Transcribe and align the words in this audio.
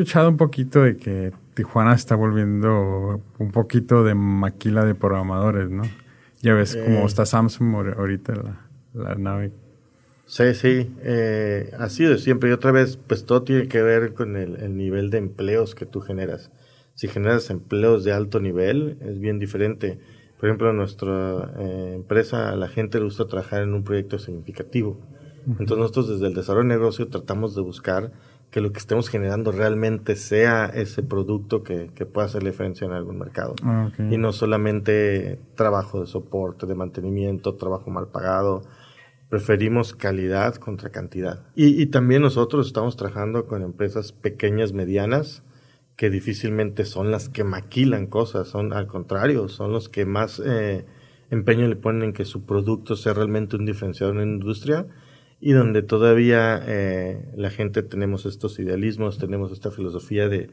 escuchado 0.00 0.30
un 0.30 0.36
poquito 0.38 0.82
de 0.82 0.96
que 0.96 1.32
Tijuana 1.54 1.94
está 1.94 2.14
volviendo 2.14 3.20
un 3.38 3.52
poquito 3.52 4.02
de 4.02 4.14
maquila 4.14 4.84
de 4.84 4.94
programadores, 4.94 5.68
¿no? 5.68 5.82
Ya 6.40 6.54
ves 6.54 6.74
cómo 6.74 7.06
está 7.06 7.26
Samsung 7.26 7.74
ahorita 7.98 8.34
la, 8.34 8.60
la 8.94 9.14
nave. 9.16 9.52
Sí, 10.24 10.54
sí, 10.54 10.90
eh, 11.02 11.70
así 11.78 12.04
de 12.04 12.16
siempre. 12.16 12.48
Y 12.48 12.52
otra 12.52 12.72
vez, 12.72 12.96
pues 12.96 13.26
todo 13.26 13.42
tiene 13.42 13.68
que 13.68 13.82
ver 13.82 14.14
con 14.14 14.36
el, 14.36 14.74
nivel 14.74 15.10
de 15.10 15.18
empleos 15.18 15.74
que 15.74 15.84
tú 15.84 16.00
generas. 16.00 16.50
Si 16.94 17.06
generas 17.08 17.50
empleos 17.50 18.04
de 18.04 18.12
alto 18.12 18.40
nivel, 18.40 18.96
es 19.02 19.18
bien 19.18 19.38
diferente. 19.38 19.98
Por 20.38 20.48
ejemplo, 20.48 20.70
en 20.70 20.76
nuestra 20.76 21.52
eh, 21.58 21.92
empresa 21.94 22.48
a 22.48 22.56
la 22.56 22.68
gente 22.68 22.98
le 22.98 23.04
gusta 23.04 23.26
trabajar 23.26 23.62
en 23.62 23.74
un 23.74 23.84
proyecto 23.84 24.18
significativo. 24.18 24.98
Entonces 25.46 25.78
nosotros 25.78 26.08
desde 26.08 26.26
el 26.26 26.34
desarrollo 26.34 26.68
de 26.68 26.74
negocio 26.76 27.08
tratamos 27.08 27.54
de 27.54 27.62
buscar 27.62 28.12
que 28.50 28.60
lo 28.60 28.72
que 28.72 28.78
estemos 28.78 29.08
generando 29.08 29.52
realmente 29.52 30.16
sea 30.16 30.66
ese 30.66 31.02
producto 31.02 31.62
que, 31.62 31.90
que 31.94 32.04
pueda 32.04 32.26
hacer 32.26 32.42
la 32.42 32.50
diferencia 32.50 32.84
en 32.84 32.92
algún 32.92 33.18
mercado. 33.18 33.54
Ah, 33.62 33.90
y 33.98 34.16
no 34.16 34.32
solamente 34.32 35.38
trabajo 35.54 36.00
de 36.00 36.06
soporte, 36.06 36.66
de 36.66 36.74
mantenimiento, 36.74 37.54
trabajo 37.54 37.90
mal 37.90 38.08
pagado. 38.08 38.62
Preferimos 39.28 39.94
calidad 39.94 40.56
contra 40.56 40.90
cantidad. 40.90 41.44
Y, 41.54 41.80
y 41.80 41.86
también 41.86 42.22
nosotros 42.22 42.66
estamos 42.66 42.96
trabajando 42.96 43.46
con 43.46 43.62
empresas 43.62 44.10
pequeñas, 44.10 44.72
medianas, 44.72 45.44
que 45.94 46.10
difícilmente 46.10 46.84
son 46.86 47.12
las 47.12 47.28
que 47.28 47.44
maquilan 47.44 48.08
cosas, 48.08 48.48
son 48.48 48.72
al 48.72 48.88
contrario, 48.88 49.48
son 49.48 49.70
los 49.70 49.88
que 49.88 50.06
más 50.06 50.42
eh, 50.44 50.86
empeño 51.30 51.68
le 51.68 51.76
ponen 51.76 52.02
en 52.02 52.12
que 52.12 52.24
su 52.24 52.44
producto 52.44 52.96
sea 52.96 53.12
realmente 53.12 53.54
un 53.54 53.64
diferenciador 53.64 54.16
en 54.16 54.20
la 54.22 54.34
industria 54.34 54.86
y 55.40 55.52
donde 55.52 55.82
todavía 55.82 56.62
eh, 56.66 57.32
la 57.34 57.50
gente 57.50 57.82
tenemos 57.82 58.26
estos 58.26 58.58
idealismos, 58.58 59.18
tenemos 59.18 59.50
esta 59.52 59.70
filosofía 59.70 60.28
de, 60.28 60.50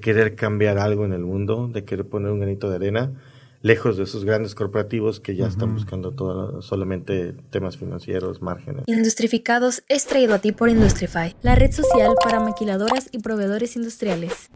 querer 0.00 0.36
cambiar 0.36 0.78
algo 0.78 1.04
en 1.04 1.12
el 1.12 1.24
mundo, 1.24 1.68
de 1.72 1.84
querer 1.84 2.06
poner 2.06 2.30
un 2.30 2.38
granito 2.38 2.70
de 2.70 2.76
arena, 2.76 3.12
lejos 3.60 3.96
de 3.96 4.04
esos 4.04 4.24
grandes 4.24 4.54
corporativos 4.54 5.20
que 5.20 5.34
ya 5.34 5.46
están 5.46 5.74
buscando 5.74 6.12
todo, 6.12 6.62
solamente 6.62 7.34
temas 7.50 7.76
financieros, 7.76 8.40
márgenes. 8.40 8.84
Industrificados 8.86 9.82
es 9.88 10.06
traído 10.06 10.34
a 10.34 10.38
ti 10.38 10.52
por 10.52 10.68
Industrify, 10.68 11.34
la 11.42 11.56
red 11.56 11.72
social 11.72 12.14
para 12.22 12.40
maquiladoras 12.40 13.08
y 13.10 13.18
proveedores 13.18 13.74
industriales. 13.74 14.48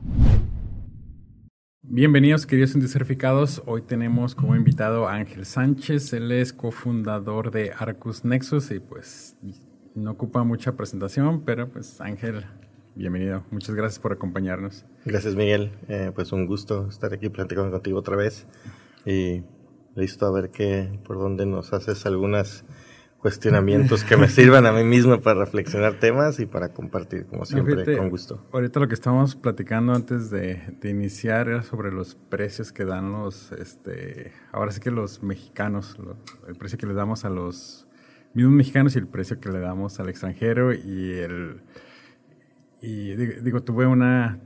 Bienvenidos, 1.87 2.47
queridos 2.47 2.75
industrificados. 2.75 3.63
Hoy 3.67 3.83
tenemos 3.83 4.35
como 4.35 4.57
invitado 4.57 5.07
a 5.07 5.15
Ángel 5.15 5.45
Sánchez. 5.45 6.15
Él 6.15 6.33
es 6.33 6.53
cofundador 6.53 7.51
de 7.51 7.73
Arcus 7.79 8.25
Nexus 8.25 8.71
y 8.71 8.81
pues 8.81 9.37
no 9.95 10.13
ocupa 10.13 10.43
mucha 10.45 10.73
presentación, 10.73 11.43
pero 11.45 11.69
pues 11.69 12.01
Ángel, 12.01 12.45
bienvenido. 12.95 13.45
Muchas 13.51 13.75
gracias 13.75 13.99
por 13.99 14.13
acompañarnos. 14.13 14.85
Gracias, 15.05 15.35
Miguel. 15.35 15.73
Eh, 15.89 16.11
pues 16.15 16.33
un 16.33 16.47
gusto 16.47 16.89
estar 16.89 17.13
aquí 17.13 17.29
platicando 17.29 17.71
contigo 17.71 17.99
otra 17.99 18.17
vez 18.17 18.47
y 19.07 19.43
listo 19.95 20.27
a 20.27 20.33
ver 20.33 20.51
qué, 20.51 20.99
por 21.05 21.19
dónde 21.19 21.47
nos 21.47 21.73
haces 21.73 22.05
algunas 22.07 22.65
cuestionamientos 23.19 24.05
que 24.05 24.17
me 24.17 24.29
sirvan 24.29 24.67
a 24.67 24.73
mí 24.73 24.85
mismo 24.85 25.21
para 25.21 25.41
reflexionar 25.41 25.99
temas 25.99 26.41
y 26.41 26.47
para 26.47 26.75
compartir, 26.75 27.27
como 27.27 27.45
siempre, 27.45 27.97
con 27.97 28.11
gusto. 28.11 28.45
Ahorita 28.53 28.81
lo 28.81 28.89
que 28.89 28.95
estábamos 28.95 29.35
platicando 29.37 29.95
antes 29.95 30.29
de, 30.31 30.77
iniciar 30.83 31.49
era 31.49 31.63
sobre 31.63 31.91
los 31.91 32.17
precios 32.17 32.73
que 32.73 32.85
dan 32.85 33.13
los, 33.13 33.53
este, 33.53 34.33
ahora 34.53 34.73
sí 34.73 34.81
que 34.81 34.91
los 34.91 35.23
mexicanos, 35.23 35.97
el 36.47 36.57
precio 36.57 36.77
que 36.77 36.87
le 36.87 36.95
damos 36.95 37.25
a 37.25 37.31
los 37.31 37.84
mismos 38.35 38.55
mexicanos 38.55 38.95
y 38.97 38.99
el 38.99 39.07
precio 39.07 39.41
que 39.41 39.49
le 39.51 39.61
damos 39.61 39.99
al 40.01 40.09
extranjero 40.09 40.73
y 40.73 41.13
el, 41.13 41.61
y 42.83 43.15
digo, 43.15 43.63
tuve 43.63 43.87
una, 43.87 44.39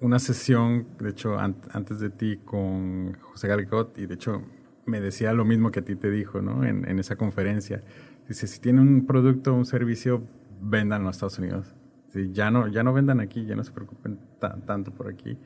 una 0.00 0.18
sesión, 0.18 0.86
de 0.98 1.10
hecho, 1.10 1.38
antes 1.38 1.98
de 2.00 2.10
ti 2.10 2.38
con 2.44 3.14
José 3.20 3.48
Galgot 3.48 3.98
y 3.98 4.06
de 4.06 4.14
hecho 4.14 4.42
me 4.86 5.00
decía 5.00 5.32
lo 5.32 5.44
mismo 5.44 5.70
que 5.70 5.80
a 5.80 5.84
ti 5.84 5.96
te 5.96 6.10
dijo, 6.10 6.42
¿no? 6.42 6.64
En, 6.64 6.88
en 6.88 6.98
esa 6.98 7.16
conferencia 7.16 7.82
Dice, 8.30 8.46
si 8.46 8.60
tienen 8.60 8.86
un 8.86 9.06
producto 9.06 9.52
o 9.52 9.56
un 9.56 9.66
servicio, 9.66 10.22
vendan 10.60 11.00
en 11.00 11.06
los 11.06 11.16
Estados 11.16 11.40
Unidos. 11.40 11.74
ya, 12.32 12.48
no, 12.52 12.68
ya 12.68 12.84
no 12.84 12.92
vendan 12.92 13.18
aquí, 13.18 13.44
ya 13.44 13.56
no 13.56 13.64
se 13.64 13.72
preocupen 13.72 14.20
tanto 14.38 14.92
por 14.92 15.08
aquí. 15.08 15.36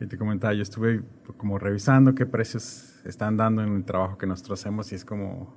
Y 0.00 0.06
te 0.06 0.16
comentaba, 0.16 0.54
yo 0.54 0.62
estuve 0.62 1.02
como 1.36 1.58
revisando 1.58 2.14
qué 2.14 2.24
precios 2.24 3.02
están 3.04 3.36
dando 3.36 3.62
en 3.62 3.76
el 3.76 3.84
trabajo 3.84 4.16
que 4.16 4.26
nosotros 4.26 4.58
hacemos 4.58 4.90
y 4.92 4.94
es 4.94 5.04
como, 5.04 5.54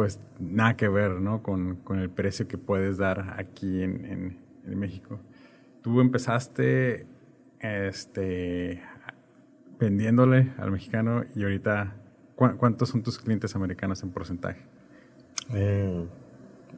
pues 0.00 0.18
nada 0.38 0.78
que 0.78 0.88
ver, 0.88 1.20
¿no? 1.20 1.42
Con, 1.42 1.76
con 1.84 1.98
el 1.98 2.08
precio 2.08 2.48
que 2.48 2.56
puedes 2.56 2.96
dar 2.96 3.34
aquí 3.36 3.82
en, 3.82 4.38
en, 4.64 4.78
México. 4.78 5.20
Tú 5.82 6.00
empezaste 6.00 7.04
este, 7.60 8.80
vendiéndole 9.78 10.54
al 10.56 10.70
mexicano 10.70 11.24
y 11.36 11.42
ahorita, 11.42 11.96
¿cuántos 12.34 12.88
son 12.88 13.02
tus 13.02 13.18
clientes 13.18 13.54
americanos 13.54 14.02
en 14.02 14.08
porcentaje? 14.08 14.62
Eh, 15.52 16.06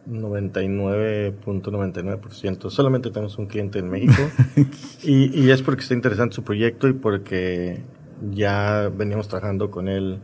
99.99%. 0.09 2.71
Solamente 2.71 3.11
tenemos 3.11 3.38
un 3.38 3.47
cliente 3.47 3.78
en 3.78 3.88
México. 3.88 4.21
y, 5.05 5.41
y, 5.41 5.53
es 5.53 5.62
porque 5.62 5.82
está 5.82 5.94
interesante 5.94 6.34
su 6.34 6.43
proyecto 6.43 6.88
y 6.88 6.93
porque 6.93 7.84
ya 8.32 8.91
veníamos 8.93 9.28
trabajando 9.28 9.71
con 9.71 9.87
él 9.87 10.19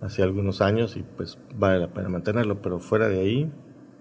hace 0.00 0.22
algunos 0.22 0.60
años 0.60 0.96
y 0.96 1.02
pues 1.02 1.38
vale 1.54 1.78
la 1.78 1.92
pena 1.92 2.08
mantenerlo. 2.08 2.60
Pero 2.62 2.78
fuera 2.78 3.08
de 3.08 3.20
ahí 3.20 3.52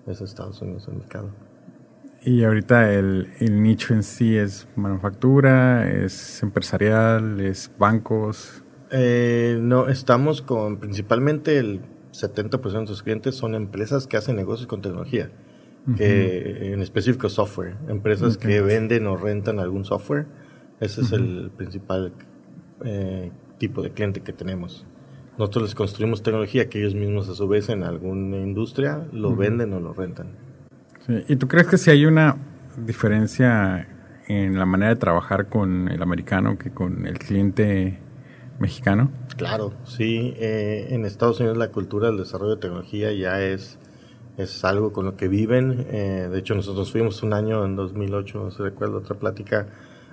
es 0.07 0.21
Estados 0.21 0.61
Unidos 0.61 0.87
el 0.87 0.95
mercado. 0.95 1.29
Y 2.25 2.43
ahorita 2.43 2.93
el, 2.93 3.29
el 3.39 3.61
nicho 3.61 3.93
en 3.93 4.01
sí 4.01 4.37
es 4.37 4.67
manufactura, 4.75 5.89
es 5.91 6.41
empresarial, 6.41 7.41
es 7.41 7.69
bancos. 7.77 8.63
Eh, 8.91 9.57
no, 9.59 9.89
estamos 9.89 10.41
con 10.41 10.77
principalmente 10.77 11.57
el 11.57 11.81
70% 12.13 12.81
de 12.81 12.87
sus 12.87 13.03
clientes 13.03 13.35
son 13.35 13.55
empresas 13.55 14.07
que 14.07 14.17
hacen 14.17 14.35
negocios 14.35 14.67
con 14.67 14.81
tecnología, 14.81 15.31
que 15.97 16.71
en 16.73 16.81
específico 16.81 17.27
software, 17.27 17.75
empresas 17.89 18.37
que 18.37 18.61
venden 18.61 19.07
o 19.07 19.17
rentan 19.17 19.59
algún 19.59 19.83
software. 19.83 20.27
Ese 20.79 21.01
es 21.01 21.11
el 21.11 21.51
principal 21.57 22.13
eh, 22.85 23.31
tipo 23.57 23.81
de 23.81 23.91
cliente 23.91 24.21
que 24.21 24.31
tenemos. 24.31 24.85
Nosotros 25.37 25.63
les 25.63 25.75
construimos 25.75 26.21
tecnología 26.21 26.69
que 26.69 26.79
ellos 26.79 26.95
mismos 26.95 27.27
a 27.29 27.35
su 27.35 27.47
vez 27.47 27.69
en 27.69 27.83
alguna 27.83 28.37
industria 28.37 29.07
lo 29.11 29.35
venden 29.35 29.73
o 29.73 29.79
lo 29.79 29.93
rentan. 29.93 30.27
¿Y 31.27 31.35
tú 31.35 31.47
crees 31.47 31.67
que 31.67 31.77
si 31.77 31.91
hay 31.91 32.05
una 32.05 32.37
diferencia 32.77 33.87
en 34.27 34.57
la 34.57 34.65
manera 34.65 34.93
de 34.93 34.99
trabajar 34.99 35.49
con 35.49 35.89
el 35.89 36.01
americano 36.01 36.57
que 36.57 36.71
con 36.71 37.05
el 37.07 37.19
cliente 37.19 37.99
mexicano? 38.59 39.11
Claro, 39.35 39.73
sí. 39.85 40.33
Eh, 40.37 40.87
en 40.91 41.05
Estados 41.05 41.39
Unidos 41.39 41.57
la 41.57 41.69
cultura 41.69 42.07
del 42.07 42.17
desarrollo 42.17 42.55
de 42.55 42.61
tecnología 42.61 43.11
ya 43.11 43.41
es, 43.41 43.79
es 44.37 44.63
algo 44.63 44.93
con 44.93 45.05
lo 45.05 45.17
que 45.17 45.27
viven. 45.27 45.85
Eh, 45.89 46.29
de 46.31 46.39
hecho, 46.39 46.55
nosotros 46.55 46.91
fuimos 46.91 47.23
un 47.23 47.33
año 47.33 47.65
en 47.65 47.75
2008, 47.75 48.51
se 48.51 48.63
recuerda 48.63 48.97
otra 48.97 49.15
plática, 49.15 49.67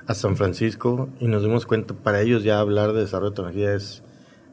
a 0.07 0.15
San 0.15 0.37
Francisco 0.37 1.09
y 1.21 1.29
nos 1.29 1.43
dimos 1.43 1.67
cuenta, 1.67 1.95
para 1.95 2.21
ellos 2.21 2.43
ya 2.43 2.59
hablar 2.59 2.93
de 2.93 3.01
desarrollo 3.01 3.31
de 3.31 3.37
tecnología 3.37 3.75
es, 3.75 4.03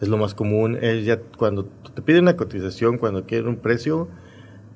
es 0.02 0.08
lo 0.08 0.18
más 0.18 0.34
común. 0.34 0.78
Es 0.82 1.06
ya 1.06 1.20
cuando 1.38 1.66
te 1.94 2.02
piden 2.02 2.24
una 2.24 2.36
cotización, 2.36 2.98
cuando 2.98 3.26
quieren 3.26 3.48
un 3.48 3.58
precio, 3.58 4.08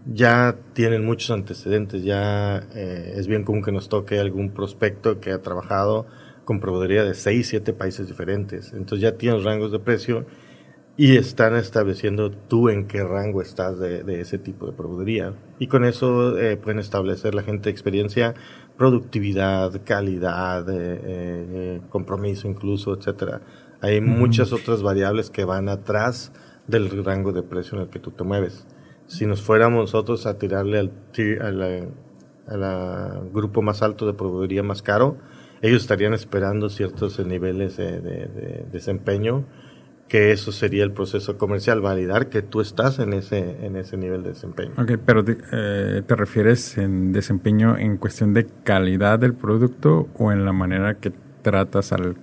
ya 0.06 0.58
tienen 0.74 1.06
muchos 1.06 1.32
antecedentes, 1.32 2.04
ya 2.04 2.64
eh, 2.74 3.14
es 3.16 3.28
bien 3.28 3.44
común 3.44 3.62
que 3.64 3.72
nos 3.72 3.88
toque 3.88 4.20
algún 4.20 4.52
prospecto 4.52 5.20
que 5.20 5.32
ha 5.32 5.42
trabajado 5.42 6.08
con 6.44 6.60
proveeduría 6.60 7.04
de 7.04 7.14
6, 7.14 7.48
7 7.48 7.74
países 7.74 8.08
diferentes. 8.08 8.74
Entonces 8.74 9.02
ya 9.02 9.18
tienes 9.18 9.44
rangos 9.44 9.72
de 9.72 9.80
precio 9.80 10.26
y 10.98 11.16
están 11.16 11.56
estableciendo 11.56 12.32
tú 12.32 12.70
en 12.70 12.88
qué 12.88 13.04
rango 13.04 13.42
estás 13.42 13.80
de, 13.80 14.22
ese 14.22 14.38
tipo 14.38 14.66
de 14.68 14.74
proveeduría. 14.74 15.34
Y 15.58 15.68
con 15.68 15.86
eso 15.86 16.38
eh, 16.38 16.58
pueden 16.58 16.80
establecer 16.80 17.34
la 17.34 17.44
gente 17.44 17.70
experiencia, 17.70 18.34
productividad, 18.78 19.82
calidad, 19.86 20.70
eh, 20.70 21.00
eh, 21.04 21.82
compromiso 21.90 22.48
incluso, 22.48 22.94
etcétera. 22.94 23.42
Hay 23.82 24.00
muchas 24.00 24.54
otras 24.54 24.84
variables 24.84 25.30
que 25.30 25.44
van 25.44 25.68
atrás 25.68 26.32
del 26.68 27.04
rango 27.04 27.32
de 27.32 27.42
precio 27.42 27.78
en 27.78 27.84
el 27.86 27.90
que 27.90 28.00
tú 28.00 28.12
te 28.12 28.24
mueves. 28.24 28.66
Si 29.08 29.26
nos 29.26 29.42
fuéramos 29.42 29.82
nosotros 29.82 30.26
a 30.26 30.38
tirarle 30.38 30.80
al, 30.80 30.92
al 32.48 33.30
grupo 33.34 33.62
más 33.62 33.82
alto 33.82 34.06
de 34.06 34.14
proveeduría 34.14 34.64
más 34.64 34.82
caro, 34.82 35.18
ellos 35.62 35.82
estarían 35.82 36.14
esperando 36.14 36.70
ciertos 36.70 37.20
niveles 37.26 37.78
de, 37.78 38.66
desempeño, 38.72 39.46
que 40.08 40.32
eso 40.32 40.52
sería 40.52 40.84
el 40.84 40.92
proceso 40.92 41.38
comercial, 41.38 41.82
validar 41.82 42.30
que 42.30 42.42
tú 42.42 42.62
estás 42.62 43.00
en 43.00 43.14
ese, 43.14 43.66
en 43.66 43.76
ese 43.76 43.96
nivel 43.96 44.24
de 44.24 44.30
desempeño. 44.30 44.74
Ok, 44.78 44.94
pero 45.06 45.24
eh, 45.28 46.02
te 46.06 46.16
refieres 46.16 46.78
en 46.78 47.14
desempeño 47.14 47.78
en 47.78 47.98
cuestión 47.98 48.34
de 48.34 48.48
calidad 48.64 49.20
del 49.20 49.34
producto 49.34 50.10
o 50.18 50.32
en 50.32 50.46
la 50.46 50.52
manera 50.52 50.96
que 50.96 51.12
tratas 51.44 51.94
al, 51.94 52.16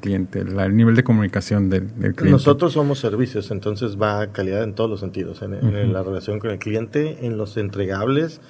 cliente, 0.00 0.40
el 0.40 0.76
nivel 0.76 0.96
de 0.96 1.04
comunicación 1.04 1.70
del, 1.70 1.86
cliente. 1.92 2.30
Nosotros 2.30 2.72
somos 2.72 2.98
servicios, 2.98 3.50
entonces 3.50 4.00
va 4.00 4.20
a 4.20 4.32
calidad 4.32 4.62
en 4.62 4.74
todos 4.74 4.90
los 4.90 5.00
sentidos, 5.00 5.42
en, 5.42 5.54
en, 5.54 5.92
la 5.92 6.02
relación 6.02 6.38
con 6.38 6.50
el 6.50 6.58
cliente, 6.58 7.26
en 7.26 7.36
los 7.36 7.56
entregables 7.56 8.40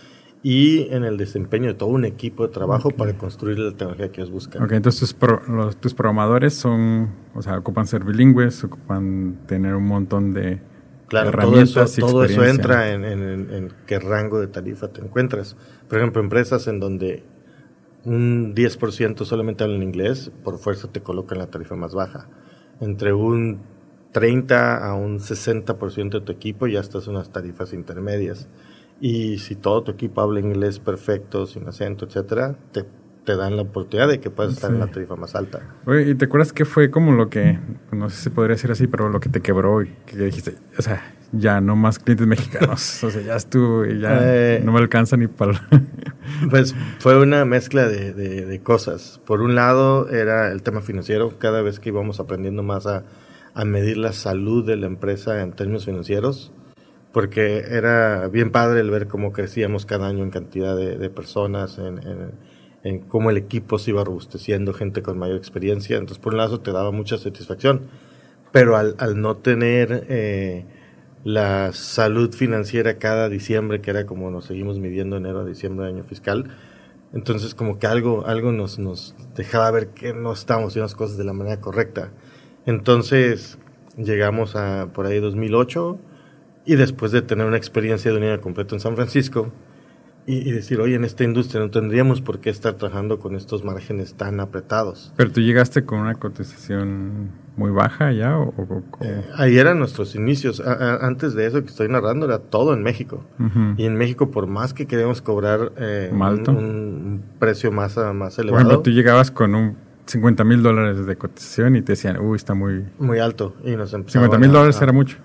y 0.45 0.93
en 0.93 1.05
el 1.05 1.17
desempeño 1.17 1.69
de 1.69 1.75
todo 1.75 1.89
un 1.89 2.05
equipo 2.05 2.47
de 2.47 2.53
trabajo 2.53 2.91
para 2.91 3.17
construir 3.17 3.59
la 3.59 3.71
tecnología 3.71 4.13
que 4.13 4.21
ellos 4.21 4.31
buscan. 4.31 4.63
Ok, 4.63 4.73
entonces 4.73 5.17
tus, 5.17 5.77
tus 5.81 5.95
programadores 5.95 6.53
son, 6.53 7.11
o 7.35 7.41
sea, 7.41 7.59
ocupan 7.59 7.87
ser 7.87 8.05
bilingües, 8.05 8.63
ocupan 8.63 9.39
tener 9.47 9.75
un 9.75 9.87
montón 9.87 10.35
de 10.35 10.61
claro, 11.09 11.33
todo 11.33 11.61
eso, 11.61 11.85
todo 11.99 12.25
eso 12.25 12.45
entra 12.45 12.93
en, 12.93 13.05
en, 13.05 13.73
qué 13.87 13.99
rango 13.99 14.39
de 14.39 14.49
tarifa 14.49 14.89
te 14.89 15.01
encuentras. 15.01 15.57
Por 15.89 15.99
ejemplo, 15.99 16.21
empresas 16.21 16.67
en 16.69 16.79
donde 16.79 17.25
un 18.05 18.55
10% 18.55 19.25
solamente 19.25 19.65
hablan 19.65 19.83
inglés, 19.83 20.31
por 20.43 20.59
fuerza 20.59 20.89
te 20.89 21.01
colocan 21.01 21.39
la 21.39 21.47
tarifa 21.47 21.75
más 21.77 21.95
baja. 21.95 22.29
Entre 22.81 23.13
un 23.13 23.61
30 24.13 24.87
a 24.87 24.95
un 24.95 25.19
60% 25.19 26.11
de 26.11 26.21
tu 26.21 26.33
equipo 26.33 26.67
ya 26.67 26.81
estás 26.81 27.07
en 27.07 27.17
unas 27.17 27.31
tarifas 27.31 27.73
intermedias. 27.73 28.49
Y 29.01 29.39
si 29.39 29.57
todo 29.57 29.83
tu 29.83 29.93
equipo 29.93 30.21
habla 30.21 30.41
inglés 30.41 30.79
perfecto, 30.79 31.47
sin 31.47 31.67
acento, 31.67 32.07
etcétera, 32.07 32.57
te, 32.73 32.85
te 33.25 33.37
dan 33.37 33.57
la 33.57 33.63
oportunidad 33.63 34.09
de 34.09 34.21
que 34.21 34.31
puedas 34.31 34.53
estar 34.55 34.71
en 34.71 34.79
la 34.79 34.87
tarifa 34.87 35.17
más 35.17 35.35
alta. 35.35 35.75
Oye, 35.87 36.11
¿y 36.11 36.15
te 36.15 36.27
acuerdas 36.27 36.53
qué 36.53 36.65
fue 36.65 36.91
como 36.91 37.13
lo 37.13 37.29
que, 37.29 37.59
no 37.91 38.09
sé 38.09 38.23
si 38.23 38.31
podría 38.31 38.55
decir 38.55 38.71
así, 38.71 38.87
pero 38.87 39.09
lo 39.09 39.19
que 39.19 39.29
te 39.29 39.41
quebró 39.41 39.83
y 39.83 39.89
que 40.07 40.17
dijiste, 40.17 40.55
o 40.79 40.83
sea, 40.83 41.17
ya 41.39 41.61
no 41.61 41.77
más 41.77 41.99
clientes 41.99 42.27
mexicanos, 42.27 43.03
o 43.05 43.11
sea, 43.11 43.23
ya 43.23 43.37
estuvo 43.37 43.85
y 43.85 44.01
ya 44.01 44.19
eh, 44.23 44.63
no 44.65 44.73
me 44.73 44.79
alcanza 44.79 45.17
ni 45.17 45.27
para... 45.27 45.61
pues 46.51 46.75
fue 46.99 47.21
una 47.21 47.45
mezcla 47.45 47.89
de, 47.89 48.13
de, 48.13 48.47
de, 48.47 48.61
cosas. 48.61 49.21
Por 49.25 49.41
un 49.41 49.55
lado 49.55 50.09
era 50.09 50.53
el 50.53 50.63
tema 50.63 50.81
financiero, 50.81 51.39
cada 51.39 51.63
vez 51.63 51.81
que 51.81 51.91
íbamos 51.91 52.21
aprendiendo 52.21 52.63
más 52.63 52.87
a, 52.87 53.05
a 53.55 53.65
medir 53.65 53.97
la 53.97 54.13
salud 54.13 54.67
de 54.67 54.77
la 54.77 54.87
empresa 54.87 55.41
en 55.41 55.53
términos 55.53 55.85
financieros, 55.85 56.53
porque 57.13 57.59
era 57.59 58.27
bien 58.29 58.51
padre 58.51 58.81
el 58.81 58.91
ver 58.91 59.07
cómo 59.07 59.33
crecíamos 59.33 59.87
cada 59.87 60.09
año 60.09 60.25
en 60.25 60.31
cantidad 60.31 60.77
de, 60.77 61.11
personas, 61.11 61.79
en, 61.79 62.01
en, 62.83 62.99
cómo 63.01 63.31
el 63.31 63.37
equipo 63.37 63.79
se 63.79 63.93
iba 63.93 64.03
robusteciendo, 64.03 64.75
gente 64.75 65.03
con 65.03 65.19
mayor 65.19 65.37
experiencia. 65.37 65.97
Entonces, 65.97 66.19
por 66.19 66.33
un 66.33 66.39
lado, 66.39 66.61
te 66.61 66.73
daba 66.73 66.91
mucha 66.91 67.17
satisfacción, 67.17 67.83
pero 68.51 68.77
al, 68.77 68.97
al 68.99 69.21
no 69.21 69.37
tener 69.37 70.07
eh, 70.09 70.67
la 71.25 71.73
salud 71.73 72.33
financiera 72.35 72.99
cada 72.99 73.29
diciembre, 73.29 73.81
que 73.81 73.91
era 73.91 74.07
como 74.07 74.31
nos 74.31 74.45
seguimos 74.45 74.79
midiendo 74.79 75.17
enero 75.17 75.41
a 75.41 75.45
diciembre 75.45 75.87
año 75.87 76.05
fiscal, 76.05 76.51
entonces 77.15 77.55
como 77.55 77.79
que 77.79 77.87
algo, 77.87 78.27
algo 78.27 78.53
nos, 78.53 79.15
dejaba 79.35 79.71
ver 79.71 79.89
que 79.89 80.13
no 80.13 80.33
estábamos 80.33 80.73
haciendo 80.73 80.85
las 80.85 80.95
cosas 80.95 81.17
de 81.17 81.25
la 81.25 81.33
manera 81.33 81.61
correcta. 81.61 82.11
Entonces 82.67 83.59
llegamos 83.97 84.55
a 84.57 84.89
por 84.93 85.07
ahí 85.07 85.21
2008 85.21 85.99
y 86.67 86.75
después 86.75 87.13
de 87.13 87.23
tener 87.23 87.47
una 87.47 87.57
experiencia 87.57 88.11
de 88.11 88.19
unidad 88.19 88.41
completa 88.41 88.75
en 88.75 88.81
San 88.81 88.97
Francisco 88.97 89.53
y, 90.27 90.51
decir, 90.53 90.81
oye, 90.81 90.95
en 90.95 91.05
esta 91.05 91.23
industria 91.23 91.61
no 91.61 91.71
tendríamos 91.71 92.23
por 92.23 92.41
qué 92.41 92.49
estar 92.49 92.75
trabajando 92.75 93.19
con 93.19 93.37
estos 93.37 93.63
márgenes 93.63 94.15
tan 94.15 94.41
apretados. 94.41 95.13
Pero 95.17 95.31
tú 95.31 95.41
llegaste 95.43 95.85
con 95.85 95.99
una 95.99 96.15
cotización 96.15 97.31
muy 97.57 97.71
baja 97.71 98.11
ya 98.11 98.39
o, 98.39 98.53
eh, 99.01 99.23
ahí 99.37 99.59
eran 99.59 99.79
nuestros 99.79 100.15
inicios. 100.15 100.61
antes 100.61 101.35
de 101.35 101.47
eso 101.47 101.63
que 101.63 101.69
estoy 101.69 101.89
narrando 101.89 102.27
era 102.27 102.39
todo 102.39 102.73
en 102.73 102.83
México. 102.83 103.23
Y 103.77 103.85
en 103.85 103.97
México 103.97 104.31
por 104.31 104.47
más 104.47 104.73
que 104.73 104.87
queríamos 104.87 105.21
cobrar 105.21 105.73
eh, 105.77 106.11
un, 106.13 107.23
precio 107.39 107.71
más, 107.71 107.97
más 108.15 108.39
elevado. 108.39 108.65
Bueno, 108.65 108.81
tú 108.81 108.91
llegabas 108.91 109.31
con 109.31 109.55
un 109.55 109.77
50 110.07 110.43
mil 110.45 110.63
dólares 110.63 111.05
de 111.05 111.17
cotización 111.17 111.77
y 111.77 111.83
te 111.83 111.93
decían, 111.93 112.19
uy, 112.19 112.37
está 112.37 112.55
muy... 112.55 112.85
Muy 112.99 113.19
alto. 113.19 113.55
Y 113.63 113.77
nos 113.77 113.91
50 113.91 114.39
mil 114.39 114.53
dólares 114.53 114.81
era 114.81 114.93
mucho. 114.93 115.19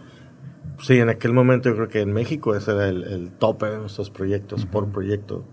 Sí, 0.82 0.98
en 0.98 1.10
aquel 1.10 1.34
momento 1.34 1.70
yo 1.70 1.76
creo 1.76 1.88
que 1.90 2.00
en 2.00 2.14
México 2.14 2.56
ese 2.56 2.72
era 2.72 2.88
el, 2.88 3.32
tope 3.38 3.66
de 3.66 3.78
nuestros 3.78 4.10
proyectos 4.10 4.66
por 4.66 4.92
proyecto. 4.92 5.44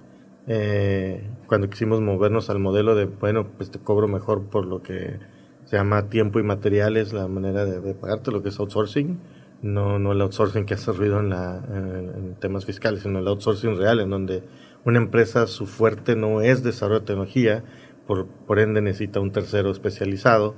Eh, 0.46 1.28
cuando 1.46 1.69
quisimos 1.69 2.00
movernos 2.00 2.49
al 2.49 2.61
modelo 2.61 2.94
de, 2.94 3.06
bueno, 3.06 3.49
pues 3.56 3.70
te 3.73 3.81
cobro 3.81 4.06
mejor 4.06 4.44
por 4.44 4.67
lo 4.67 4.82
que 4.82 5.19
se 5.64 5.76
llama 5.76 6.08
tiempo 6.08 6.38
y 6.38 6.44
materiales, 6.44 7.12
la 7.12 7.26
manera 7.26 7.64
de, 7.64 7.94
pagarte, 7.94 8.31
lo 8.31 8.43
que 8.43 8.50
es 8.50 8.58
outsourcing. 8.61 9.19
No, 9.62 9.99
no 9.99 10.12
el 10.12 10.20
outsourcing 10.20 10.64
que 10.64 10.75
hace 10.75 10.93
ruido 10.93 11.19
en, 11.19 11.31
la, 11.31 11.56
en, 11.56 12.37
temas 12.38 12.64
fiscales, 12.64 13.02
sino 13.02 13.19
el 13.19 13.26
outsourcing 13.26 13.76
real, 13.76 13.99
en 13.99 14.11
donde 14.11 14.44
una 14.84 14.99
empresa 14.99 15.49
su 15.49 15.67
fuerte 15.67 16.14
no 16.14 16.40
es 16.40 16.62
desarrollo 16.62 17.00
de 17.00 17.06
tecnología, 17.06 17.64
por, 18.06 18.26
por 18.26 18.61
ende 18.61 18.81
necesita 18.81 19.19
un 19.19 19.32
tercero 19.32 19.73
especializado 19.73 20.55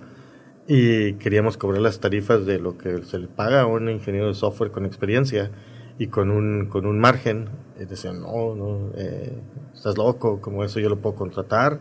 y 0.70 1.14
queríamos 1.14 1.56
cobrar 1.56 1.80
las 1.80 1.98
tarifas 1.98 2.44
de 2.44 2.58
lo 2.58 2.76
que 2.76 3.02
se 3.02 3.18
le 3.18 3.26
paga 3.26 3.62
a 3.62 3.66
un 3.66 3.88
ingeniero 3.88 4.28
de 4.28 4.34
software 4.34 4.70
con 4.70 4.84
experiencia 4.84 5.50
y 5.98 6.08
con 6.08 6.30
un, 6.30 6.66
con 6.66 6.84
un 6.84 7.00
margen. 7.00 7.48
Y 7.80 7.86
decían, 7.86 8.20
no, 8.20 8.54
no, 8.54 8.92
eh, 8.94 9.32
estás 9.74 9.96
loco, 9.96 10.42
como 10.42 10.62
eso 10.64 10.78
yo 10.78 10.90
lo 10.90 10.98
puedo 10.98 11.16
contratar, 11.16 11.80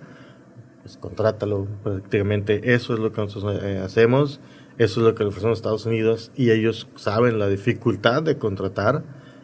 pues 0.82 0.96
contrátalo. 0.96 1.68
Prácticamente 1.84 2.74
eso 2.74 2.94
es 2.94 3.00
lo 3.02 3.12
que 3.12 3.20
nosotros 3.20 3.62
eh, 3.62 3.80
hacemos, 3.80 4.40
eso 4.78 5.02
es 5.02 5.06
lo 5.06 5.16
que 5.16 5.24
le 5.24 5.30
ofrecemos 5.30 5.58
a 5.58 5.60
Estados 5.60 5.86
Unidos 5.86 6.32
y 6.34 6.52
ellos 6.52 6.88
saben 6.96 7.40
la 7.40 7.50
dificultad 7.50 8.24
de 8.24 8.38
contratar 8.38 9.04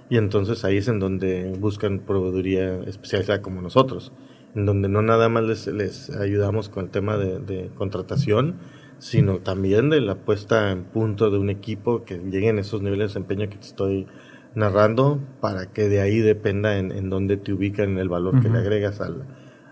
y 0.10 0.16
entonces 0.16 0.64
ahí 0.64 0.78
es 0.78 0.88
en 0.88 1.00
donde 1.00 1.52
buscan 1.60 2.00
proveeduría 2.00 2.82
especializada 2.84 3.42
como 3.42 3.62
nosotros, 3.62 4.14
en 4.56 4.66
donde 4.66 4.88
no 4.88 5.02
nada 5.02 5.28
más 5.28 5.44
les, 5.44 5.68
les 5.68 6.12
ayudamos 6.12 6.70
con 6.70 6.86
el 6.86 6.92
tema 6.92 7.18
de 7.18 7.72
contratación, 7.76 8.60
sino 9.04 9.40
también 9.40 9.90
de 9.90 10.00
la 10.00 10.16
puesta 10.16 10.72
en 10.72 10.86
punto 10.86 11.30
de 11.30 11.38
un 11.38 11.50
equipo 11.50 12.06
que 12.06 12.20
lleguen 12.20 12.58
a 12.58 12.62
esos 12.62 12.82
niveles 12.82 13.00
de 13.00 13.20
desempeño 13.20 13.50
que 13.50 13.58
te 13.58 13.68
estoy 13.68 14.08
narrando 14.56 15.20
para 15.42 15.66
que 15.66 15.90
de 15.90 16.00
ahí 16.00 16.20
dependa 16.20 16.78
en, 16.78 16.94
en 16.94 17.10
dónde 17.10 17.36
te 17.36 17.52
ubican 17.52 17.90
en 17.90 17.98
el 17.98 18.08
valor 18.08 18.42
que 18.42 18.48
le 18.48 18.60
agregas 18.60 19.02
al, 19.02 19.26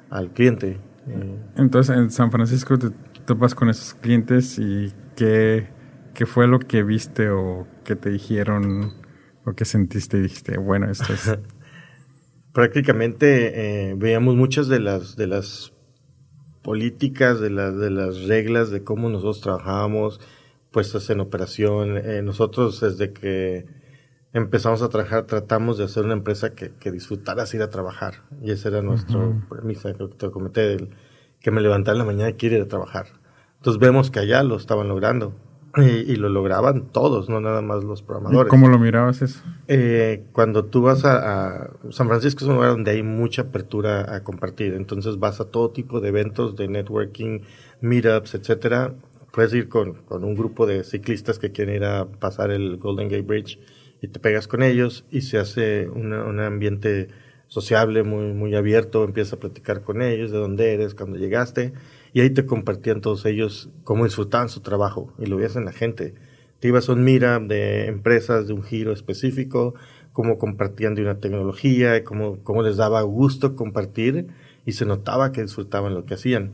al 0.10 0.34
cliente. 0.34 0.82
Entonces, 1.56 1.96
en 1.96 2.12
San 2.12 2.30
Francisco 2.30 2.78
te 2.78 2.90
topas 3.26 3.56
con 3.56 3.70
esos 3.70 3.94
clientes 3.94 4.60
y 4.60 4.92
qué, 5.16 5.70
qué 6.14 6.26
fue 6.26 6.46
lo 6.46 6.60
que 6.60 6.84
viste 6.84 7.30
o 7.30 7.68
qué 7.86 7.96
te 7.96 8.10
dijeron 8.10 8.96
o 9.46 9.54
qué 9.54 9.64
sentiste 9.64 10.18
y 10.18 10.24
dijiste, 10.24 10.58
bueno, 10.58 10.92
esto 10.92 11.14
es... 11.14 11.40
Prácticamente 12.52 13.92
eh, 13.92 13.96
veíamos 13.96 14.36
muchas 14.36 14.68
de 14.68 14.82
las, 14.82 15.16
de 15.16 15.28
las 15.28 15.72
políticas, 16.62 17.40
de, 17.40 17.50
las 17.50 17.78
de 17.78 17.90
las 17.90 18.24
reglas 18.24 18.70
de 18.70 18.84
cómo 18.84 19.10
nosotros 19.10 19.42
trabajábamos 19.42 20.20
puestas 20.72 21.10
en 21.10 21.20
operación. 21.20 21.98
Eh, 21.98 22.22
nosotros 22.22 22.80
desde 22.80 23.14
que 23.14 23.66
empezamos 24.34 24.82
a 24.82 24.90
trabajar 24.90 25.26
tratamos 25.26 25.78
de 25.78 25.84
hacer 25.84 26.06
una 26.06 26.14
empresa 26.14 26.54
que, 26.54 26.72
que 26.72 26.92
disfrutaras 26.92 27.54
ir 27.54 27.62
a 27.62 27.70
trabajar. 27.70 28.24
Y 28.42 28.52
esa 28.52 28.70
era 28.70 28.82
nuestra 28.82 29.20
premisa, 29.50 29.94
creo 29.94 30.10
que 30.10 30.16
te 30.16 30.32
comenté, 30.32 30.90
que 31.40 31.52
me 31.52 31.62
levantaba 31.62 31.94
en 31.94 32.00
la 32.00 32.06
mañana 32.06 32.30
y 32.30 32.34
quiero 32.34 32.58
ir 32.58 32.64
a 32.64 32.68
trabajar. 32.68 33.08
Entonces 33.58 33.80
vemos 33.80 34.10
que 34.10 34.20
allá 34.20 34.44
lo 34.44 34.56
estaban 34.56 34.88
logrando. 34.88 35.36
Y, 35.78 36.16
lo 36.18 36.28
lograban 36.28 36.92
todos, 36.92 37.30
no 37.30 37.40
nada 37.40 37.62
más 37.62 37.84
los 37.84 38.02
programadores. 38.02 38.50
¿Cómo 38.50 38.68
lo 38.68 38.78
mirabas 38.78 39.22
eso? 39.22 39.42
Eh, 39.68 40.26
cuando 40.34 40.66
tú 40.66 40.82
vas 40.82 41.06
a, 41.06 41.72
San 41.92 42.08
Francisco 42.08 42.44
es 42.44 42.50
un 42.50 42.56
lugar 42.56 42.72
donde 42.72 42.92
hay 42.92 43.04
mucha 43.04 43.44
apertura 43.44 44.14
a 44.14 44.24
compartir, 44.24 44.74
entonces 44.74 45.18
vas 45.18 45.40
a 45.40 45.46
todo 45.46 45.72
tipo 45.72 46.02
de 46.02 46.10
eventos 46.10 46.58
de 46.58 46.68
networking, 46.68 47.42
meetups, 47.80 48.36
etcétera. 48.36 48.96
Puedes 49.32 49.54
ir 49.54 49.70
con, 49.70 49.94
con 49.94 50.26
un 50.26 50.36
grupo 50.36 50.66
de 50.66 50.84
ciclistas 50.84 51.40
que 51.40 51.52
quieren 51.52 51.76
ir 51.76 51.86
a 51.86 52.06
pasar 52.06 52.52
el 52.52 52.76
Golden 52.78 53.08
Gate 53.08 53.22
Bridge 53.22 53.58
y 54.02 54.10
te 54.10 54.20
pegas 54.20 54.50
con 54.50 54.64
ellos 54.64 55.06
y 55.10 55.22
se 55.22 55.38
hace 55.38 55.88
un 55.88 56.40
ambiente 56.40 57.08
sociable, 57.48 58.04
muy, 58.04 58.34
muy 58.34 58.56
abierto, 58.56 59.04
empiezas 59.04 59.34
a 59.34 59.40
platicar 59.40 59.84
con 59.84 60.02
ellos, 60.02 60.32
de 60.32 60.38
dónde 60.38 60.74
eres, 60.74 60.96
cuando 60.96 61.18
llegaste 61.18 61.74
y 62.14 62.22
ahí 62.22 62.30
te 62.30 62.46
compartían 62.46 63.02
todos 63.02 63.26
ellos 63.26 63.70
cómo 63.84 64.06
disfrutaban 64.06 64.50
su 64.50 64.62
trabajo 64.62 65.14
y 65.18 65.26
lo 65.26 65.38
veías 65.38 65.56
en 65.56 65.66
la 65.66 65.72
gente. 65.72 66.14
Te 66.60 66.68
ibas 66.68 66.90
a 66.90 66.94
un 66.94 67.04
mira 67.04 67.40
de 67.40 67.88
empresas 67.88 68.48
de 68.48 68.54
un 68.54 68.64
giro 68.64 68.92
específico, 68.92 69.74
cómo 70.14 70.38
compartían 70.38 70.94
de 70.94 71.02
una 71.02 71.20
tecnología, 71.20 72.04
cómo, 72.04 72.40
cómo 72.44 72.64
les 72.64 72.78
daba 72.78 73.02
gusto 73.02 73.56
compartir 73.56 74.28
y 74.66 74.74
se 74.74 74.86
notaba 74.86 75.32
que 75.32 75.42
disfrutaban 75.42 75.94
lo 75.94 76.06
que 76.06 76.16
hacían. 76.16 76.52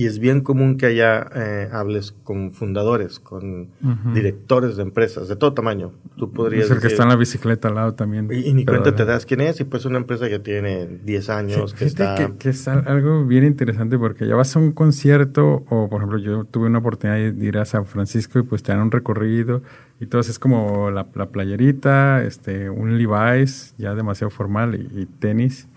Y 0.00 0.06
es 0.06 0.18
bien 0.18 0.40
común 0.40 0.78
que 0.78 0.86
haya 0.86 1.28
eh, 1.34 1.68
hables 1.70 2.12
con 2.24 2.52
fundadores, 2.52 3.20
con 3.20 3.68
directores 4.14 4.78
de 4.78 4.82
empresas 4.82 5.28
de 5.28 5.36
todo 5.36 5.52
tamaño. 5.52 5.92
Tú 6.16 6.32
podrías 6.32 6.64
es 6.64 6.70
el 6.70 6.80
que 6.80 6.86
está 6.86 7.02
en 7.02 7.10
la 7.10 7.16
bicicleta 7.16 7.68
al 7.68 7.74
lado 7.74 7.92
también. 7.92 8.30
Y, 8.32 8.50
ni 8.54 8.64
cuenta 8.64 8.94
te 8.94 9.04
das 9.04 9.26
quién 9.26 9.42
es, 9.42 9.60
y 9.60 9.64
pues 9.64 9.84
una 9.84 9.98
empresa 9.98 10.30
que 10.30 10.38
tiene 10.38 10.86
10 10.86 11.28
años, 11.28 11.74
que 11.74 11.84
está... 11.84 12.14
Que, 12.38 12.48
es 12.48 12.66
algo 12.66 13.26
bien 13.26 13.44
interesante 13.44 13.98
porque 13.98 14.26
ya 14.26 14.36
vas 14.36 14.56
a 14.56 14.58
un 14.58 14.72
concierto, 14.72 15.66
o 15.68 15.90
por 15.90 15.98
ejemplo 15.98 16.16
yo 16.16 16.44
tuve 16.44 16.68
una 16.68 16.78
oportunidad 16.78 17.34
de 17.34 17.46
ir 17.46 17.58
a 17.58 17.66
San 17.66 17.84
Francisco 17.84 18.38
y 18.38 18.42
pues 18.42 18.62
te 18.62 18.72
dan 18.72 18.80
un 18.80 18.90
recorrido, 18.90 19.60
y 20.00 20.06
todo 20.06 20.22
es 20.22 20.38
como 20.38 20.90
la, 20.90 21.04
playerita, 21.10 22.24
este, 22.24 22.70
un 22.70 22.96
Levi's 22.96 23.74
ya 23.76 23.94
demasiado 23.94 24.30
formal 24.30 24.76
y 24.76 25.04
tenis 25.04 25.68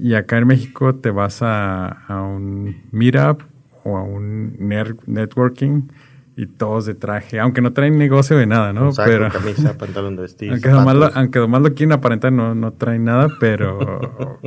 y 0.00 0.14
acá 0.14 0.38
en 0.38 0.46
México 0.46 0.94
te 0.94 1.10
vas 1.10 1.42
a, 1.42 1.88
a 1.88 2.22
un 2.22 2.82
meetup 2.92 3.42
o 3.92 3.98
a 3.98 4.02
un 4.02 4.56
networking 5.06 5.88
y 6.36 6.46
todos 6.46 6.86
de 6.86 6.94
traje, 6.94 7.40
aunque 7.40 7.60
no 7.60 7.72
traen 7.72 7.98
negocio 7.98 8.36
de 8.38 8.46
nada, 8.46 8.72
¿no? 8.72 8.92
Saco, 8.92 9.10
pero 9.10 9.28
camisa, 9.28 9.76
pantalón 9.78 10.14
de 10.16 10.22
vestir. 10.22 10.52
aunque 10.52 10.68
nomás, 10.68 10.94
lo, 10.94 11.06
aunque 11.14 11.38
nomás 11.40 11.62
lo 11.62 11.74
quieren 11.74 11.92
aparentar, 11.92 12.32
no, 12.32 12.54
no 12.54 12.72
traen 12.74 13.04
nada, 13.04 13.28
pero 13.40 14.38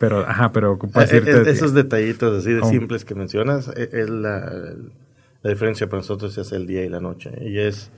pero 0.00 0.20
ajá, 0.20 0.50
pero 0.50 0.72
ocupa 0.72 1.04
eh, 1.04 1.08
eh, 1.12 1.42
esos 1.46 1.74
detallitos 1.74 2.38
así 2.38 2.54
de 2.54 2.62
simples 2.64 3.04
que 3.04 3.14
mencionas 3.14 3.68
eh, 3.76 3.90
es, 3.92 4.08
la, 4.08 4.50
la, 5.42 5.50
diferencia 5.50 5.88
para 5.90 5.98
nosotros 5.98 6.38
es 6.38 6.52
el 6.52 6.66
día 6.66 6.86
y 6.86 6.88
la 6.88 7.00
noche 7.00 7.30
y 7.42 7.58
es 7.58 7.92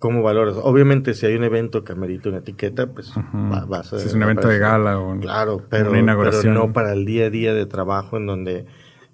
cómo 0.00 0.20
valoras. 0.20 0.56
Obviamente 0.60 1.14
si 1.14 1.26
hay 1.26 1.36
un 1.36 1.44
evento 1.44 1.84
que 1.84 1.92
amerita 1.92 2.28
una 2.28 2.38
etiqueta, 2.38 2.88
pues 2.88 3.12
va, 3.16 3.64
vas 3.66 3.92
a... 3.92 4.00
Si 4.00 4.08
es 4.08 4.14
un 4.14 4.22
evento 4.24 4.48
de 4.48 4.58
gala 4.58 4.98
o 4.98 5.16
claro, 5.20 5.62
pero, 5.70 5.90
una 5.90 6.00
inauguración. 6.00 6.54
pero 6.54 6.66
no 6.66 6.72
para 6.72 6.92
el 6.92 7.04
día 7.04 7.26
a 7.26 7.30
día 7.30 7.54
de 7.54 7.66
trabajo 7.66 8.16
en 8.16 8.26
donde 8.26 8.66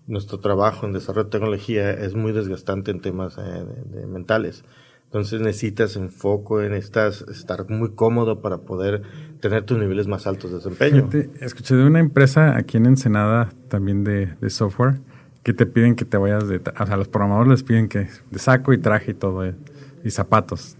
nuestro 0.06 0.38
trabajo 0.38 0.86
en 0.86 0.92
desarrollo 0.92 1.24
de 1.24 1.30
tecnología 1.30 1.90
es 1.90 2.14
muy 2.14 2.32
desgastante 2.32 2.90
en 2.90 3.00
temas 3.00 3.38
eh, 3.38 4.06
mentales. 4.06 4.64
Entonces 5.06 5.40
necesitas 5.40 5.94
enfoque, 5.96 6.68
necesitas 6.68 7.22
estar 7.22 7.70
muy 7.70 7.92
cómodo 7.94 8.40
para 8.40 8.58
poder 8.58 9.02
tener 9.40 9.62
tus 9.62 9.78
niveles 9.78 10.08
más 10.08 10.26
altos 10.26 10.50
de 10.50 10.56
desempeño. 10.56 11.08
escuché 11.40 11.76
de 11.76 11.86
una 11.86 12.00
empresa 12.00 12.56
aquí 12.56 12.78
en 12.78 12.86
Ensenada 12.86 13.50
también 13.68 14.02
de, 14.02 14.34
de, 14.40 14.50
software 14.50 15.00
que 15.44 15.52
te 15.52 15.66
piden 15.66 15.94
que 15.94 16.04
te 16.04 16.16
vayas 16.16 16.48
de... 16.48 16.56
O 16.56 16.86
sea, 16.86 16.96
los 16.96 17.06
programadores 17.06 17.48
les 17.48 17.62
piden 17.62 17.88
que 17.88 18.08
de 18.30 18.38
saco 18.38 18.72
y 18.72 18.78
traje 18.78 19.12
y 19.12 19.14
todo, 19.14 19.44
eh, 19.44 19.54
y 20.02 20.10
zapatos. 20.10 20.76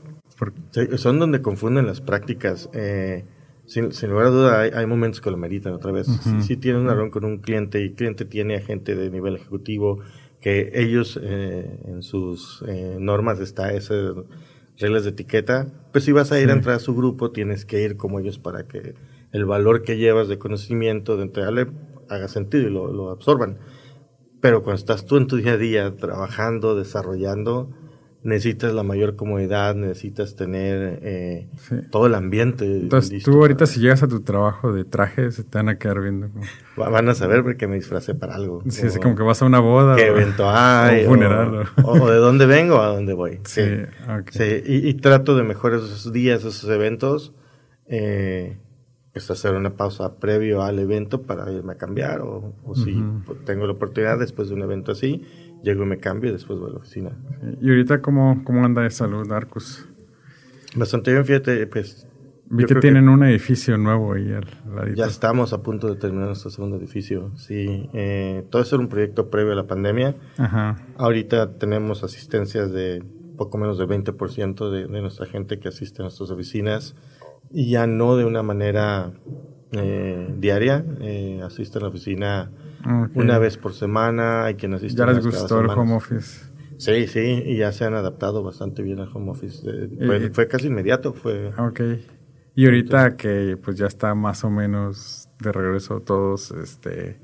son 0.97 1.21
donde 1.21 1.41
confunden 1.41 1.87
las 1.87 2.01
prácticas. 2.01 2.69
Eh, 2.73 3.25
sin, 3.67 3.91
lugar 4.11 4.27
a 4.27 4.31
duda, 4.31 4.61
hay, 4.61 4.87
momentos 4.87 5.21
que 5.21 5.31
lo 5.31 5.37
meritan 5.37 5.73
otra 5.73 5.93
vez. 5.93 6.07
Si, 6.43 6.57
tienes 6.57 6.83
una 6.83 6.93
reunión 6.93 7.11
con 7.11 7.25
un 7.25 7.39
cliente 7.39 7.81
y 7.81 7.85
el 7.85 7.95
cliente 7.95 8.25
tiene 8.25 8.57
a 8.57 8.61
gente 8.61 8.95
de 8.95 9.11
nivel 9.11 9.37
ejecutivo, 9.37 10.01
que 10.41 10.73
ellos 10.75 11.19
eh, 11.23 11.81
en 11.87 12.03
sus 12.03 12.63
eh, 12.69 12.97
normas 13.01 13.41
está 13.41 13.73
esas 13.73 14.15
reglas 14.79 15.05
de 15.05 15.11
etiqueta, 15.11 15.69
pues 15.93 16.05
si 16.05 16.13
vas 16.13 16.33
a 16.33 16.41
ir 16.41 16.51
a 16.51 16.53
entrar 16.53 16.77
a 16.77 16.81
su 16.81 16.95
grupo, 16.95 17.31
tienes 17.31 17.65
que 17.65 17.83
ir 17.83 17.97
como 17.97 18.21
ellos 18.21 18.39
para 18.39 18.67
que 18.67 18.95
el 19.33 19.45
valor 19.47 19.83
que 19.83 19.97
llevas 19.97 20.29
de 20.29 20.39
conocimiento, 20.39 21.17
de 21.17 21.23
entregarle, 21.23 21.69
haga 22.11 22.29
sentido 22.29 22.69
y 22.69 22.71
lo, 22.71 22.93
lo 22.93 23.11
absorban. 23.11 23.59
Pero 24.41 24.63
cuando 24.63 24.79
estás 24.79 25.07
tú 25.07 25.17
en 25.17 25.27
tu 25.27 25.37
día 25.37 25.53
a 25.53 25.57
día 25.57 25.97
trabajando, 25.97 26.77
desarrollando, 26.77 27.71
necesitas 28.25 28.73
la 28.73 28.83
mayor 28.83 29.17
comodidad, 29.17 29.75
necesitas 29.75 30.35
tener 30.35 30.99
eh, 31.03 31.47
todo 31.91 32.07
el 32.07 32.15
ambiente. 32.15 32.65
Entonces, 32.65 33.23
tú 33.23 33.33
ahorita 33.33 33.67
si 33.67 33.81
llegas 33.81 34.03
a 34.03 34.09
tu 34.09 34.23
trabajo 34.23 34.73
de 34.73 34.85
traje, 34.85 35.31
se 35.31 35.45
te 35.45 35.59
van 35.59 35.69
a 35.69 35.79
quedar 35.79 36.01
viendo. 36.01 36.31
Van 36.77 37.09
a 37.09 37.15
saber 37.15 37.43
porque 37.43 37.69
me 37.69 37.77
disfracé 37.77 38.15
para 38.15 38.35
algo. 38.35 38.63
Sí, 38.69 38.87
es 38.87 38.99
como 38.99 39.15
que 39.15 39.23
vas 39.23 39.43
a 39.43 39.45
una 39.45 39.61
boda. 39.61 39.95
¿Qué 39.95 40.07
evento 40.07 40.51
hay? 40.51 41.05
O 41.05 41.11
funeral. 41.11 41.69
O, 41.85 42.11
de 42.11 42.17
dónde 42.17 42.47
vengo 42.47 42.81
a 42.81 42.89
dónde 42.89 43.13
voy. 43.13 43.41
Sí, 43.45 43.63
sí. 44.31 44.63
Y, 44.65 44.95
trato 44.95 45.37
de 45.37 45.45
mejorar 45.45 45.81
esos 45.81 46.13
días, 46.13 46.45
esos 46.45 46.69
eventos. 46.71 47.35
Eh, 47.87 48.57
pues 49.13 49.31
hacer 49.31 49.55
una 49.55 49.77
pausa 49.77 50.17
previo 50.17 50.63
al 50.63 50.79
evento 50.81 51.23
para 51.23 51.51
irme 51.53 51.75
a 51.75 51.77
cambiar 51.77 52.21
o, 52.23 52.53
si 52.75 53.01
tengo 53.45 53.65
la 53.67 53.75
oportunidad 53.75 54.19
después 54.19 54.49
de 54.49 54.55
un 54.55 54.63
evento 54.63 54.91
así, 54.91 55.23
llego 55.65 55.83
y 55.83 55.87
me 55.87 55.99
cambio 55.99 56.31
y 56.31 56.33
después 56.35 56.59
voy 56.59 56.71
a 56.71 56.73
la 56.75 56.79
oficina. 56.79 57.11
¿Y 57.61 57.69
ahorita 57.69 58.01
cómo, 58.01 58.43
cómo 58.45 58.65
anda 58.65 58.83
de 58.83 58.91
salud, 58.91 59.31
Arcus? 59.33 59.89
Bastante 60.77 61.13
bien, 61.13 61.25
fíjate, 61.25 61.67
pues... 61.67 62.07
Vi 62.51 62.67
que 62.67 62.75
tienen 62.75 63.09
un 63.09 63.25
edificio 63.25 63.77
nuevo 63.79 64.13
ahí 64.13 64.31
al 64.31 64.47
ladito. 64.73 64.97
Ya 64.97 65.07
estamos 65.07 65.53
a 65.55 65.63
punto 65.63 65.89
de 65.89 65.97
terminar 65.97 66.27
nuestro 66.27 66.51
segundo 66.51 66.77
edificio, 66.77 67.33
sí. 67.37 67.89
Eh, 67.95 68.45
todo 68.51 68.61
eso 68.63 68.77
era 68.77 68.83
un 68.85 68.91
proyecto 68.91 69.31
previo 69.31 69.53
a 69.53 69.57
la 69.57 69.67
pandemia. 69.67 70.15
Ajá. 70.37 70.77
Ahorita 70.99 71.55
tenemos 71.59 72.05
asistencias 72.05 72.71
de 72.71 73.03
poco 73.39 73.57
menos 73.57 73.79
del 73.79 73.89
20% 73.89 74.71
de, 74.71 74.87
de 74.87 75.01
nuestra 75.01 75.27
gente 75.27 75.59
que 75.59 75.69
asiste 75.69 76.03
a 76.03 76.05
nuestras 76.05 76.31
oficinas 76.31 76.95
y 77.51 77.71
ya 77.71 77.87
no 77.87 78.17
de 78.17 78.25
una 78.25 78.43
manera 78.43 79.13
eh, 79.73 80.35
diaria. 80.39 80.85
Eh, 81.01 81.41
asiste 81.43 81.79
a 81.79 81.83
la 81.83 81.89
oficina 81.89 82.51
una 83.15 83.39
vez 83.39 83.57
por 83.57 83.75
semana, 83.75 84.45
hay 84.45 84.55
quien 84.55 84.75
asiste. 84.75 84.99
¿Ya 84.99 85.07
les 85.07 85.25
gustó 85.25 85.61
el 85.61 85.71
home 85.71 85.95
office? 85.95 86.55
Sí, 86.77 87.07
sí, 87.07 87.43
y 87.47 87.57
ya 87.57 87.73
se 87.73 87.85
han 87.85 87.95
adaptado 87.95 88.43
bastante 88.43 88.83
bien 88.83 89.01
al 89.01 89.09
home 89.13 89.31
office. 89.31 89.63
Eh, 89.67 90.31
fue, 90.33 90.49
casi 90.49 90.67
inmediato. 90.67 91.13
Fue, 91.13 91.53
ok. 91.57 91.81
Y 92.57 92.67
ahorita 92.67 93.17
que 93.17 93.57
pues 93.63 93.77
ya 93.77 93.87
está 93.87 94.15
más 94.15 94.45
o 94.45 94.51
menos 94.51 95.29
de 95.41 95.53
regreso 95.53 96.01
todos, 96.01 96.53
este, 96.53 97.19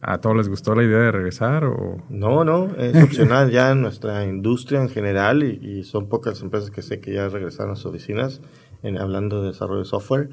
¿a 0.00 0.18
todos 0.18 0.36
les 0.36 0.48
gustó 0.48 0.74
la 0.74 0.82
idea 0.82 0.98
de 0.98 1.12
regresar 1.12 1.64
o...? 1.64 2.02
No, 2.08 2.44
no, 2.44 2.74
es 2.76 2.96
opcional 3.04 3.50
ya 3.50 3.70
en 3.70 3.82
nuestra 3.82 4.24
industria 4.24 4.80
en 4.80 4.88
general 4.88 5.44
y, 5.44 5.60
y, 5.62 5.84
son 5.84 6.08
pocas 6.08 6.40
empresas 6.42 6.70
que 6.70 6.82
sé 6.82 6.98
que 7.00 7.12
ya 7.12 7.28
regresaron 7.28 7.72
a 7.72 7.76
sus 7.76 7.86
oficinas 7.86 8.40
en, 8.82 8.98
hablando 8.98 9.42
de 9.42 9.48
desarrollo 9.48 9.80
de 9.80 9.86
software. 9.86 10.30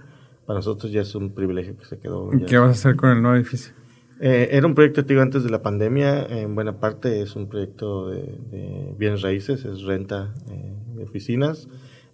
Para 0.48 0.60
nosotros 0.60 0.92
ya 0.92 1.02
es 1.02 1.14
un 1.16 1.34
privilegio 1.34 1.76
que 1.78 1.86
se 1.86 2.00
quedó. 2.00 2.30
¿Qué 2.48 2.58
vas 2.58 2.70
a 2.70 2.72
hacer 2.72 2.96
con 2.96 3.10
el 3.10 3.22
nuevo 3.22 3.36
edificio? 3.36 3.74
Eh, 4.20 4.50
era 4.52 4.66
un 4.66 4.76
proyecto 4.76 5.02
activo 5.02 5.22
antes 5.22 5.44
de 5.44 5.50
la 5.50 5.62
pandemia. 5.62 6.26
En 6.26 6.56
buena 6.56 6.80
parte 6.80 7.22
es 7.22 7.36
un 7.36 7.48
proyecto 7.48 8.10
de, 8.10 8.94
bienes 8.98 9.22
raíces, 9.22 9.66
es 9.66 9.84
renta 9.84 10.34
eh, 10.50 10.74
de 10.96 11.04
oficinas. 11.04 11.68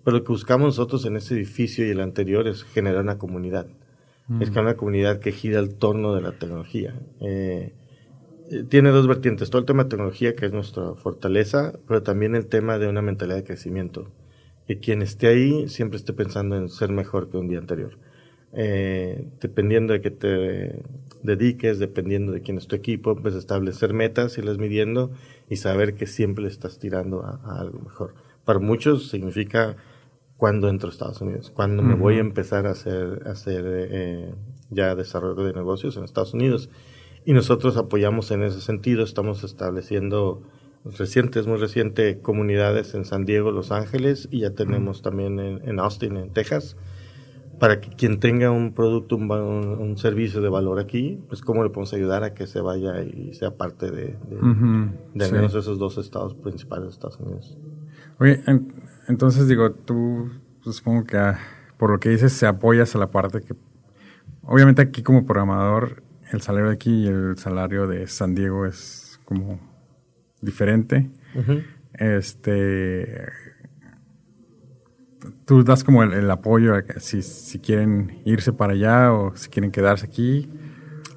Pero 0.04 0.18
lo 0.18 0.24
que 0.24 0.32
buscamos 0.32 0.68
nosotros 0.68 1.06
en 1.06 1.16
ese 1.16 1.36
edificio 1.36 1.86
y 1.86 1.92
el 1.92 2.00
anterior 2.00 2.48
es 2.48 2.64
generar 2.64 3.02
una 3.02 3.18
comunidad. 3.18 3.68
Es 4.40 4.50
mm. 4.50 4.52
crear 4.52 4.66
una 4.66 4.76
comunidad 4.76 5.20
que 5.20 5.32
gira 5.32 5.60
al 5.60 5.76
torno 5.76 6.16
de 6.16 6.22
la 6.22 6.32
tecnología. 6.32 6.96
Eh, 7.20 7.74
tiene 8.70 8.90
dos 8.90 9.08
vertientes. 9.08 9.50
Todo 9.50 9.60
el 9.60 9.66
tema 9.66 9.84
de 9.84 9.90
tecnología, 9.90 10.36
que 10.36 10.48
es 10.48 10.54
nuestra 10.54 10.96
fortaleza, 10.96 11.74
pero 11.88 12.02
también 12.02 12.36
el 12.36 12.48
tema 12.48 12.80
de 12.80 12.88
una 12.88 13.02
mentalidad 13.02 13.38
de 13.38 13.44
crecimiento. 13.44 14.12
Que 14.68 14.80
quien 14.80 15.02
esté 15.02 15.28
ahí 15.28 15.68
siempre 15.70 15.98
esté 15.98 16.14
pensando 16.14 16.56
en 16.56 16.70
ser 16.70 16.92
mejor 16.92 17.30
que 17.30 17.38
un 17.38 17.48
día 17.48 17.60
anterior. 17.60 17.98
Eh, 18.54 19.28
dependiendo 19.40 19.94
de 19.94 20.02
que 20.02 20.12
te 20.12 20.84
dediques, 21.24 21.80
dependiendo 21.80 22.32
de 22.32 22.42
quién 22.42 22.58
es 22.58 22.68
tu 22.68 22.76
equipo, 22.76 23.16
pues 23.16 23.36
establecer 23.36 23.94
metas, 23.94 24.38
irlas 24.38 24.58
midiendo 24.58 25.12
y 25.50 25.58
saber 25.58 25.96
que 25.96 26.08
siempre 26.08 26.48
estás 26.48 26.80
tirando 26.80 27.24
a, 27.24 27.60
algo 27.60 27.80
mejor. 27.80 28.16
Para 28.46 28.60
muchos 28.60 29.10
significa 29.10 29.76
cuando 30.38 30.70
entro 30.70 30.90
a 30.90 30.92
Estados 30.92 31.22
Unidos, 31.22 31.52
cuando 31.52 31.84
me 31.84 31.94
voy 31.94 32.16
a 32.16 32.22
empezar 32.22 32.66
a 32.66 32.72
hacer, 32.72 33.24
hacer 33.28 33.64
eh, 33.68 34.34
ya 34.70 34.96
desarrollo 34.96 35.44
de 35.44 35.54
negocios 35.54 35.98
en 35.98 36.04
Estados 36.04 36.34
Unidos. 36.34 36.70
Y 37.24 37.34
nosotros 37.34 37.78
apoyamos 37.78 38.32
en 38.32 38.42
ese 38.42 38.62
sentido, 38.62 39.04
estamos 39.04 39.44
estableciendo 39.44 40.42
recientes, 40.84 41.46
muy 41.46 41.58
reciente, 41.58 42.20
comunidades 42.20 42.96
en 42.96 43.06
San 43.06 43.26
Diego, 43.26 43.52
Los 43.52 43.72
Ángeles 43.72 44.28
y 44.32 44.40
ya 44.40 44.56
tenemos 44.56 45.04
también 45.04 45.40
en, 45.40 45.70
en 45.70 45.80
Austin, 45.80 46.18
en 46.18 46.32
Texas 46.32 46.76
para 47.62 47.80
que 47.80 47.92
quien 47.92 48.20
tenga 48.20 48.50
un 48.50 48.74
producto, 48.74 49.18
un, 49.18 49.30
un, 49.30 49.96
servicio 49.96 50.42
de 50.42 50.50
valor 50.50 50.80
aquí, 50.80 51.24
pues 51.28 51.42
cómo 51.42 51.64
le 51.64 51.70
podemos 51.70 51.94
ayudar 51.94 52.24
a 52.24 52.34
que 52.34 52.48
se 52.48 52.60
vaya 52.60 53.04
y 53.04 53.36
sea 53.36 53.52
parte 53.56 53.92
de, 53.92 54.18
de, 55.14 55.26
al 55.26 55.32
menos 55.32 55.54
esos 55.54 55.78
dos 55.78 56.00
estados 56.00 56.34
principales 56.34 56.86
de 56.86 56.90
Estados 56.90 57.20
Unidos. 57.20 57.56
Oye, 58.18 58.42
entonces 59.08 59.48
digo, 59.48 59.74
tú 59.74 60.32
pues, 60.64 60.78
supongo 60.78 61.06
que 61.06 61.18
ah, 61.18 61.38
por 61.78 61.92
lo 61.92 62.00
que 62.00 62.10
dices 62.10 62.34
se 62.34 62.48
apoyas 62.48 62.96
a 62.96 62.98
la 62.98 63.12
parte 63.12 63.42
que, 63.42 63.54
obviamente 64.42 64.82
aquí 64.82 65.04
como 65.04 65.28
programador, 65.28 66.02
el 66.32 66.42
salario 66.42 66.70
de 66.70 66.74
aquí 66.74 67.04
y 67.04 67.08
el 67.10 67.38
salario 67.38 67.86
de 67.86 68.08
San 68.08 68.34
Diego 68.34 68.66
es 68.66 69.20
como 69.24 69.60
diferente. 70.42 71.12
Este 71.94 73.28
tú 75.46 75.64
das 75.64 75.84
como 75.84 76.04
el, 76.04 76.30
apoyo 76.30 76.76
a 76.76 76.84
si, 77.00 77.22
si, 77.22 77.60
quieren 77.60 78.22
irse 78.26 78.54
para 78.54 78.74
allá 78.74 79.14
o 79.14 79.36
si 79.36 79.50
quieren 79.50 79.72
quedarse 79.72 80.06
aquí. 80.06 80.50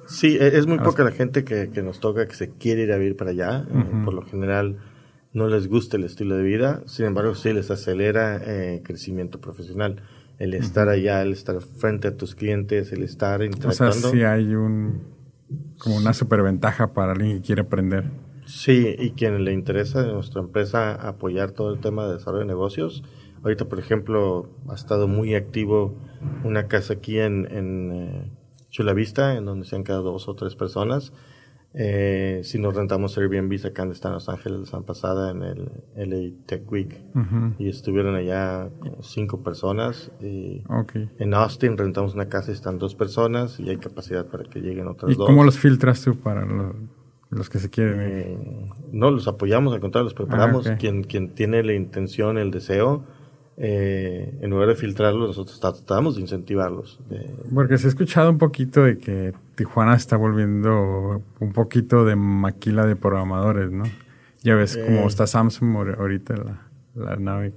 Sí, 0.07 0.37
e, 0.39 0.57
es 0.57 0.67
muy 0.67 0.79
poca 0.79 1.03
la 1.03 1.11
gente 1.11 1.43
que, 1.43 1.69
que, 1.69 1.81
nos 1.81 1.99
toca 1.99 2.27
que 2.27 2.35
se 2.35 2.49
quiere 2.49 2.83
ir 2.83 2.91
a 2.91 2.97
vivir 2.97 3.15
para 3.15 3.31
allá. 3.31 3.65
Eh, 3.69 4.03
por 4.03 4.13
lo 4.13 4.21
general 4.21 4.77
no 5.33 5.47
les 5.47 5.67
gusta 5.67 5.97
el 5.97 6.03
estilo 6.03 6.37
de 6.37 6.43
vida, 6.43 6.81
sin 6.85 7.05
embargo 7.05 7.35
sí 7.35 7.51
les 7.51 7.69
acelera 7.69 8.37
eh, 8.37 8.81
crecimiento 8.83 9.41
profesional. 9.41 10.01
El 10.37 10.53
estar 10.53 10.89
allá, 10.89 11.21
el 11.21 11.31
estar 11.31 11.61
frente 11.61 12.09
a 12.09 12.17
tus 12.17 12.35
clientes, 12.35 12.91
el 12.91 13.03
estar 13.03 13.41
interactuando. 13.41 13.97
O 13.97 14.01
sea, 14.01 14.11
sí 14.11 14.23
hay 14.23 14.53
un, 14.53 15.01
como 15.77 15.95
una 15.95 16.13
superventaja 16.13 16.93
para 16.93 17.13
alguien 17.13 17.37
que 17.37 17.41
quiere 17.41 17.61
aprender. 17.61 18.05
Sí, 18.45 18.95
y 18.99 19.11
quien 19.11 19.43
le 19.43 19.53
interesa 19.53 20.03
de 20.03 20.13
nuestra 20.13 20.41
empresa 20.41 20.93
apoyar 20.93 21.51
todo 21.51 21.73
el 21.73 21.79
tema 21.79 22.05
de 22.07 22.13
desarrollo 22.13 22.41
de 22.41 22.47
negocios, 22.47 23.03
Ahorita, 23.45 23.65
por 23.65 23.77
ejemplo, 23.77 24.49
ha 24.69 24.73
estado 24.73 25.07
muy 25.07 25.35
activo 25.35 25.93
una 26.43 26.67
casa 26.67 26.95
aquí 26.95 27.19
en, 27.19 27.47
en 27.51 27.91
eh, 27.93 28.31
Chula 28.71 28.93
Vista, 28.93 29.37
en 29.37 29.45
donde 29.45 29.67
se 29.67 29.75
han 29.75 29.83
quedado 29.83 30.01
dos 30.01 30.27
o 30.27 30.33
tres 30.33 30.55
personas. 30.55 31.13
Eh, 31.75 32.41
si 32.43 32.57
nos 32.57 32.73
rentamos 32.73 33.15
Airbnb 33.19 33.63
acá 33.63 33.83
en 33.83 33.89
Los 33.89 34.29
Ángeles 34.29 34.61
la 34.61 34.65
semana 34.65 34.85
pasada 34.87 35.29
en 35.29 35.43
el 35.43 35.69
LA 35.95 36.45
Tech 36.47 36.71
Week 36.71 37.03
y 37.59 37.69
estuvieron 37.69 38.15
allá 38.15 38.69
cinco 39.01 39.43
personas. 39.43 40.09
Y 40.19 40.63
En 41.19 41.35
Austin 41.35 41.77
rentamos 41.77 42.15
una 42.15 42.27
casa 42.29 42.49
y 42.49 42.55
están 42.55 42.79
dos 42.79 42.95
personas 42.95 43.59
y 43.59 43.69
hay 43.69 43.77
capacidad 43.77 44.25
para 44.25 44.45
que 44.45 44.59
lleguen 44.59 44.87
otras 44.87 45.15
dos. 45.15 45.27
¿Y 45.27 45.31
cómo 45.31 45.43
los 45.43 45.59
filtras 45.59 46.01
tú 46.01 46.15
para 46.15 46.47
los 47.29 47.49
que 47.49 47.59
se 47.59 47.69
quieren. 47.69 47.99
Eh, 47.99 48.69
no, 48.91 49.11
los 49.11 49.27
apoyamos, 49.27 49.73
al 49.73 49.81
contrario, 49.81 50.05
los 50.05 50.13
preparamos. 50.13 50.67
Ah, 50.67 50.77
quien, 50.77 51.03
quien 51.03 51.29
tiene 51.35 51.63
la 51.63 51.73
intención, 51.73 52.37
el 52.37 52.51
deseo, 52.51 53.03
eh, 53.57 54.37
en 54.41 54.49
lugar 54.49 54.67
de 54.69 54.75
filtrarlos, 54.75 55.29
nosotros 55.29 55.59
tratamos 55.59 56.15
de 56.15 56.21
incentivarlos. 56.21 56.99
Porque 57.53 57.77
se 57.77 57.87
ha 57.87 57.89
escuchado 57.89 58.29
un 58.29 58.37
poquito 58.37 58.83
de 58.83 58.97
que 58.97 59.33
Tijuana 59.55 59.95
está 59.95 60.17
volviendo 60.17 61.21
un 61.39 61.53
poquito 61.53 62.05
de 62.05 62.15
maquila 62.15 62.85
de 62.85 62.95
programadores, 62.95 63.71
¿no? 63.71 63.83
Ya 64.43 64.55
ves 64.55 64.77
cómo 64.77 65.01
eh. 65.01 65.07
está 65.07 65.25
Samsung 65.25 65.95
ahorita 65.97 66.35
la, 66.35 66.67
la 66.95 67.15
nave. 67.15 67.53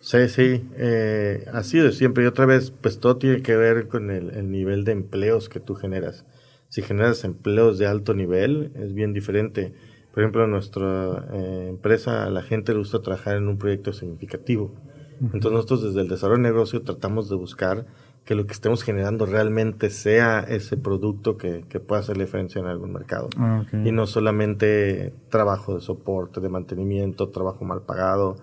Sí, 0.00 0.28
sí, 0.28 0.68
eh, 0.76 1.44
así 1.52 1.78
de 1.78 1.92
siempre. 1.92 2.24
Y 2.24 2.26
otra 2.26 2.46
vez, 2.46 2.70
pues 2.70 2.98
todo 2.98 3.16
tiene 3.16 3.42
que 3.42 3.56
ver 3.56 3.88
con 3.88 4.10
el, 4.10 4.30
el 4.30 4.50
nivel 4.50 4.84
de 4.84 4.92
empleos 4.92 5.48
que 5.48 5.60
tú 5.60 5.74
generas. 5.74 6.24
Si 6.68 6.82
generas 6.82 7.24
empleos 7.24 7.78
de 7.78 7.86
alto 7.86 8.14
nivel, 8.14 8.72
es 8.76 8.94
bien 8.94 9.12
diferente. 9.12 9.72
Por 10.12 10.22
ejemplo, 10.22 10.44
en 10.44 10.50
nuestra 10.50 11.26
eh, 11.32 11.66
empresa 11.68 12.24
a 12.24 12.30
la 12.30 12.42
gente 12.42 12.72
le 12.72 12.78
gusta 12.78 13.00
trabajar 13.00 13.36
en 13.36 13.48
un 13.48 13.58
proyecto 13.58 13.92
significativo. 13.92 14.74
Entonces 15.20 15.52
nosotros 15.52 15.82
desde 15.82 16.00
el 16.00 16.08
desarrollo 16.08 16.42
de 16.42 16.48
negocio 16.48 16.82
tratamos 16.82 17.28
de 17.28 17.36
buscar 17.36 17.86
que 18.24 18.34
lo 18.34 18.46
que 18.46 18.52
estemos 18.52 18.82
generando 18.82 19.24
realmente 19.24 19.88
sea 19.88 20.40
ese 20.40 20.76
producto 20.76 21.38
que, 21.38 21.64
que 21.68 21.80
pueda 21.80 22.02
hacer 22.02 22.18
la 22.18 22.24
diferencia 22.24 22.60
en 22.60 22.66
algún 22.66 22.92
mercado. 22.92 23.30
Ah, 23.38 23.64
y 23.72 23.90
no 23.90 24.06
solamente 24.06 25.14
trabajo 25.30 25.74
de 25.74 25.80
soporte, 25.80 26.40
de 26.40 26.50
mantenimiento, 26.50 27.30
trabajo 27.30 27.64
mal 27.64 27.82
pagado. 27.82 28.36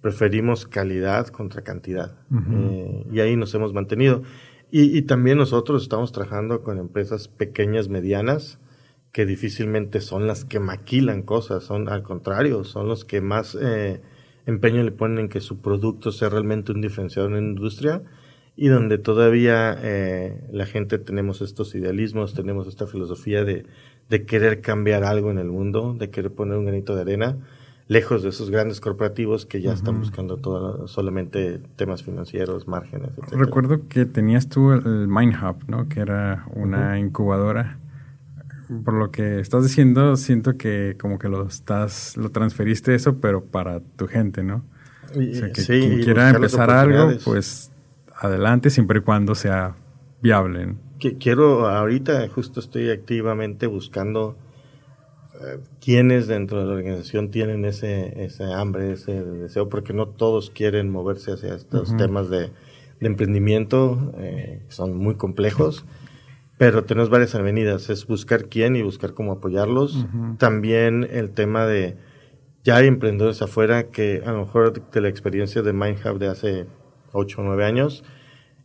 Preferimos 0.00 0.66
calidad 0.66 1.26
contra 1.26 1.62
cantidad. 1.62 2.14
Eh, 2.52 3.04
y 3.10 3.18
ahí 3.18 3.36
nos 3.36 3.52
hemos 3.54 3.72
mantenido. 3.72 4.22
Y, 4.70 4.96
y, 4.96 5.02
también 5.02 5.38
nosotros 5.38 5.82
estamos 5.82 6.12
trabajando 6.12 6.62
con 6.62 6.78
empresas 6.78 7.26
pequeñas, 7.26 7.88
medianas, 7.88 8.60
que 9.10 9.26
difícilmente 9.26 10.02
son 10.02 10.26
las 10.26 10.44
que 10.44 10.60
maquilan 10.60 11.22
cosas, 11.22 11.64
son 11.64 11.88
al 11.88 12.02
contrario, 12.02 12.62
son 12.62 12.86
los 12.86 13.04
que 13.04 13.20
más 13.20 13.56
eh, 13.60 14.02
empeño 14.46 14.82
le 14.82 14.92
ponen 14.92 15.18
en 15.18 15.28
que 15.28 15.40
su 15.40 15.60
producto 15.60 16.12
sea 16.12 16.28
realmente 16.28 16.72
un 16.72 16.80
diferenciador 16.80 17.32
en 17.32 17.44
la 17.44 17.50
industria 17.50 18.02
y 18.56 18.68
donde 18.68 18.96
todavía 18.96 19.76
eh, 19.82 20.48
la 20.50 20.64
gente 20.64 20.98
tenemos 20.98 21.42
estos 21.42 21.74
idealismos, 21.74 22.32
tenemos 22.32 22.66
esta 22.66 22.86
filosofía 22.86 23.44
de, 23.44 23.66
de, 24.08 24.24
querer 24.24 24.62
cambiar 24.62 25.04
algo 25.04 25.30
en 25.30 25.38
el 25.38 25.48
mundo, 25.48 25.94
de 25.98 26.08
querer 26.08 26.32
poner 26.32 26.56
un 26.56 26.64
granito 26.64 26.94
de 26.94 27.02
arena, 27.02 27.36
lejos 27.88 28.22
de 28.22 28.30
esos 28.30 28.50
grandes 28.50 28.80
corporativos 28.80 29.44
que 29.44 29.60
ya 29.60 29.72
están 29.72 29.98
buscando 29.98 30.38
todo, 30.38 30.88
solamente 30.88 31.60
temas 31.76 32.02
financieros, 32.02 32.66
márgenes, 32.66 33.10
etc. 33.18 33.32
Recuerdo 33.32 33.86
que 33.88 34.06
tenías 34.06 34.48
tú 34.48 34.72
el 34.72 35.06
MindHub, 35.06 35.68
¿no? 35.68 35.88
que 35.88 36.00
era 36.00 36.46
una 36.54 36.98
incubadora 36.98 37.78
por 38.84 38.94
lo 38.94 39.10
que 39.10 39.40
estás 39.40 39.62
diciendo, 39.62 40.16
siento 40.16 40.56
que 40.56 40.96
como 40.98 41.18
que 41.18 41.28
lo 41.28 41.46
estás, 41.46 42.16
lo 42.16 42.30
transferiste 42.30 42.94
eso, 42.94 43.20
pero 43.20 43.44
para 43.44 43.80
tu 43.80 44.06
gente, 44.08 44.42
¿no? 44.42 44.64
o 45.10 45.34
sea, 45.34 45.52
que 45.52 45.62
quien 45.62 46.02
quiera 46.02 46.30
empezar 46.30 46.70
algo, 46.70 47.12
pues 47.24 47.70
adelante, 48.14 48.70
siempre 48.70 48.98
y 48.98 49.02
cuando 49.02 49.34
sea 49.34 49.76
viable. 50.20 50.74
Quiero, 51.20 51.68
ahorita 51.68 52.26
justo 52.28 52.60
estoy 52.60 52.90
activamente 52.90 53.66
buscando 53.66 54.36
eh, 55.34 55.58
quiénes 55.80 56.26
dentro 56.26 56.60
de 56.60 56.66
la 56.66 56.72
organización 56.72 57.30
tienen 57.30 57.64
ese, 57.64 58.24
ese 58.24 58.44
hambre, 58.44 58.92
ese 58.92 59.22
deseo, 59.22 59.68
porque 59.68 59.92
no 59.92 60.06
todos 60.06 60.50
quieren 60.50 60.90
moverse 60.90 61.32
hacia 61.32 61.54
estos 61.54 61.96
temas 61.96 62.30
de, 62.30 62.50
emprendimiento, 63.00 64.14
eh, 64.18 64.62
que 64.66 64.72
son 64.72 64.96
muy 64.96 65.16
complejos. 65.16 65.84
Pero 66.58 66.84
tenemos 66.84 67.10
varias 67.10 67.34
avenidas, 67.34 67.90
es 67.90 68.06
buscar 68.06 68.48
quién 68.48 68.76
y 68.76 68.82
buscar 68.82 69.12
cómo 69.12 69.32
apoyarlos. 69.32 70.06
También 70.38 71.06
el 71.10 71.30
tema 71.32 71.66
de, 71.66 71.96
ya 72.64 72.76
hay 72.76 72.86
emprendedores 72.86 73.42
afuera 73.42 73.90
que 73.90 74.22
a 74.24 74.32
lo 74.32 74.40
mejor 74.40 74.90
de 74.90 75.00
la 75.00 75.08
experiencia 75.08 75.62
de 75.62 75.72
MindHub 75.72 76.18
de 76.18 76.28
hace 76.28 76.66
8 77.12 77.40
o 77.40 77.44
9 77.44 77.64
años, 77.64 78.04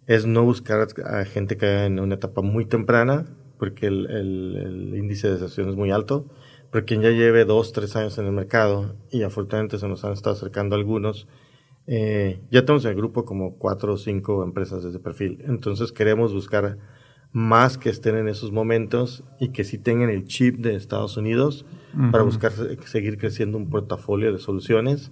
es 0.07 0.25
no 0.25 0.43
buscar 0.43 0.87
a 1.05 1.25
gente 1.25 1.57
que 1.57 1.65
haya 1.65 1.85
en 1.85 1.99
una 1.99 2.15
etapa 2.15 2.41
muy 2.41 2.65
temprana, 2.65 3.25
porque 3.57 3.87
el, 3.87 4.09
el, 4.09 4.95
índice 4.95 5.27
de 5.27 5.33
deserción 5.33 5.69
es 5.69 5.75
muy 5.75 5.91
alto, 5.91 6.25
pero 6.71 6.85
quien 6.85 7.01
ya 7.01 7.09
lleve 7.09 7.45
2, 7.45 7.73
3 7.73 7.95
años 7.97 8.17
en 8.17 8.25
el 8.25 8.31
mercado, 8.31 8.95
y 9.11 9.23
afortunadamente 9.23 9.77
se 9.77 9.87
nos 9.87 10.03
han 10.03 10.13
estado 10.13 10.35
acercando 10.35 10.75
algunos, 10.75 11.27
eh, 11.87 12.41
ya 12.51 12.65
tenemos 12.65 12.85
en 12.85 12.91
el 12.91 12.97
grupo 12.97 13.25
como 13.25 13.57
4 13.57 13.93
o 13.93 13.97
5 13.97 14.43
empresas 14.43 14.83
de 14.83 14.89
ese 14.89 14.99
perfil. 14.99 15.43
Entonces 15.45 15.91
queremos 15.91 16.33
buscar 16.33 16.77
más 17.33 17.77
que 17.77 17.89
estén 17.89 18.15
en 18.15 18.27
esos 18.27 18.51
momentos 18.51 19.23
y 19.39 19.49
que 19.49 19.63
sí 19.63 19.77
tengan 19.77 20.09
el 20.09 20.25
chip 20.25 20.57
de 20.57 20.75
Estados 20.75 21.17
Unidos 21.17 21.65
para 22.11 22.23
buscar 22.23 22.53
seguir 22.85 23.17
creciendo 23.17 23.57
un 23.57 23.69
portafolio 23.69 24.31
de 24.31 24.39
soluciones 24.39 25.11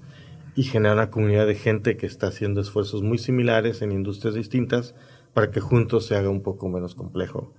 y 0.56 0.64
generar 0.64 0.96
una 0.96 1.12
comunidad 1.12 1.46
de 1.48 1.56
gente 1.56 1.98
que 1.98 2.06
está 2.06 2.28
haciendo 2.28 2.62
esfuerzos 2.62 3.02
muy 3.02 3.18
similares 3.18 3.82
en 3.82 3.92
industrias 3.92 4.36
distintas 4.36 4.96
para 5.34 5.52
que 5.52 5.60
juntos 5.60 6.06
se 6.06 6.16
haga 6.16 6.30
un 6.30 6.42
poco 6.42 6.70
menos 6.70 6.96
complejo. 6.96 7.54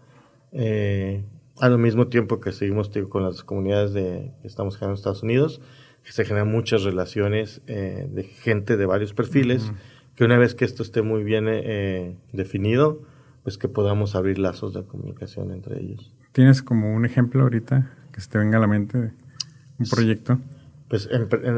Eh, 0.52 1.24
al 1.60 1.78
mismo 1.78 2.08
tiempo 2.08 2.40
que 2.40 2.52
seguimos 2.52 2.90
con 3.08 3.22
las 3.22 3.44
comunidades 3.44 3.92
de, 3.92 4.32
que 4.40 4.48
estamos 4.48 4.76
generando 4.76 4.94
en 4.94 4.98
Estados 4.98 5.22
Unidos, 5.22 5.60
que 6.02 6.12
se 6.12 6.24
generan 6.24 6.50
muchas 6.50 6.82
relaciones 6.82 7.60
eh, 7.66 8.08
de 8.10 8.24
gente 8.24 8.76
de 8.76 8.86
varios 8.86 9.12
perfiles, 9.12 9.70
que 10.16 10.24
una 10.24 10.38
vez 10.38 10.54
que 10.54 10.64
esto 10.64 10.82
esté 10.82 11.02
muy 11.02 11.22
bien 11.22 11.46
eh, 11.48 12.16
definido, 12.32 13.02
pues 13.42 13.58
que 13.58 13.68
podamos 13.68 14.14
abrir 14.14 14.38
lazos 14.38 14.74
de 14.74 14.84
comunicación 14.84 15.50
entre 15.50 15.80
ellos. 15.80 16.12
¿Tienes 16.32 16.62
como 16.62 16.94
un 16.94 17.04
ejemplo 17.04 17.42
ahorita 17.42 17.90
que 18.12 18.20
se 18.20 18.28
te 18.28 18.38
venga 18.38 18.58
a 18.58 18.60
la 18.60 18.66
mente 18.66 19.12
un 19.78 19.86
proyecto? 19.88 20.38
Pues 20.88 21.08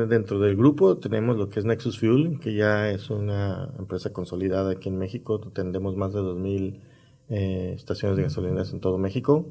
dentro 0.09 0.39
del 0.41 0.57
grupo 0.57 0.99
tenemos 0.99 1.37
lo 1.39 1.49
que 1.49 1.61
es 1.61 1.65
Nexus 1.65 1.99
Fuel, 1.99 2.39
que 2.39 2.55
ya 2.55 2.91
es 2.91 3.09
una 3.09 3.71
empresa 3.79 4.13
consolidada 4.13 4.73
aquí 4.73 4.91
en 4.91 4.99
México. 4.99 5.41
Tenemos 5.41 5.97
más 5.97 6.13
de 6.13 6.21
2.000 6.21 6.81
eh, 7.31 7.73
estaciones 7.75 8.19
de 8.19 8.25
gasolineras 8.25 8.73
en 8.73 8.81
todo 8.81 8.99
México. 8.99 9.47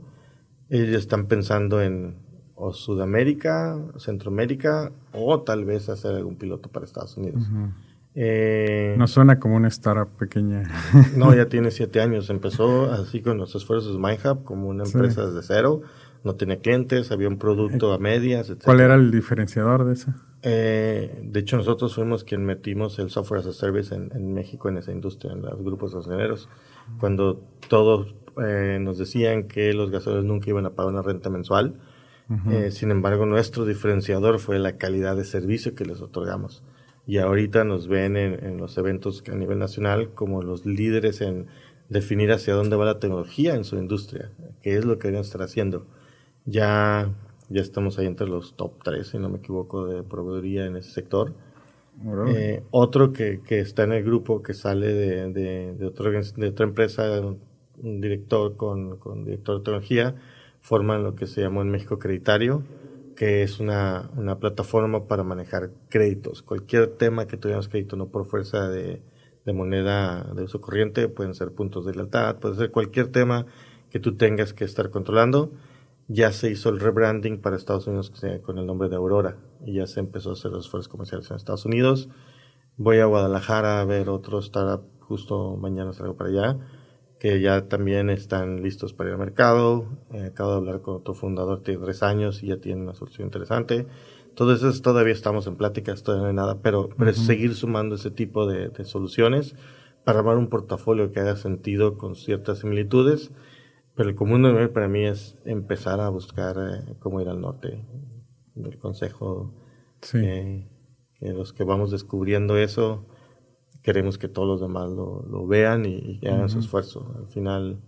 Ellos 0.69 1.01
están 1.01 1.25
pensando 1.25 1.81
en 1.81 2.15
o 2.63 2.73
Sudamérica, 2.73 3.75
Centroamérica 3.97 4.91
o 5.13 5.41
tal 5.41 5.65
vez 5.65 5.89
hacer 5.89 6.15
algún 6.15 6.35
piloto 6.35 6.69
para 6.69 6.85
Estados 6.85 7.17
Unidos. 7.17 7.43
Eh, 8.13 8.95
no 8.97 9.07
suena 9.07 9.39
como 9.39 9.55
una 9.55 9.69
startup 9.69 10.09
pequeña. 10.17 10.69
no, 11.15 11.33
ya 11.33 11.47
tiene 11.47 11.71
siete 11.71 12.01
años. 12.01 12.29
Empezó 12.29 12.91
así 12.91 13.21
con 13.21 13.37
los 13.37 13.55
esfuerzos 13.55 13.93
de 13.93 13.99
MindHub 13.99 14.43
como 14.43 14.67
una 14.67 14.83
empresa 14.83 15.25
desde 15.25 15.41
cero. 15.41 15.81
No 16.23 16.35
tenía 16.35 16.59
clientes, 16.59 17.11
había 17.11 17.27
un 17.27 17.39
producto 17.39 17.93
a 17.93 17.97
medias, 17.97 18.49
etc. 18.49 18.61
¿Cuál 18.65 18.81
era 18.81 18.93
el 18.93 19.09
diferenciador 19.09 19.85
de 19.85 19.93
eso? 19.93 20.13
Eh, 20.43 21.19
de 21.23 21.39
hecho, 21.39 21.57
nosotros 21.57 21.95
fuimos 21.95 22.23
quien 22.23 22.45
metimos 22.45 22.99
el 22.99 23.09
software 23.09 23.39
as 23.39 23.47
a 23.47 23.53
service 23.53 23.93
en, 23.95 24.33
México 24.33 24.69
en 24.69 24.77
esa 24.77 24.91
industria, 24.91 25.33
en 25.33 25.41
los 25.41 25.63
grupos 25.63 25.95
gasolineros. 25.95 26.47
Cuando 26.99 27.43
todos 27.69 28.13
eh, 28.37 28.77
nos 28.79 28.99
decían 28.99 29.47
que 29.47 29.73
los 29.73 29.89
gasolineros 29.89 30.25
nunca 30.25 30.51
iban 30.51 30.67
a 30.67 30.71
pagar 30.71 30.93
una 30.93 31.01
renta 31.01 31.31
mensual. 31.31 31.79
sin 32.69 32.91
embargo, 32.91 33.25
nuestro 33.25 33.65
diferenciador 33.65 34.39
fue 34.39 34.59
la 34.59 34.77
calidad 34.77 35.15
de 35.15 35.25
servicio 35.25 35.73
que 35.73 35.85
les 35.85 36.01
otorgamos 36.01 36.63
y 37.11 37.17
ahorita 37.17 37.65
nos 37.65 37.89
ven 37.89 38.15
en, 38.15 38.55
los 38.55 38.77
eventos 38.77 39.21
a 39.29 39.35
nivel 39.35 39.59
nacional 39.59 40.11
como 40.13 40.41
los 40.41 40.65
líderes 40.65 41.19
en 41.19 41.47
definir 41.89 42.31
hacia 42.31 42.53
dónde 42.53 42.77
va 42.77 42.85
la 42.85 42.99
tecnología 42.99 43.53
en 43.53 43.65
su 43.65 43.75
industria, 43.75 44.31
qué 44.61 44.77
es 44.77 44.85
lo 44.85 44.97
que 44.97 45.09
deben 45.09 45.19
estar 45.19 45.41
haciendo. 45.41 45.85
Ya, 46.45 47.09
ya 47.49 47.61
estamos 47.61 47.99
ahí 47.99 48.05
entre 48.05 48.29
los 48.29 48.55
top 48.55 48.81
3, 48.81 49.05
si 49.05 49.17
no 49.17 49.27
me 49.27 49.39
equivoco, 49.39 49.87
de 49.87 50.03
proveeduría 50.03 50.65
en 50.65 50.77
ese 50.77 50.91
sector. 50.91 51.33
Eh, 52.29 52.63
otro 52.71 53.11
que, 53.11 53.41
que, 53.41 53.59
está 53.59 53.83
en 53.83 53.91
el 53.91 54.05
grupo 54.05 54.41
que 54.41 54.53
sale 54.53 54.87
de, 54.87 55.33
de, 55.33 55.73
de, 55.73 55.85
otra 55.87 56.63
empresa, 56.63 57.21
un 57.83 57.99
director 57.99 58.55
con, 58.55 58.95
con 58.95 59.25
director 59.25 59.57
de 59.57 59.63
tecnología, 59.65 60.15
forman 60.61 61.03
lo 61.03 61.15
que 61.15 61.27
se 61.27 61.41
llamó 61.41 61.61
en 61.61 61.71
México 61.71 61.99
Creditario, 61.99 62.63
que 63.15 63.43
es 63.43 63.59
una, 63.59 64.09
una, 64.15 64.39
plataforma 64.39 65.07
para 65.07 65.23
manejar 65.23 65.71
créditos. 65.89 66.41
Cualquier 66.41 66.87
tema 66.87 67.27
que 67.27 67.37
tuviéramos 67.37 67.69
crédito, 67.69 67.95
no 67.95 68.09
por 68.09 68.25
fuerza 68.25 68.69
de, 68.69 69.01
de, 69.45 69.53
moneda 69.53 70.23
de 70.35 70.43
uso 70.43 70.61
corriente, 70.61 71.07
pueden 71.07 71.33
ser 71.35 71.51
puntos 71.51 71.85
de 71.85 71.93
lealtad, 71.93 72.37
puede 72.37 72.55
ser 72.55 72.71
cualquier 72.71 73.07
tema 73.07 73.45
que 73.89 73.99
tú 73.99 74.15
tengas 74.15 74.53
que 74.53 74.65
estar 74.65 74.89
controlando. 74.89 75.51
Ya 76.07 76.31
se 76.31 76.51
hizo 76.51 76.69
el 76.69 76.79
rebranding 76.79 77.39
para 77.39 77.55
Estados 77.55 77.87
Unidos 77.87 78.11
con 78.41 78.57
el 78.57 78.65
nombre 78.65 78.89
de 78.89 78.95
Aurora 78.95 79.37
y 79.65 79.73
ya 79.75 79.87
se 79.87 79.99
empezó 79.99 80.31
a 80.31 80.33
hacer 80.33 80.51
los 80.51 80.65
esfuerzos 80.65 80.89
comerciales 80.89 81.29
en 81.29 81.37
Estados 81.37 81.65
Unidos. 81.65 82.09
Voy 82.77 82.99
a 82.99 83.05
Guadalajara 83.05 83.79
a 83.79 83.85
ver 83.85 84.09
otro 84.09 84.39
startup, 84.39 84.83
justo 84.99 85.55
mañana 85.57 85.93
salgo 85.93 86.15
para 86.15 86.29
allá 86.29 86.59
que 87.21 87.39
ya 87.39 87.67
también 87.67 88.09
están 88.09 88.63
listos 88.63 88.93
para 88.93 89.09
ir 89.09 89.13
al 89.13 89.19
mercado. 89.19 89.85
Eh, 90.11 90.29
acabo 90.31 90.53
de 90.53 90.57
hablar 90.57 90.81
con 90.81 90.95
otro 90.95 91.13
fundador, 91.13 91.61
tiene 91.61 91.79
tres 91.83 92.01
años 92.01 92.41
y 92.41 92.47
ya 92.47 92.57
tiene 92.57 92.81
una 92.81 92.95
solución 92.95 93.27
interesante. 93.27 93.85
Entonces, 94.29 94.81
todavía 94.81 95.13
estamos 95.13 95.45
en 95.45 95.55
pláticas, 95.55 96.01
todavía 96.01 96.23
no 96.23 96.29
hay 96.29 96.35
nada, 96.35 96.63
pero, 96.63 96.89
pero 96.97 97.11
es 97.11 97.17
seguir 97.23 97.53
sumando 97.53 97.93
ese 97.93 98.09
tipo 98.09 98.47
de, 98.47 98.69
de, 98.69 98.85
soluciones 98.85 99.53
para 100.03 100.17
armar 100.17 100.37
un 100.37 100.47
portafolio 100.47 101.11
que 101.11 101.19
haga 101.19 101.35
sentido 101.35 101.95
con 101.95 102.15
ciertas 102.15 102.57
similitudes 102.57 103.29
Pero 103.93 104.09
el 104.09 104.15
común 104.15 104.71
para 104.73 104.87
mí 104.87 105.05
es 105.05 105.37
empezar 105.45 105.99
a 105.99 106.09
buscar 106.09 106.57
eh, 106.57 106.95
cómo 106.97 107.21
ir 107.21 107.29
al 107.29 107.39
norte. 107.39 107.85
El 108.55 108.79
consejo 108.79 109.53
que 110.11 110.65
los 111.19 111.53
que 111.53 111.63
vamos 111.65 111.91
descubriendo 111.91 112.57
eso, 112.57 113.05
queremos 113.81 114.17
que 114.17 114.27
todos 114.27 114.47
los 114.47 114.61
demás 114.61 114.89
lo, 114.89 115.47
vean 115.47 115.85
y, 115.85 116.19
hagan 116.25 116.49
su 116.49 116.59
esfuerzo. 116.59 117.13
Al 117.17 117.27
final 117.27 117.79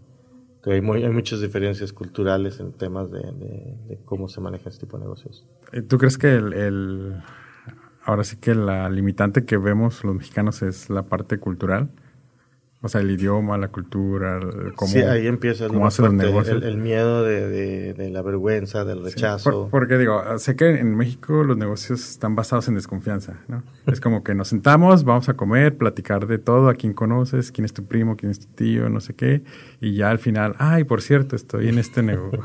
hay, 0.65 0.73
hay, 0.73 1.11
muchas 1.11 1.41
diferencias 1.41 1.93
culturales 1.93 2.59
en 2.59 2.73
temas 2.73 3.11
de, 3.11 3.99
cómo 4.05 4.27
se 4.27 4.41
maneja 4.41 4.69
este 4.69 4.85
tipo 4.85 4.97
de 4.97 5.03
negocios. 5.03 5.45
¿Tú 5.87 5.97
crees 5.97 6.17
que 6.17 6.35
el, 6.35 7.21
ahora 8.03 8.23
sí 8.23 8.37
que 8.37 8.55
la 8.55 8.89
limitante 8.89 9.45
que 9.45 9.57
vemos 9.57 10.03
los 10.03 10.15
mexicanos 10.15 10.61
es 10.61 10.89
la 10.89 11.03
parte 11.03 11.39
cultural? 11.39 11.89
O 12.85 12.89
sea, 12.89 12.99
el 12.99 13.09
idioma, 13.09 13.57
la 13.57 13.69
cultura, 13.69 14.41
cómo, 14.75 14.91
sí, 14.91 14.99
ahí 14.99 15.25
empieza 15.25 15.69
cómo 15.69 15.85
los 15.85 16.13
negocios. 16.13 16.61
El, 16.61 16.75
miedo 16.75 17.23
de, 17.23 17.93
de, 17.93 18.09
la 18.09 18.21
vergüenza, 18.21 18.83
del 18.83 19.01
rechazo. 19.01 19.69
porque 19.71 19.97
digo, 19.97 20.21
sé 20.37 20.57
que 20.57 20.69
en 20.69 20.93
México 20.97 21.45
los 21.45 21.55
negocios 21.55 22.09
están 22.09 22.35
basados 22.35 22.67
en 22.67 22.75
desconfianza, 22.75 23.39
¿no? 23.47 23.63
es 23.87 24.01
como 24.01 24.21
que 24.21 24.35
nos 24.35 24.49
sentamos, 24.49 25.05
vamos 25.05 25.29
a 25.29 25.35
comer, 25.35 25.77
platicar 25.77 26.27
de 26.27 26.39
todo, 26.39 26.67
a 26.67 26.73
quién 26.73 26.91
conoces, 26.91 27.53
quién 27.53 27.63
es 27.63 27.71
tu 27.71 27.85
primo, 27.85 28.17
quién 28.17 28.31
es 28.31 28.41
tu 28.41 28.47
tío, 28.47 28.89
no 28.89 28.99
sé 28.99 29.13
qué, 29.13 29.43
y 29.79 29.95
ya 29.95 30.09
al 30.09 30.19
final, 30.19 30.53
ay, 30.59 30.83
por 30.83 31.01
cierto, 31.01 31.37
estoy 31.37 31.69
en 31.69 31.79
este 31.79 32.03
negocio. 32.03 32.41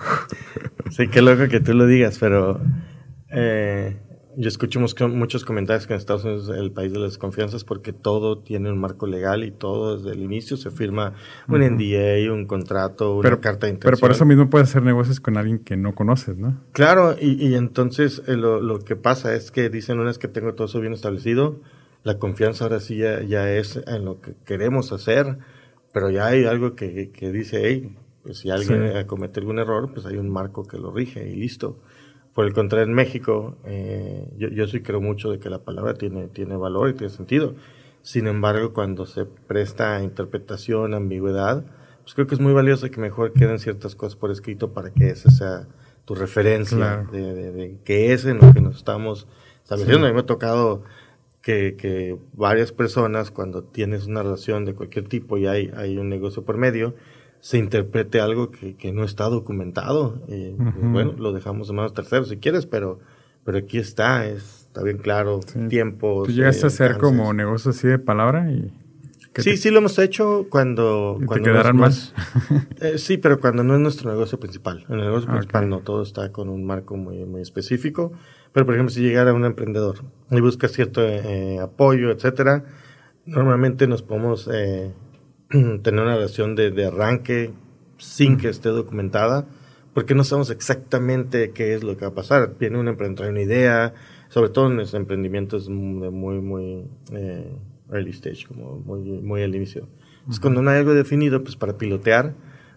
sí, 0.92 1.08
qué 1.08 1.20
loco 1.20 1.48
que 1.48 1.58
tú 1.58 1.74
lo 1.74 1.84
digas, 1.86 2.16
pero... 2.20 2.60
Eh, 3.30 3.96
yo 4.38 4.48
escucho 4.48 4.78
muchos 4.78 5.44
comentarios 5.44 5.88
que 5.88 5.94
en 5.94 5.98
Estados 5.98 6.24
Unidos 6.24 6.48
es 6.48 6.56
el 6.56 6.70
país 6.70 6.92
de 6.92 7.00
las 7.00 7.10
desconfianzas 7.10 7.64
porque 7.64 7.92
todo 7.92 8.38
tiene 8.38 8.70
un 8.70 8.78
marco 8.78 9.08
legal 9.08 9.42
y 9.42 9.50
todo 9.50 9.96
desde 9.96 10.12
el 10.12 10.22
inicio 10.22 10.56
se 10.56 10.70
firma 10.70 11.14
un 11.48 11.60
NDA, 11.60 12.32
un 12.32 12.46
contrato, 12.46 13.16
una 13.16 13.40
carta 13.40 13.66
de 13.66 13.72
intención. 13.72 13.80
Pero 13.80 13.98
por 13.98 14.12
eso 14.12 14.24
mismo 14.24 14.48
puedes 14.48 14.68
hacer 14.68 14.84
negocios 14.84 15.18
con 15.18 15.36
alguien 15.36 15.58
que 15.58 15.76
no 15.76 15.92
conoces, 15.92 16.36
¿no? 16.36 16.56
Claro, 16.70 17.16
y, 17.20 17.48
y 17.48 17.56
entonces 17.56 18.22
eh, 18.28 18.36
lo, 18.36 18.60
lo, 18.60 18.78
que 18.78 18.94
pasa 18.94 19.34
es 19.34 19.50
que 19.50 19.70
dicen 19.70 19.96
una 19.98 20.06
vez 20.06 20.18
que 20.18 20.28
tengo 20.28 20.54
todo 20.54 20.68
eso 20.68 20.78
bien 20.78 20.92
establecido, 20.92 21.60
la 22.04 22.18
confianza 22.18 22.64
ahora 22.64 22.78
sí 22.78 22.98
ya, 22.98 23.20
ya 23.22 23.50
es 23.50 23.82
en 23.88 24.04
lo 24.04 24.20
que 24.20 24.34
queremos 24.44 24.92
hacer, 24.92 25.38
pero 25.92 26.10
ya 26.10 26.28
hay 26.28 26.44
algo 26.44 26.76
que, 26.76 27.10
que 27.10 27.32
dice, 27.32 27.62
hey, 27.64 27.96
pues 28.22 28.38
si 28.38 28.50
alguien 28.50 29.04
comete 29.08 29.40
algún 29.40 29.58
error, 29.58 29.90
pues 29.92 30.06
hay 30.06 30.16
un 30.16 30.28
marco 30.28 30.64
que 30.68 30.78
lo 30.78 30.92
rige 30.92 31.28
y 31.28 31.34
listo. 31.34 31.80
Por 32.38 32.46
el 32.46 32.52
contrario, 32.52 32.86
en 32.86 32.94
México, 32.94 33.56
eh, 33.64 34.24
yo, 34.36 34.46
yo, 34.46 34.68
sí 34.68 34.80
creo 34.80 35.00
mucho 35.00 35.28
de 35.32 35.40
que 35.40 35.50
la 35.50 35.58
palabra 35.58 35.94
tiene, 35.94 36.28
tiene 36.28 36.54
valor 36.54 36.88
y 36.88 36.92
tiene 36.92 37.12
sentido. 37.12 37.56
Sin 38.02 38.28
embargo, 38.28 38.72
cuando 38.72 39.06
se 39.06 39.24
presta 39.24 39.96
a 39.96 40.04
interpretación, 40.04 40.94
ambigüedad, 40.94 41.64
pues 42.02 42.14
creo 42.14 42.28
que 42.28 42.36
es 42.36 42.40
muy 42.40 42.52
valioso 42.52 42.88
que 42.92 43.00
mejor 43.00 43.32
queden 43.32 43.58
ciertas 43.58 43.96
cosas 43.96 44.14
por 44.14 44.30
escrito 44.30 44.72
para 44.72 44.92
que 44.92 45.08
esa 45.10 45.32
sea 45.32 45.66
tu 46.04 46.14
referencia 46.14 47.08
de, 47.10 47.34
de, 47.34 47.50
de, 47.50 47.78
qué 47.84 48.12
es 48.12 48.24
en 48.24 48.38
lo 48.38 48.52
que 48.52 48.60
nos 48.60 48.76
estamos 48.76 49.26
estableciendo. 49.64 50.06
A 50.06 50.10
mí 50.10 50.14
me 50.14 50.20
ha 50.20 50.26
tocado 50.26 50.84
que, 51.42 51.74
que, 51.76 52.20
varias 52.34 52.70
personas, 52.70 53.32
cuando 53.32 53.64
tienes 53.64 54.06
una 54.06 54.22
relación 54.22 54.64
de 54.64 54.76
cualquier 54.76 55.08
tipo 55.08 55.38
y 55.38 55.48
hay, 55.48 55.72
hay 55.76 55.98
un 55.98 56.08
negocio 56.08 56.44
por 56.44 56.56
medio, 56.56 56.94
se 57.40 57.58
interprete 57.58 58.20
algo 58.20 58.50
que, 58.50 58.76
que 58.76 58.92
no 58.92 59.04
está 59.04 59.24
documentado. 59.24 60.20
y 60.28 60.52
pues, 60.52 60.74
bueno, 60.92 61.14
lo 61.18 61.32
dejamos 61.32 61.70
en 61.70 61.76
manos 61.76 61.94
terceros 61.94 62.28
si 62.28 62.38
quieres, 62.38 62.66
pero, 62.66 62.98
pero 63.44 63.58
aquí 63.58 63.78
está, 63.78 64.26
está 64.26 64.82
bien 64.82 64.98
claro, 64.98 65.40
tiempo. 65.68 66.24
¿Tú 66.24 66.32
llegaste 66.32 66.66
a 66.66 66.68
hacer 66.68 66.98
como 66.98 67.32
negocio 67.32 67.70
así 67.70 67.88
de 67.88 67.98
palabra? 67.98 68.50
y 68.50 68.72
Sí, 69.36 69.56
sí 69.56 69.70
lo 69.70 69.78
hemos 69.78 69.98
hecho 69.98 70.46
cuando... 70.50 71.18
te 71.32 71.40
quedarán 71.40 71.76
más? 71.76 72.14
Eh, 72.80 72.96
sí, 72.98 73.18
pero 73.18 73.40
cuando 73.40 73.64
no 73.64 73.74
es 73.74 73.80
nuestro 73.80 74.08
negocio 74.08 74.38
principal. 74.38 74.84
En 74.88 75.00
el 75.00 75.06
negocio 75.06 75.28
principal 75.28 75.68
no, 75.68 75.80
todo 75.80 76.02
está 76.02 76.30
con 76.30 76.48
un 76.48 76.64
marco 76.64 76.96
muy, 76.96 77.24
muy 77.24 77.42
específico. 77.42 78.12
Pero, 78.52 78.66
por 78.66 78.74
ejemplo, 78.76 78.94
si 78.94 79.00
llegara 79.00 79.32
un 79.32 79.44
emprendedor 79.44 80.04
y 80.30 80.40
busca 80.40 80.68
cierto 80.68 81.02
eh, 81.02 81.58
apoyo, 81.60 82.12
etcétera, 82.12 82.64
normalmente 83.26 83.88
nos 83.88 84.02
podemos 84.02 84.48
eh, 84.52 84.92
tener 85.82 86.02
una 86.02 86.16
relación 86.16 86.54
de, 86.54 86.84
arranque 86.84 87.52
sin 87.96 88.36
que 88.36 88.48
esté 88.48 88.68
documentada, 88.68 89.46
porque 89.94 90.14
no 90.14 90.22
sabemos 90.22 90.50
exactamente 90.50 91.50
qué 91.52 91.74
es 91.74 91.82
lo 91.82 91.96
que 91.96 92.04
va 92.04 92.12
a 92.12 92.14
pasar. 92.14 92.56
Viene 92.58 92.78
un 92.78 92.88
emprendedor, 92.88 93.30
una 93.30 93.40
idea, 93.40 93.94
sobre 94.28 94.50
todo 94.50 94.66
en 94.68 94.76
los 94.76 94.94
emprendimientos 94.94 95.68
muy, 95.68 96.10
muy, 96.10 96.40
muy 96.40 96.86
eh, 97.12 97.50
early 97.90 98.10
stage, 98.10 98.46
como 98.46 98.78
muy, 98.78 99.00
muy 99.00 99.42
al 99.42 99.54
inicio. 99.54 99.88
Entonces, 100.18 100.40
cuando 100.40 100.62
no 100.62 100.70
hay 100.70 100.78
algo 100.78 100.94
definido, 100.94 101.42
pues 101.42 101.56
para 101.56 101.78
pilotear, 101.78 102.34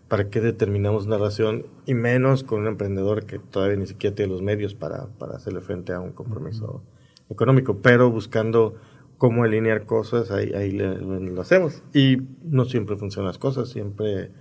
¿para 0.07 0.29
qué 0.29 0.39
determinamos 0.39 1.05
una 1.05 1.17
relación? 1.17 1.65
Y 1.85 1.93
menos 1.93 2.43
con 2.43 2.61
un 2.61 2.67
emprendedor 2.67 3.25
que 3.25 3.37
todavía 3.37 3.75
ni 3.75 3.87
siquiera 3.87 4.15
tiene 4.15 4.31
los 4.31 4.41
medios 4.41 4.73
para, 4.73 5.07
para 5.19 5.35
hacerle 5.35 5.59
frente 5.59 5.91
a 5.93 5.99
un 5.99 6.13
compromiso 6.13 6.81
económico, 7.29 7.79
pero 7.81 8.09
buscando 8.09 8.75
cómo 9.21 9.43
alinear 9.43 9.85
cosas, 9.85 10.31
ahí, 10.31 10.51
ahí 10.55 10.71
lo, 10.71 11.39
hacemos. 11.39 11.83
Y 11.93 12.17
no 12.43 12.65
siempre 12.65 12.95
funcionan 12.95 13.27
las 13.27 13.37
cosas, 13.37 13.69
siempre, 13.69 14.31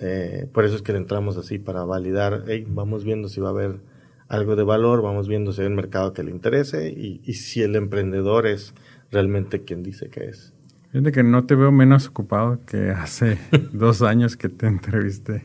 eh, 0.00 0.46
por 0.52 0.64
eso 0.64 0.76
es 0.76 0.82
que 0.82 0.92
entramos 0.92 1.36
así 1.36 1.58
para 1.58 1.82
validar, 1.82 2.44
vamos 2.68 3.02
viendo 3.02 3.28
si 3.28 3.40
va 3.40 3.48
a 3.48 3.50
haber 3.50 3.80
algo 4.28 4.54
de 4.54 4.62
valor, 4.62 5.02
vamos 5.02 5.26
viendo 5.26 5.52
si 5.52 5.62
hay 5.62 5.66
un 5.66 5.74
mercado 5.74 6.12
que 6.12 6.22
le 6.22 6.30
interese 6.30 6.88
y, 6.88 7.20
y 7.24 7.34
si 7.34 7.62
el 7.62 7.74
emprendedor 7.74 8.46
es 8.46 8.74
realmente 9.10 9.64
quien 9.64 9.82
dice 9.82 10.08
que 10.08 10.26
es. 10.26 10.54
Fíjate 10.92 11.10
que 11.10 11.24
no 11.24 11.44
te 11.44 11.56
veo 11.56 11.72
menos 11.72 12.06
ocupado 12.06 12.60
que 12.64 12.90
hace 12.90 13.38
dos 13.72 14.02
años 14.02 14.36
que 14.36 14.48
te 14.48 14.68
entrevisté. 14.68 15.42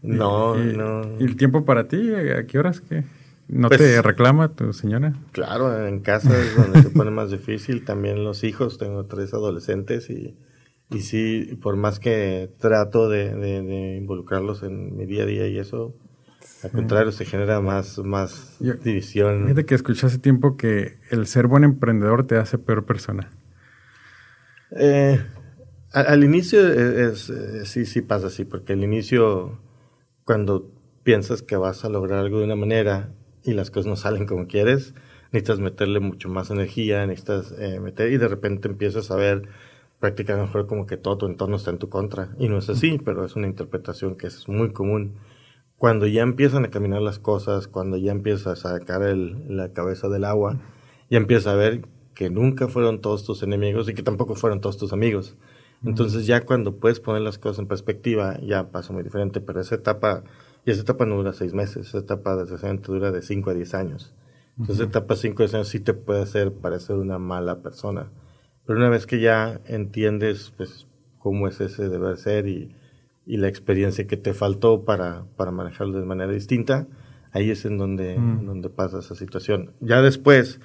No, 0.00 0.56
no. 0.56 1.02
¿Y 1.20 1.24
el 1.24 1.36
tiempo 1.36 1.66
para 1.66 1.86
ti? 1.86 2.14
¿A 2.14 2.46
qué 2.46 2.58
horas? 2.58 2.80
¿Qué? 2.80 3.04
¿No 3.52 3.68
te 3.68 3.78
pues, 3.78 4.02
reclama 4.04 4.54
tu 4.54 4.72
señora? 4.72 5.14
Claro, 5.32 5.86
en 5.86 6.00
casa 6.00 6.38
es 6.40 6.54
donde 6.54 6.82
se 6.82 6.90
pone 6.90 7.10
más 7.10 7.32
difícil. 7.32 7.84
También 7.84 8.22
los 8.22 8.44
hijos, 8.44 8.78
tengo 8.78 9.06
tres 9.06 9.34
adolescentes 9.34 10.08
y, 10.08 10.36
y 10.88 11.00
sí, 11.00 11.58
por 11.60 11.74
más 11.74 11.98
que 11.98 12.48
trato 12.58 13.08
de, 13.08 13.96
involucrarlos 13.98 14.62
en 14.62 14.96
mi 14.96 15.04
día 15.04 15.24
a 15.24 15.26
día 15.26 15.48
y 15.48 15.58
eso, 15.58 15.96
al 16.62 16.70
contrario, 16.70 17.10
se 17.10 17.24
genera 17.24 17.60
más, 17.60 17.98
más 17.98 18.56
división. 18.84 19.42
Fíjate 19.42 19.66
que 19.66 19.74
escuché 19.74 20.06
hace 20.06 20.18
tiempo 20.18 20.56
que 20.56 20.98
el 21.10 21.26
ser 21.26 21.48
buen 21.48 21.64
emprendedor 21.64 22.26
te 22.26 22.36
hace 22.36 22.56
peor 22.56 22.84
persona. 22.86 23.30
Eh, 24.76 25.20
al, 25.92 26.22
inicio 26.22 26.68
es, 26.68 27.32
sí, 27.64 27.84
sí 27.84 28.00
pasa 28.00 28.28
así, 28.28 28.44
porque 28.44 28.74
al 28.74 28.84
inicio, 28.84 29.58
cuando 30.24 30.70
piensas 31.02 31.42
que 31.42 31.56
vas 31.56 31.84
a 31.84 31.88
lograr 31.88 32.20
algo 32.20 32.38
de 32.38 32.44
una 32.44 32.54
manera 32.54 33.12
y 33.44 33.52
las 33.54 33.70
cosas 33.70 33.86
no 33.86 33.96
salen 33.96 34.26
como 34.26 34.46
quieres, 34.46 34.94
necesitas 35.32 35.60
meterle 35.60 36.00
mucho 36.00 36.28
más 36.28 36.50
energía, 36.50 37.06
necesitas 37.06 37.54
eh, 37.58 37.80
meter 37.80 38.12
y 38.12 38.18
de 38.18 38.28
repente 38.28 38.68
empiezas 38.68 39.10
a 39.10 39.16
ver 39.16 39.48
prácticamente 40.00 40.46
mejor 40.46 40.66
como 40.66 40.86
que 40.86 40.96
todo 40.96 41.18
tu 41.18 41.26
entorno 41.26 41.56
está 41.56 41.70
en 41.70 41.78
tu 41.78 41.88
contra. 41.88 42.34
Y 42.38 42.48
no 42.48 42.58
es 42.58 42.68
así, 42.68 42.98
pero 43.04 43.24
es 43.24 43.36
una 43.36 43.46
interpretación 43.46 44.16
que 44.16 44.26
es 44.26 44.48
muy 44.48 44.72
común. 44.72 45.14
Cuando 45.76 46.06
ya 46.06 46.22
empiezan 46.22 46.64
a 46.64 46.70
caminar 46.70 47.02
las 47.02 47.18
cosas, 47.18 47.68
cuando 47.68 47.96
ya 47.96 48.12
empiezas 48.12 48.64
a 48.64 48.78
sacar 48.78 49.02
el, 49.02 49.56
la 49.56 49.72
cabeza 49.72 50.08
del 50.08 50.24
agua, 50.24 50.58
ya 51.10 51.18
empiezas 51.18 51.48
a 51.48 51.54
ver 51.54 51.82
que 52.14 52.30
nunca 52.30 52.68
fueron 52.68 53.00
todos 53.00 53.24
tus 53.24 53.42
enemigos 53.42 53.88
y 53.88 53.94
que 53.94 54.02
tampoco 54.02 54.34
fueron 54.34 54.60
todos 54.60 54.76
tus 54.76 54.92
amigos. 54.92 55.36
Entonces 55.84 56.26
ya 56.26 56.44
cuando 56.44 56.76
puedes 56.76 57.00
poner 57.00 57.22
las 57.22 57.38
cosas 57.38 57.60
en 57.60 57.66
perspectiva, 57.66 58.38
ya 58.40 58.70
pasa 58.70 58.92
muy 58.92 59.02
diferente, 59.02 59.40
pero 59.40 59.60
esa 59.60 59.76
etapa 59.76 60.24
y 60.64 60.70
esa 60.70 60.82
etapa 60.82 61.06
no 61.06 61.16
dura 61.16 61.32
seis 61.32 61.54
meses, 61.54 61.88
esa 61.88 61.98
etapa 61.98 62.34
de 62.34 62.42
desgraciadamente 62.42 62.92
dura 62.92 63.10
de 63.10 63.22
5 63.22 63.50
a 63.50 63.54
10 63.54 63.74
años. 63.74 64.14
Entonces, 64.58 64.76
esa 64.76 64.84
etapa 64.84 65.16
5 65.16 65.42
a 65.42 65.46
10 65.46 65.54
años 65.54 65.68
sí 65.68 65.80
te 65.80 65.94
puede 65.94 66.22
hacer 66.22 66.52
parecer 66.52 66.96
una 66.96 67.18
mala 67.18 67.62
persona. 67.62 68.10
Pero 68.66 68.78
una 68.78 68.90
vez 68.90 69.06
que 69.06 69.20
ya 69.20 69.60
entiendes 69.66 70.52
pues, 70.56 70.86
cómo 71.18 71.48
es 71.48 71.60
ese 71.60 71.88
deber 71.88 72.18
ser 72.18 72.46
y, 72.46 72.74
y 73.26 73.38
la 73.38 73.48
experiencia 73.48 74.06
que 74.06 74.16
te 74.16 74.34
faltó 74.34 74.84
para, 74.84 75.24
para 75.36 75.50
manejarlo 75.50 75.98
de 75.98 76.04
manera 76.04 76.32
distinta, 76.32 76.86
ahí 77.32 77.50
es 77.50 77.64
en 77.64 77.78
donde, 77.78 78.16
donde 78.16 78.68
pasa 78.70 78.98
esa 78.98 79.14
situación. 79.14 79.72
Ya 79.80 80.02
después, 80.02 80.60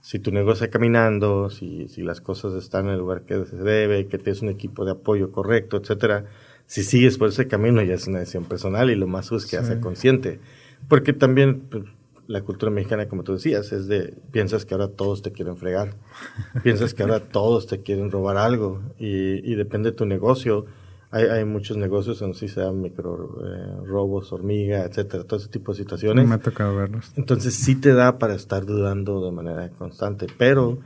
si 0.00 0.18
tu 0.18 0.30
negocio 0.30 0.64
está 0.64 0.70
caminando, 0.70 1.50
si, 1.50 1.88
si 1.88 2.02
las 2.02 2.20
cosas 2.20 2.54
están 2.54 2.86
en 2.86 2.92
el 2.92 2.98
lugar 2.98 3.22
que 3.22 3.44
se 3.44 3.56
debe, 3.56 4.06
que 4.06 4.18
tienes 4.18 4.40
un 4.40 4.48
equipo 4.48 4.84
de 4.84 4.92
apoyo 4.92 5.32
correcto, 5.32 5.76
etcétera, 5.76 6.26
si 6.66 6.82
sigues 6.82 7.16
por 7.16 7.28
ese 7.28 7.46
camino 7.46 7.82
ya 7.82 7.94
es 7.94 8.06
una 8.06 8.18
decisión 8.18 8.44
personal 8.44 8.90
y 8.90 8.96
lo 8.96 9.06
más 9.06 9.30
es 9.32 9.46
que 9.46 9.56
hace 9.56 9.80
consciente. 9.80 10.40
Porque 10.88 11.12
también 11.12 11.60
pues, 11.70 11.84
la 12.26 12.42
cultura 12.42 12.70
mexicana, 12.70 13.08
como 13.08 13.22
tú 13.22 13.34
decías, 13.34 13.72
es 13.72 13.86
de, 13.86 14.14
piensas 14.32 14.64
que 14.64 14.74
ahora 14.74 14.88
todos 14.88 15.22
te 15.22 15.32
quieren 15.32 15.56
fregar, 15.56 15.94
piensas 16.62 16.92
que 16.92 17.02
ahora 17.02 17.20
todos 17.20 17.66
te 17.66 17.82
quieren 17.82 18.10
robar 18.10 18.36
algo 18.36 18.82
y, 18.98 19.50
y 19.50 19.54
depende 19.54 19.92
de 19.92 19.96
tu 19.96 20.06
negocio. 20.06 20.66
Hay, 21.12 21.24
hay 21.24 21.44
muchos 21.44 21.76
negocios 21.76 22.18
donde 22.18 22.36
sí 22.36 22.48
se 22.48 22.60
dan 22.60 22.80
micro 22.80 23.38
eh, 23.44 23.86
robos, 23.86 24.32
hormiga, 24.32 24.84
etcétera, 24.84 25.22
todo 25.22 25.38
ese 25.38 25.48
tipo 25.48 25.72
de 25.72 25.78
situaciones. 25.78 26.26
Me 26.26 26.34
ha 26.34 26.38
tocado 26.38 26.74
verlos. 26.76 27.12
Entonces 27.16 27.54
sí 27.54 27.76
te 27.76 27.94
da 27.94 28.18
para 28.18 28.34
estar 28.34 28.66
dudando 28.66 29.24
de 29.24 29.30
manera 29.30 29.70
constante, 29.70 30.26
pero 30.36 30.78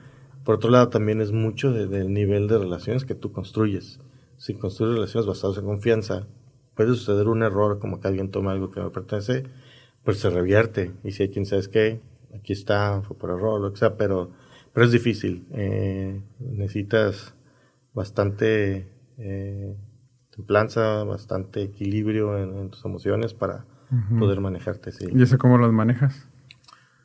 por 0.45 0.57
otro 0.57 0.71
lado 0.71 0.89
también 0.91 1.23
es 1.23 1.33
mucho 1.33 1.73
del 1.73 2.13
nivel 2.13 2.49
de 2.49 2.59
relaciones 2.59 3.07
que 3.07 3.15
tú 3.15 3.33
construyes 3.33 3.99
si 4.41 4.55
construyes 4.55 4.95
relaciones 4.95 5.27
basadas 5.27 5.59
en 5.59 5.67
confianza, 5.67 6.27
puede 6.75 6.89
suceder 6.95 7.29
un 7.29 7.43
error, 7.43 7.79
como 7.79 8.01
que 8.01 8.09
alguien 8.09 8.31
toma 8.31 8.53
algo 8.53 8.71
que 8.71 8.81
no 8.81 8.91
pertenece, 8.91 9.45
pues 10.03 10.19
se 10.19 10.31
revierte. 10.31 10.93
Y 11.05 11.13
si 11.13 11.25
hay 11.25 11.29
quien 11.29 11.45
sabe 11.45 11.69
que 11.69 12.01
aquí 12.35 12.55
está, 12.55 13.03
fue 13.03 13.19
por 13.19 13.29
error, 13.29 13.61
lo 13.61 13.71
que 13.71 13.79
sea, 13.79 13.99
pero, 13.99 14.31
pero 14.73 14.87
es 14.87 14.93
difícil. 14.93 15.47
Eh, 15.53 16.23
necesitas 16.39 17.35
bastante 17.93 18.89
eh, 19.19 19.77
templanza, 20.35 21.05
bastante 21.05 21.63
equilibrio 21.63 22.39
en, 22.39 22.71
tus 22.71 22.83
emociones 22.87 23.35
para 23.35 23.67
poder 24.19 24.41
manejarte. 24.41 24.91
Sí. 24.93 25.05
¿Y 25.13 25.23
eso 25.23 25.37
cómo 25.37 25.59
los 25.59 25.71
manejas? 25.71 26.30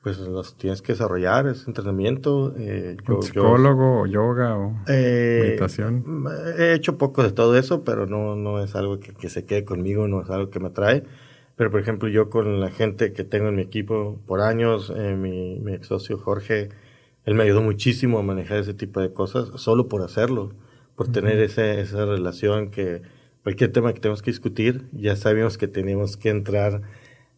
Pues 0.06 0.20
los 0.20 0.56
tienes 0.56 0.84
que 0.84 0.92
desarrollar, 0.92 1.48
es 1.48 1.66
entrenamiento. 1.66 2.54
Eh, 2.60 2.96
psicólogo 3.22 4.02
o 4.02 4.06
yoga 4.06 4.56
o 4.56 4.76
eh, 4.88 5.40
meditación? 5.42 6.26
He 6.60 6.76
hecho 6.76 7.00
poco 7.00 7.24
de 7.24 7.32
todo 7.32 7.58
eso, 7.58 7.84
pero 7.84 8.06
no, 8.06 8.36
no 8.36 8.64
es 8.64 8.76
algo 8.76 9.00
que, 9.00 9.30
se 9.30 9.46
quede 9.46 9.66
conmigo, 9.66 10.08
no 10.08 10.22
es 10.22 10.30
algo 10.30 10.52
que 10.52 10.60
me 10.60 10.68
atrae. 10.68 11.06
Pero, 11.56 11.72
por 11.72 11.80
ejemplo, 11.80 12.08
yo 12.08 12.30
con 12.30 12.60
la 12.60 12.70
gente 12.70 13.14
que 13.14 13.24
tengo 13.24 13.48
en 13.48 13.56
mi 13.56 13.64
equipo 13.64 14.22
por 14.28 14.42
años, 14.42 14.94
eh, 14.96 15.16
mi, 15.16 15.60
mi 15.60 15.74
ex 15.74 15.88
socio 15.88 16.20
Jorge, 16.20 16.70
él 17.24 17.34
me 17.34 17.42
ayudó 17.42 17.64
muchísimo 17.64 18.20
a 18.20 18.22
manejar 18.22 18.60
ese 18.60 18.76
tipo 18.76 19.02
de 19.02 19.12
cosas, 19.12 19.60
solo 19.60 19.88
por 19.88 20.04
hacerlo, 20.04 20.54
por 20.96 21.12
tener 21.12 21.40
ese, 21.40 21.82
esa 21.82 22.06
relación 22.06 22.70
que 22.70 23.02
cualquier 23.42 23.72
tema 23.72 23.92
que 23.92 24.02
tenemos 24.02 24.22
que 24.22 24.30
discutir, 24.30 24.86
ya 24.92 25.16
sabíamos 25.16 25.58
que 25.58 25.68
teníamos 25.68 26.16
que 26.16 26.30
entrar 26.30 26.84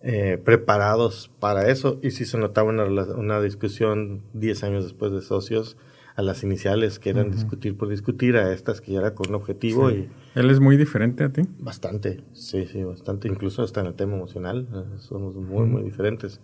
eh, 0.10 0.38
preparados 0.38 1.30
para 1.42 1.68
eso. 1.70 2.00
Y 2.02 2.12
si 2.12 2.24
se 2.24 2.38
notaba 2.38 2.70
una, 2.70 2.86
una 2.86 3.42
discusión 3.42 4.22
10 4.36 4.64
años 4.64 4.84
después 4.86 5.12
de 5.12 5.22
socios, 5.22 5.76
a 6.16 6.22
las 6.22 6.44
iniciales, 6.44 6.98
que 6.98 7.10
eran 7.10 7.30
discutir 7.30 7.76
por 7.76 7.90
discutir, 7.90 8.38
a 8.38 8.54
estas 8.54 8.80
que 8.80 8.94
ya 8.94 9.00
era 9.00 9.14
con 9.14 9.28
un 9.28 9.36
objetivo. 9.36 9.92
y 9.92 10.08
¿Él 10.34 10.50
es 10.50 10.62
muy 10.62 10.78
diferente 10.78 11.26
a 11.26 11.30
ti? 11.30 11.42
Bastante, 11.60 12.24
sí, 12.32 12.66
sí, 12.68 12.86
bastante. 12.86 13.28
Incluso 13.28 13.64
hasta 13.64 13.82
en 13.82 13.88
el 13.88 13.96
tema 13.96 14.16
emocional, 14.16 14.66
eh, 14.74 14.98
somos 14.98 15.36
muy, 15.36 15.68
muy 15.68 15.84
diferentes. 15.84 16.40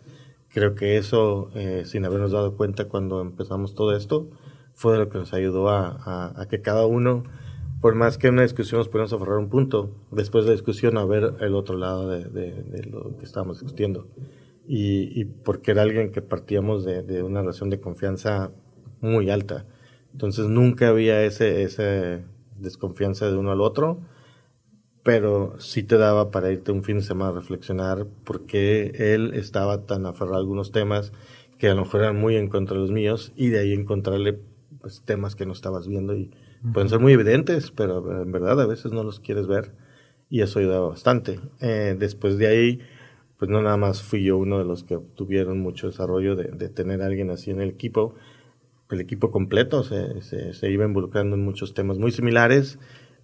Creo 0.49 0.75
que 0.75 0.97
eso, 0.97 1.49
eh, 1.55 1.83
sin 1.85 2.03
habernos 2.03 2.33
dado 2.33 2.57
cuenta 2.57 2.89
cuando 2.89 3.21
empezamos 3.21 3.75
todo 3.75 3.95
esto, 3.95 4.29
fue 4.73 4.97
lo 4.97 5.07
que 5.07 5.19
nos 5.19 5.33
ayudó 5.33 5.69
a, 5.69 6.33
a 6.35 6.47
que 6.49 6.61
cada 6.61 6.85
uno 6.85 7.23
por 7.83 7.95
más 7.95 8.17
que 8.17 8.27
en 8.27 8.35
una 8.35 8.43
discusión 8.43 8.79
nos 8.79 8.87
podemos 8.87 9.11
aferrar 9.11 9.37
un 9.39 9.49
punto, 9.49 9.93
después 10.09 10.45
de 10.45 10.51
la 10.51 10.55
discusión 10.55 10.97
a 10.97 11.03
ver 11.03 11.33
el 11.41 11.53
otro 11.53 11.77
lado 11.77 12.07
de, 12.07 12.87
lo 12.89 13.17
que 13.17 13.25
estábamos 13.25 13.59
discutiendo. 13.59 14.07
Y, 14.65 15.25
porque 15.25 15.71
era 15.71 15.81
alguien 15.81 16.13
que 16.13 16.21
partíamos 16.21 16.85
de, 16.85 17.21
una 17.23 17.41
relación 17.41 17.69
de 17.69 17.81
confianza 17.81 18.51
muy 19.01 19.29
alta. 19.29 19.65
Entonces 20.13 20.45
nunca 20.45 20.87
había 20.87 21.25
ese, 21.25 21.63
esa 21.63 22.21
desconfianza 22.57 23.29
de 23.29 23.35
uno 23.35 23.51
al 23.51 23.59
otro, 23.59 23.99
pero 25.03 25.59
sí 25.59 25.83
te 25.83 25.97
daba 25.97 26.31
para 26.31 26.53
irte 26.53 26.71
un 26.71 26.83
fin 26.83 26.99
de 26.99 27.03
semana 27.03 27.31
a 27.31 27.35
reflexionar 27.35 28.07
por 28.23 28.45
qué 28.45 28.93
él 29.13 29.33
estaba 29.33 29.85
tan 29.85 30.05
aferrado 30.05 30.35
a 30.35 30.39
algunos 30.39 30.71
temas 30.71 31.11
que 31.57 31.67
a 31.67 31.75
lo 31.75 31.83
mejor 31.83 32.03
eran 32.03 32.15
muy 32.15 32.37
en 32.37 32.47
contra 32.47 32.75
de 32.75 32.81
los 32.81 32.91
míos 32.91 33.33
y 33.35 33.49
de 33.49 33.59
ahí 33.59 33.73
encontrarle 33.73 34.39
pues, 34.79 35.01
temas 35.01 35.35
que 35.35 35.45
no 35.45 35.51
estabas 35.51 35.85
viendo 35.85 36.15
y 36.15 36.31
Pueden 36.71 36.89
ser 36.89 36.99
muy 36.99 37.11
evidentes, 37.11 37.71
pero 37.71 38.21
en 38.21 38.31
verdad 38.31 38.61
a 38.61 38.65
veces 38.65 38.93
no 38.93 39.03
los 39.03 39.19
quieres 39.19 39.47
ver 39.47 39.73
y 40.29 40.41
eso 40.41 40.59
ayudaba 40.59 40.89
bastante. 40.89 41.39
Eh, 41.59 41.95
después 41.99 42.37
de 42.37 42.47
ahí, 42.47 42.79
pues 43.37 43.51
no 43.51 43.61
nada 43.61 43.77
más 43.77 44.01
fui 44.01 44.23
yo 44.23 44.37
uno 44.37 44.59
de 44.59 44.65
los 44.65 44.83
que 44.83 44.97
tuvieron 44.97 45.59
mucho 45.59 45.87
desarrollo 45.87 46.35
de, 46.35 46.69
tener 46.69 47.01
a 47.01 47.07
alguien 47.07 47.29
así 47.29 47.51
en 47.51 47.61
el 47.61 47.69
equipo. 47.69 48.15
El 48.89 49.01
equipo 49.01 49.29
completo 49.29 49.83
se, 49.83 50.21
se, 50.21 50.71
iba 50.71 50.85
involucrando 50.85 51.35
en 51.35 51.43
muchos 51.43 51.73
temas 51.73 51.97
muy 51.97 52.11
similares. 52.11 52.79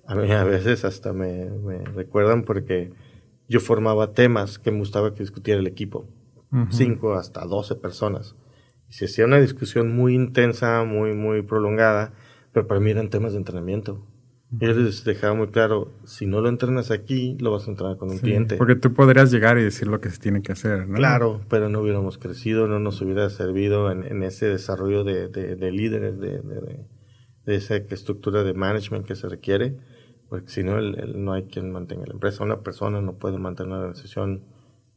A 0.05 0.15
mí 0.15 0.29
a 0.31 0.43
veces 0.43 0.83
hasta 0.85 1.13
me, 1.13 1.49
recuerdan 1.95 2.43
porque 2.43 2.91
yo 3.47 3.59
formaba 3.59 4.13
temas 4.13 4.59
que 4.59 4.71
me 4.71 4.79
gustaba 4.79 5.13
que 5.13 5.23
discutiera 5.23 5.59
el 5.59 5.67
equipo. 5.67 6.05
Cinco 6.69 7.13
hasta 7.13 7.45
doce 7.45 7.75
personas. 7.75 8.35
Y 8.89 8.93
se 8.93 9.05
hacía 9.05 9.25
una 9.25 9.39
discusión 9.39 9.95
muy 9.95 10.13
intensa, 10.15 10.83
muy, 10.83 11.13
muy 11.13 11.43
prolongada 11.43 12.13
pero 12.53 12.67
para 12.67 12.79
mí 12.79 12.91
eran 12.91 13.09
temas 13.09 13.33
de 13.33 13.39
entrenamiento. 13.39 14.05
Y 14.51 14.65
les 14.65 15.03
dejaba 15.03 15.35
muy 15.35 15.47
claro, 15.49 15.91
si 16.05 16.25
no 16.25 16.41
lo 16.41 16.49
entrenas 16.49 16.89
aquí, 16.89 17.37
lo 17.39 17.51
vas 17.51 17.67
a 17.67 17.71
entrenar 17.71 17.97
con 17.97 18.09
un 18.09 18.17
cliente. 18.17 18.55
Porque 18.57 18.75
tú 18.75 18.93
podrías 18.93 19.31
llegar 19.31 19.59
y 19.59 19.63
decir 19.63 19.87
lo 19.87 20.01
que 20.01 20.09
se 20.09 20.17
tiene 20.17 20.41
que 20.41 20.51
hacer, 20.51 20.87
¿no? 20.87 20.95
Claro, 20.95 21.41
pero 21.49 21.69
no 21.69 21.81
hubiéramos 21.81 22.17
crecido, 22.17 22.67
no 22.67 22.79
nos 22.79 22.99
hubiera 23.01 23.29
servido 23.29 23.91
en, 23.91 24.23
ese 24.23 24.47
desarrollo 24.47 25.03
de, 25.03 25.27
de, 25.27 25.71
líderes, 25.71 26.19
de, 26.19 26.41
de, 26.41 27.55
esa 27.55 27.75
estructura 27.75 28.43
de 28.43 28.55
management 28.55 29.05
que 29.05 29.15
se 29.15 29.29
requiere, 29.29 29.77
porque 30.29 30.49
si 30.49 30.63
no, 30.63 30.81
no 30.81 31.33
hay 31.33 31.43
quien 31.43 31.71
mantenga 31.71 32.07
la 32.07 32.13
empresa. 32.13 32.43
Una 32.43 32.61
persona 32.61 33.01
no 33.01 33.19
puede 33.19 33.37
mantener 33.37 33.71
una 33.71 33.81
organización 33.81 34.45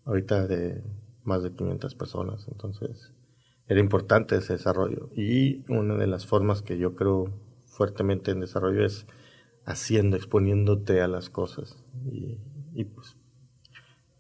ahorita 0.06 0.46
de 0.46 0.82
más 1.24 1.42
de 1.42 1.52
500 1.52 1.94
personas, 1.94 2.46
entonces 2.50 3.12
era 3.66 3.80
importante 3.80 4.36
ese 4.36 4.54
desarrollo. 4.54 5.10
Y 5.14 5.62
una 5.70 5.94
de 5.96 6.06
las 6.06 6.26
formas 6.26 6.62
que 6.62 6.78
yo 6.78 6.94
creo 6.94 7.32
fuertemente 7.72 8.30
en 8.30 8.40
desarrollo 8.40 8.85
es 8.85 9.06
haciendo, 9.64 10.16
exponiéndote 10.16 11.00
a 11.00 11.08
las 11.08 11.30
cosas. 11.30 11.82
Y, 12.04 12.85
pues, 12.85 13.16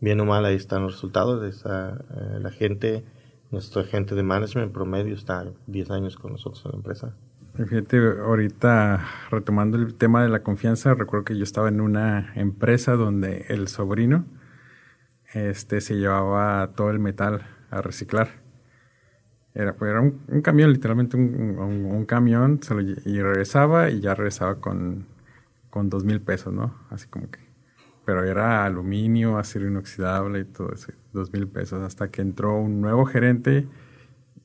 bien 0.00 0.20
o 0.20 0.24
mal, 0.24 0.44
ahí 0.44 0.56
están 0.56 0.82
los 0.82 0.94
resultados. 0.94 1.44
Esa, 1.44 1.92
eh, 1.94 2.40
la 2.40 2.50
gente, 2.50 3.04
nuestra 3.50 3.84
gente 3.84 4.14
de 4.14 4.22
management 4.22 4.72
promedio 4.72 5.14
está 5.14 5.44
10 5.66 5.90
años 5.90 6.16
con 6.16 6.32
nosotros 6.32 6.64
en 6.64 6.72
la 6.72 6.76
empresa. 6.78 7.14
Fíjate, 7.54 7.98
ahorita 7.98 9.04
retomando 9.30 9.76
el 9.76 9.94
tema 9.94 10.22
de 10.22 10.30
la 10.30 10.42
confianza, 10.42 10.94
recuerdo 10.94 11.26
que 11.26 11.36
yo 11.36 11.44
estaba 11.44 11.68
en 11.68 11.82
una 11.82 12.32
empresa 12.34 12.96
donde 12.96 13.44
el 13.48 13.68
sobrino 13.68 14.24
este, 15.34 15.82
se 15.82 15.96
llevaba 15.96 16.72
todo 16.74 16.90
el 16.90 16.98
metal 16.98 17.46
a 17.70 17.82
reciclar. 17.82 18.41
Era, 19.54 19.74
pues, 19.74 19.90
era 19.90 20.00
un, 20.00 20.40
camión, 20.42 20.72
literalmente 20.72 21.16
un, 21.16 22.04
camión, 22.06 22.60
y 23.04 23.20
regresaba 23.20 23.90
y 23.90 24.00
ya 24.00 24.14
regresaba 24.14 24.60
con, 24.60 25.06
con 25.70 25.90
dos 25.90 26.04
mil 26.04 26.20
pesos, 26.20 26.52
¿no? 26.52 26.74
Así 26.90 27.08
como 27.08 27.30
que. 27.30 27.40
Pero 28.04 28.24
era 28.24 28.64
aluminio, 28.64 29.38
acero 29.38 29.68
inoxidable 29.68 30.40
y 30.40 30.44
todo 30.44 30.72
eso, 30.72 30.92
dos 31.12 31.32
mil 31.32 31.46
pesos. 31.48 31.82
Hasta 31.82 32.10
que 32.10 32.22
entró 32.22 32.56
un 32.58 32.80
nuevo 32.80 33.04
gerente 33.04 33.68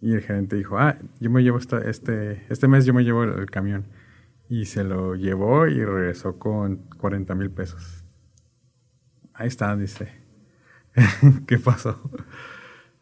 y 0.02 0.13
el 0.13 0.22
gerente 0.22 0.56
dijo, 0.56 0.78
ah, 0.78 0.98
yo 1.20 1.30
me 1.30 1.41
llevo 1.41 1.58
esta, 1.58 1.80
este, 1.80 2.46
este 2.50 2.67
mes 2.67 2.86
yo 2.86 2.93
me 2.93 3.04
llevo 3.04 3.24
el, 3.24 3.50
camión. 3.50 3.86
Y 4.50 4.65
se 4.65 4.84
lo 4.84 5.15
llevó 5.15 5.67
y 5.67 5.84
regresó 5.84 6.38
con 6.39 6.78
40 6.98 7.36
mil 7.36 7.50
pesos. 7.50 8.06
Ahí 9.34 9.48
está, 9.48 9.76
dice. 9.76 10.12
¿Qué 11.48 11.58
pasó? 11.58 12.00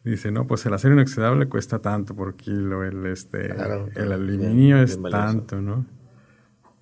Dice, 0.06 0.32
no, 0.32 0.46
pues 0.46 0.64
el 0.68 0.74
acero 0.74 0.94
inoxidable 0.94 1.50
cuesta 1.50 1.80
tanto 1.80 2.16
por 2.16 2.36
kilo, 2.36 2.84
el, 2.84 3.08
este, 3.08 3.52
el 3.96 4.12
aluminio 4.12 4.78
es 4.80 5.02
tanto, 5.02 5.62
¿no? 5.62 5.88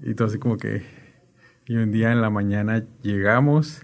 Y 0.02 0.14
todo 0.14 0.28
así 0.28 0.40
como 0.40 0.58
que... 0.58 0.84
Y 1.66 1.78
un 1.78 1.92
día 1.92 2.12
en 2.12 2.22
la 2.22 2.30
mañana 2.30 2.84
llegamos 3.02 3.84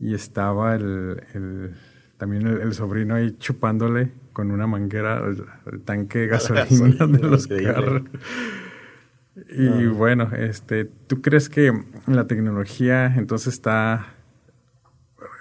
y 0.00 0.14
estaba 0.14 0.74
el, 0.74 1.76
también 2.16 2.48
el, 2.48 2.74
sobrino 2.74 3.14
ahí 3.14 3.36
chupándole 3.38 4.10
con 4.32 4.50
una 4.50 4.66
manguera 4.66 5.22
el, 5.70 5.80
tanque 5.82 6.18
de 6.20 6.26
gasolina 6.58 7.06
de 7.06 7.18
los 7.20 7.46
carros. 7.46 8.02
Y 9.56 9.86
bueno, 9.86 10.30
este, 10.36 10.84
¿tú 10.84 11.22
crees 11.22 11.48
que 11.48 11.72
la 12.08 12.26
tecnología 12.26 13.14
entonces 13.16 13.54
está 13.54 14.13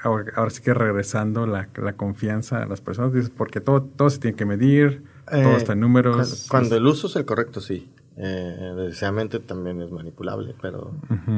ahora, 0.04 0.50
sí 0.50 0.62
que 0.62 0.74
regresando 0.74 1.48
la, 1.48 1.70
la, 1.76 1.94
confianza 1.94 2.62
a 2.62 2.66
las 2.66 2.82
personas, 2.82 3.30
porque 3.32 3.62
todo, 3.62 3.84
todo 3.84 4.10
se 4.10 4.20
tiene 4.20 4.38
que 4.38 4.46
medir, 4.46 5.04
todo 5.30 5.58
está 5.58 5.74
en 5.74 5.80
números. 5.80 6.48
Cuando, 6.50 6.76
el 6.76 6.86
uso 6.86 7.08
es 7.08 7.16
el 7.16 7.26
correcto, 7.26 7.62
sí. 7.62 7.90
Eh, 8.16 8.74
deseadamente 8.78 9.40
también 9.40 9.82
es 9.82 9.90
manipulable, 9.90 10.54
pero 10.62 10.92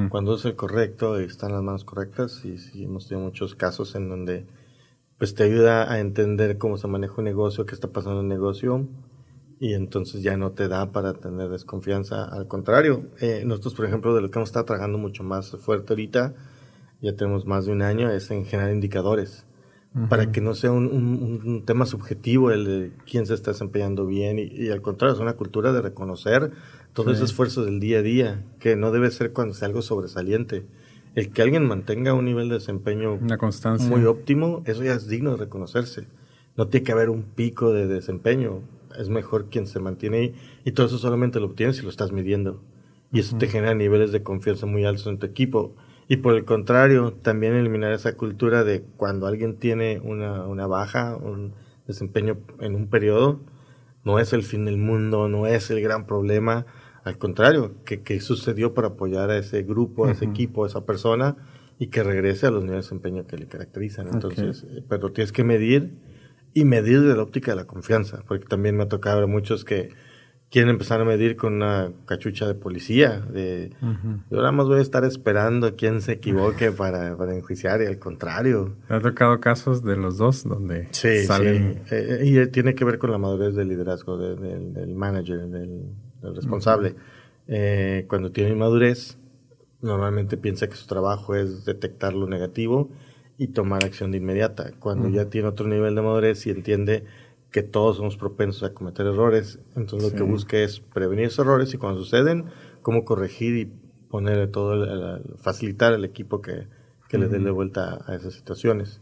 cuando 0.10 0.36
es 0.36 0.43
el 0.43 0.56
correcto 0.56 1.21
y 1.21 1.23
están 1.23 1.54
las 1.54 1.62
manos 1.62 1.86
correctas, 1.86 2.43
y 2.43 2.58
sí 2.58 2.84
hemos 2.84 3.08
tenido 3.08 3.25
muchos 3.25 3.56
casos 3.56 3.95
en 3.95 4.10
donde 4.10 4.45
pues 5.17 5.34
te 5.34 5.43
ayuda 5.43 5.89
a 5.89 5.99
entender 5.99 6.58
cómo 6.58 6.78
se 6.78 6.88
maneja 6.88 7.13
un 7.17 7.23
negocio, 7.23 7.65
qué 7.65 7.73
está 7.73 7.88
pasando 7.88 8.19
en 8.19 8.25
el 8.25 8.30
negocio, 8.30 8.89
y 9.60 9.73
entonces 9.73 10.21
ya 10.21 10.36
no 10.36 10.51
te 10.51 10.67
da 10.67 10.91
para 10.91 11.13
tener 11.13 11.49
desconfianza. 11.49 12.25
Al 12.25 12.47
contrario, 12.47 13.06
eh, 13.21 13.43
nosotros, 13.45 13.75
por 13.75 13.86
ejemplo, 13.86 14.13
de 14.13 14.21
lo 14.21 14.30
que 14.30 14.39
hemos 14.39 14.49
estado 14.49 14.65
trabajando 14.65 14.97
mucho 14.97 15.23
más 15.23 15.51
fuerte 15.51 15.93
ahorita, 15.93 16.34
ya 17.05 17.15
tenemos 17.15 17.45
más 17.45 17.67
de 17.67 17.71
un 17.71 17.83
año, 17.83 18.09
es 18.09 18.31
en 18.31 18.45
generar 18.45 18.71
indicadores. 18.71 19.45
Para 20.09 20.29
que 20.33 20.41
no 20.41 20.55
sea 20.55 20.73
un, 20.73 21.63
tema 21.65 21.85
subjetivo 21.85 22.51
el 22.51 22.65
de 22.65 22.91
quién 23.09 23.25
se 23.25 23.33
está 23.33 23.51
desempeñando 23.51 24.05
bien 24.05 24.37
y, 24.37 24.67
al 24.67 24.81
contrario, 24.81 25.15
es 25.15 25.21
una 25.21 25.37
cultura 25.37 25.71
de 25.71 25.81
reconocer 25.81 26.51
todo 26.91 27.13
ese 27.13 27.23
esfuerzo 27.23 27.63
del 27.63 27.79
día 27.79 27.99
a 27.99 28.01
día, 28.01 28.43
que 28.59 28.75
no 28.75 28.91
debe 28.91 29.09
ser 29.09 29.31
cuando 29.31 29.53
sea 29.53 29.69
algo 29.69 29.81
sobresaliente. 29.81 30.65
El 31.13 31.31
que 31.31 31.41
alguien 31.41 31.65
mantenga 31.65 32.13
un 32.13 32.25
nivel 32.25 32.49
de 32.49 32.55
desempeño 32.55 33.13
una 33.13 33.37
constancia. 33.37 33.87
muy 33.87 34.03
óptimo, 34.03 34.63
eso 34.65 34.83
ya 34.83 34.95
es 34.95 35.07
digno 35.07 35.31
de 35.31 35.37
reconocerse. 35.37 36.07
No 36.57 36.67
tiene 36.67 36.83
que 36.83 36.91
haber 36.91 37.09
un 37.09 37.23
pico 37.23 37.71
de 37.71 37.87
desempeño. 37.87 38.63
Es 38.99 39.07
mejor 39.07 39.49
quien 39.49 39.65
se 39.65 39.79
mantiene 39.79 40.17
ahí. 40.17 40.35
Y 40.65 40.73
todo 40.73 40.87
eso 40.87 40.97
solamente 40.97 41.39
lo 41.39 41.45
obtienes 41.45 41.77
si 41.77 41.83
lo 41.83 41.89
estás 41.89 42.11
midiendo. 42.11 42.61
Y 43.13 43.21
eso 43.21 43.37
te 43.37 43.47
genera 43.47 43.73
niveles 43.75 44.11
de 44.11 44.23
confianza 44.23 44.65
muy 44.65 44.83
altos 44.83 45.07
en 45.07 45.19
tu 45.19 45.25
equipo 45.25 45.73
Y 46.07 46.17
por 46.17 46.35
el 46.35 46.45
contrario, 46.45 47.13
también 47.13 47.53
eliminar 47.55 47.91
esa 47.91 48.15
cultura 48.15 48.63
de 48.63 48.83
cuando 48.97 49.25
alguien 49.27 49.57
tiene 49.57 49.99
una, 50.03 50.45
una 50.45 50.67
baja, 50.67 51.15
un 51.15 51.53
desempeño 51.87 52.37
en 52.59 52.75
un 52.75 52.89
periodo, 52.89 53.41
no 54.03 54.19
es 54.19 54.33
el 54.33 54.43
fin 54.43 54.65
del 54.65 54.77
mundo, 54.77 55.27
no 55.27 55.47
es 55.47 55.71
el 55.71 55.81
gran 55.81 56.05
problema. 56.05 56.65
Al 57.03 57.17
contrario, 57.17 57.83
que, 57.85 58.01
que 58.01 58.19
sucedió 58.19 58.73
para 58.73 58.89
apoyar 58.89 59.31
a 59.31 59.37
ese 59.37 59.63
grupo, 59.63 60.05
a 60.05 60.11
ese 60.11 60.25
equipo, 60.25 60.63
a 60.63 60.67
esa 60.67 60.85
persona 60.85 61.37
y 61.79 61.87
que 61.87 62.03
regrese 62.03 62.45
a 62.45 62.51
los 62.51 62.63
niveles 62.63 62.85
de 62.85 62.95
desempeño 62.95 63.27
que 63.27 63.37
le 63.37 63.47
caracterizan. 63.47 64.07
Entonces, 64.07 64.65
eh, 64.69 64.83
pero 64.87 65.11
tienes 65.11 65.31
que 65.31 65.43
medir 65.43 65.97
y 66.53 66.65
medir 66.65 67.01
de 67.01 67.15
la 67.15 67.23
óptica 67.23 67.51
de 67.51 67.57
la 67.57 67.65
confianza, 67.65 68.23
porque 68.27 68.45
también 68.45 68.77
me 68.77 68.83
ha 68.83 68.87
tocado 68.87 69.19
ver 69.19 69.27
muchos 69.27 69.65
que 69.65 69.89
quieren 70.55 70.69
empezar 70.69 71.01
a 71.01 71.03
medir 71.03 71.35
con 71.35 71.55
una 71.55 71.91
cachucha 72.05 72.47
de 72.47 72.55
policía, 72.55 73.19
de 73.19 73.71
yo 73.81 74.37
nada 74.37 74.53
más 74.53 74.67
voy 74.67 74.79
a 74.79 74.81
estar 74.81 75.03
esperando 75.03 75.67
a 75.67 75.71
quien 75.71 75.99
se 75.99 76.13
equivoque 76.13 76.71
para, 76.77 77.17
para 77.17 77.35
enjuiciar 77.35 77.81
y 77.81 77.87
al 77.87 77.99
contrario. 77.99 78.77
Ha 78.87 79.01
tocado 79.01 79.41
casos 79.41 79.83
de 79.83 79.97
los 79.97 80.17
dos 80.17 80.45
donde 80.45 80.87
salen... 80.93 81.81
Sí, 81.83 81.93
eh, 81.93 82.21
y 82.23 82.47
tiene 82.51 82.73
que 82.73 82.85
ver 82.85 82.99
con 82.99 83.11
la 83.11 83.17
madurez 83.17 83.53
del 83.53 83.67
liderazgo 83.67 84.17
del, 84.17 84.95
manager, 84.95 85.45
del, 85.49 85.89
responsable. 86.21 86.95
Eh, 87.49 88.05
cuando 88.07 88.31
tiene 88.31 88.55
madurez, 88.55 89.17
normalmente 89.81 90.37
piensa 90.37 90.69
que 90.69 90.77
su 90.77 90.87
trabajo 90.87 91.35
es 91.35 91.65
detectar 91.65 92.13
lo 92.13 92.27
negativo 92.27 92.89
y 93.37 93.47
tomar 93.47 93.83
acción 93.83 94.09
de 94.09 94.19
inmediata. 94.19 94.71
Cuando 94.79 95.09
ya 95.09 95.25
tiene 95.25 95.49
otro 95.49 95.67
nivel 95.67 95.95
de 95.95 96.01
madurez 96.01 96.47
y 96.47 96.51
entiende 96.51 97.03
que 97.55 97.63
todos 97.63 97.95
somos 97.95 98.17
propensos 98.17 98.63
a 98.63 98.73
cometer 98.73 99.05
errores, 99.05 99.59
entonces 99.77 100.11
lo 100.11 100.17
que 100.17 100.23
busca 100.23 100.57
es 100.57 100.81
prevenir 100.81 101.27
esos 101.27 101.45
errores 101.45 101.73
y 101.73 101.77
cuando 101.77 102.01
suceden, 102.01 102.47
cómo 102.81 103.05
corregir 103.05 103.55
y 103.55 103.65
poner 104.09 104.51
todo, 104.51 105.21
facilitar 105.37 105.93
al 105.93 106.03
equipo 106.03 106.41
que, 106.41 106.67
que 107.07 107.17
le 107.17 107.29
dé 107.29 107.39
la 107.39 107.51
vuelta 107.51 108.03
a 108.07 108.13
esas 108.13 108.33
situaciones. 108.33 108.99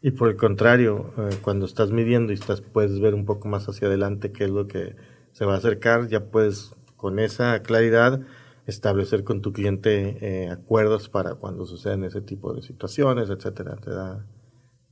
Y 0.00 0.12
por 0.12 0.30
el 0.30 0.36
contrario, 0.36 1.12
eh, 1.18 1.36
cuando 1.42 1.66
estás 1.66 1.90
midiendo 1.90 2.32
y 2.32 2.36
estás, 2.36 2.62
puedes 2.62 2.98
ver 3.00 3.14
un 3.14 3.26
poco 3.26 3.48
más 3.48 3.68
hacia 3.68 3.88
adelante 3.88 4.32
qué 4.32 4.44
es 4.44 4.50
lo 4.50 4.66
que 4.66 4.96
se 5.32 5.44
va 5.44 5.52
a 5.52 5.58
acercar, 5.58 6.08
ya 6.08 6.24
puedes 6.24 6.72
con 6.96 7.18
esa 7.18 7.60
claridad 7.60 8.22
establecer 8.64 9.24
con 9.24 9.42
tu 9.42 9.52
cliente 9.52 10.16
eh, 10.22 10.48
acuerdos 10.48 11.10
para 11.10 11.34
cuando 11.34 11.66
suceden 11.66 12.04
ese 12.04 12.22
tipo 12.22 12.54
de 12.54 12.62
situaciones, 12.62 13.28
etcétera. 13.28 13.76
Te 13.76 13.90
da, 13.90 14.24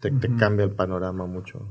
te, 0.01 0.13
cambia 0.37 0.65
el 0.65 0.73
panorama 0.73 1.27
mucho. 1.27 1.67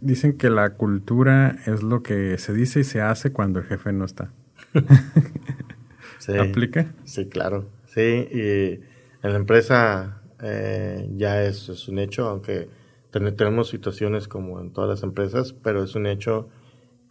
dicen 0.00 0.36
que 0.36 0.50
la 0.50 0.74
cultura 0.74 1.56
es 1.66 1.82
lo 1.82 2.02
que 2.02 2.38
se 2.38 2.52
dice 2.52 2.80
y 2.80 2.84
se 2.84 3.00
hace 3.00 3.32
cuando 3.32 3.60
el 3.60 3.66
jefe 3.66 3.92
no 3.92 4.04
está. 4.04 4.32
¿Aplica? 6.40 6.94
Sí, 7.04 7.28
claro. 7.28 7.68
Sí, 7.86 8.00
y 8.00 8.80
en 9.22 9.32
la 9.32 9.36
empresa 9.36 10.22
eh, 10.40 11.08
ya 11.16 11.42
es, 11.42 11.68
es, 11.68 11.88
un 11.88 11.98
hecho, 11.98 12.28
aunque 12.28 12.68
tenemos 13.10 13.68
situaciones 13.68 14.28
como 14.28 14.60
en 14.60 14.72
todas 14.72 14.88
las 14.88 15.02
empresas, 15.02 15.52
pero 15.52 15.82
es 15.82 15.94
un 15.94 16.06
hecho 16.06 16.48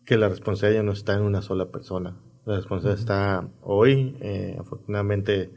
que 0.05 0.17
la 0.17 0.29
responsabilidad 0.29 0.83
no 0.83 0.93
está 0.93 1.13
en 1.13 1.21
una 1.21 1.41
sola 1.41 1.69
persona. 1.69 2.17
La 2.45 2.55
responsabilidad 2.55 2.99
está 2.99 3.49
hoy, 3.61 4.17
eh, 4.21 4.57
afortunadamente 4.59 5.51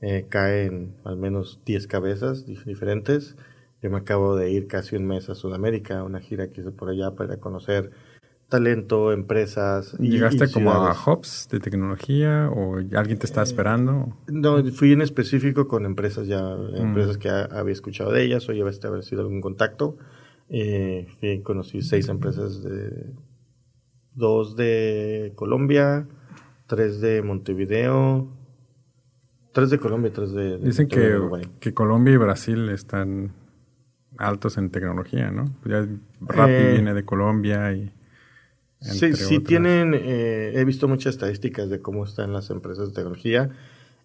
eh, 0.00 0.26
caen 0.28 0.96
al 1.04 1.16
menos 1.16 1.60
10 1.64 1.86
cabezas 1.86 2.46
diferentes. 2.46 3.36
Yo 3.82 3.90
me 3.90 3.98
acabo 3.98 4.36
de 4.36 4.50
ir 4.50 4.66
casi 4.66 4.96
un 4.96 5.06
mes 5.06 5.28
a 5.28 5.34
Sudamérica, 5.34 6.02
una 6.02 6.20
gira 6.20 6.50
que 6.50 6.60
hice 6.60 6.72
por 6.72 6.90
allá 6.90 7.14
para 7.14 7.38
conocer 7.38 7.90
talento, 8.48 9.12
empresas. 9.12 9.92
¿Llegaste 9.98 10.50
como 10.50 10.72
a 10.72 10.92
hubs 10.92 11.48
de 11.50 11.60
tecnología 11.60 12.50
o 12.50 12.76
alguien 12.96 13.18
te 13.18 13.26
está 13.26 13.40
eh, 13.40 13.44
esperando? 13.44 14.16
No, 14.26 14.64
fui 14.72 14.92
en 14.92 15.02
específico 15.02 15.68
con 15.68 15.84
empresas 15.84 16.26
ya, 16.26 16.42
mm. 16.42 16.76
empresas 16.76 17.18
que 17.18 17.28
había 17.28 17.72
escuchado 17.72 18.12
de 18.12 18.24
ellas 18.24 18.48
o 18.48 18.52
ya 18.52 18.62
haber 18.62 19.04
sido 19.04 19.22
algún 19.22 19.40
contacto. 19.40 19.96
Eh, 20.48 21.06
conocí 21.44 21.82
seis 21.82 22.08
empresas 22.08 22.62
de 22.62 23.12
dos 24.14 24.56
de 24.56 25.32
Colombia, 25.36 26.08
tres 26.66 27.00
de 27.00 27.22
Montevideo, 27.22 28.28
tres 29.52 29.70
de 29.70 29.78
Colombia, 29.78 30.10
tres 30.12 30.32
de, 30.32 30.58
Dicen 30.58 30.88
que, 30.88 31.20
que 31.60 31.74
Colombia 31.74 32.14
y 32.14 32.16
Brasil 32.16 32.70
están 32.70 33.34
altos 34.18 34.58
en 34.58 34.70
tecnología, 34.70 35.30
¿no? 35.30 35.54
Ya 35.64 35.86
Rappi 36.20 36.52
eh, 36.52 36.72
viene 36.72 36.92
de 36.92 37.04
Colombia 37.04 37.72
y... 37.72 37.92
Sí, 38.80 39.14
sí 39.14 39.40
tienen, 39.40 39.92
eh, 39.92 40.52
he 40.54 40.64
visto 40.64 40.86
muchas 40.86 41.14
estadísticas 41.14 41.68
de 41.68 41.80
cómo 41.80 42.04
están 42.04 42.32
las 42.32 42.50
empresas 42.50 42.88
de 42.88 42.94
tecnología. 42.94 43.50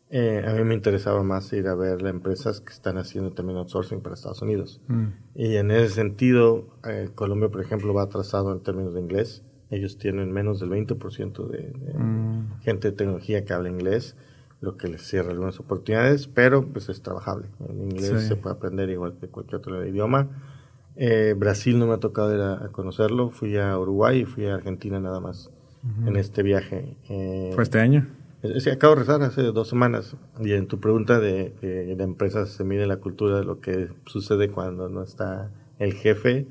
Eh, 0.10 0.44
a 0.48 0.54
mí 0.54 0.64
me 0.64 0.74
interesaba 0.74 1.22
más 1.22 1.52
ir 1.54 1.68
a 1.68 1.76
ver 1.76 2.02
las 2.02 2.12
empresas 2.12 2.60
que 2.60 2.74
están 2.74 2.98
haciendo 2.98 3.34
también 3.34 3.58
outsourcing 3.58 4.02
para 4.02 4.16
Estados 4.16 4.42
Unidos. 4.42 4.82
Mm. 4.88 5.06
Y 5.36 5.58
en 5.58 5.70
ese 5.70 5.90
sentido, 5.90 6.70
Colombia, 7.14 7.50
por 7.50 7.62
ejemplo, 7.62 7.94
va 7.94 8.04
atrasado 8.04 8.52
en 8.52 8.62
términos 8.62 8.96
de 8.96 9.02
inglés. 9.02 9.44
Ellos 9.70 10.00
tienen 10.00 10.32
menos 10.32 10.60
del 10.60 10.72
20% 10.72 11.48
de, 11.48 11.58
de 11.58 11.94
mm. 11.94 12.62
gente 12.62 12.90
de 12.90 12.98
tecnología 12.98 13.46
que 13.46 13.54
habla 13.54 13.70
inglés, 13.70 14.16
lo 14.64 14.78
que 14.78 14.88
les 14.88 15.02
cierra 15.02 15.32
algunas 15.32 15.60
oportunidades, 15.60 16.28
pero 16.28 16.66
pues 16.66 16.88
es 16.88 17.02
trabajable. 17.02 17.48
En 17.68 17.82
inglés 17.82 18.24
se 18.24 18.38
puede 18.38 18.56
aprender 18.56 18.90
igual 18.90 19.14
que 19.20 19.28
cualquier 19.28 19.58
otro 19.58 19.86
idioma. 19.86 20.30
Eh, 20.96 21.36
Brasil 21.38 21.78
no 21.78 21.86
me 21.86 21.96
ha 21.96 21.98
tocado 21.98 22.34
ir 22.34 22.40
a, 22.40 22.70
conocerlo, 22.72 23.30
fui 23.30 23.58
a 23.58 23.78
Uruguay 23.78 24.22
y 24.22 24.26
fui 24.26 24.46
a 24.46 24.56
Argentina 24.56 25.02
nada 25.02 25.20
más 25.20 25.52
en 26.06 26.16
este 26.16 26.44
viaje. 26.44 26.96
Eh, 27.10 27.52
¿Fue 27.54 27.64
este 27.64 27.82
año? 27.82 28.08
Sí, 28.60 28.70
acabo 28.70 28.96
de 28.96 29.02
rezar 29.02 29.22
hace 29.24 29.42
dos 29.42 29.68
semanas. 29.68 30.16
Y 30.40 30.54
en 30.54 30.68
tu 30.68 30.80
pregunta 30.80 31.20
de 31.20 31.56
que 31.60 31.94
la 31.98 32.06
empresa 32.06 32.46
se 32.46 32.64
mide 32.64 32.88
la 32.88 32.98
cultura 32.98 33.44
lo 33.44 33.60
que 33.60 33.90
sucede 34.06 34.48
cuando 34.48 34.88
no 34.88 35.04
está 35.04 35.52
el 35.78 35.94
jefe, 35.94 36.48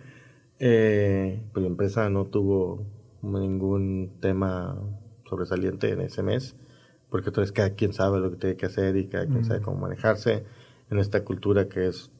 eh, 0.59 1.42
pues 1.55 1.62
la 1.62 1.68
empresa 1.68 2.11
no 2.11 2.27
tuvo 2.27 2.85
ningún 3.22 4.11
tema 4.20 4.79
sobresaliente 5.25 5.88
en 5.90 6.03
ese 6.03 6.22
mes, 6.22 6.57
porque 7.12 7.29
entonces 7.29 7.53
cada 7.53 7.75
quien 7.75 7.92
sabe 7.92 8.18
lo 8.18 8.31
que 8.31 8.38
tiene 8.38 8.57
que 8.57 8.64
hacer 8.64 8.96
y 8.96 9.07
cada 9.07 9.27
quien 9.27 9.44
sabe 9.44 9.61
cómo 9.61 9.77
manejarse 9.77 10.44
en 10.90 10.98
esta 10.98 11.22
cultura 11.22 11.68
que 11.68 11.87
es 11.87 12.11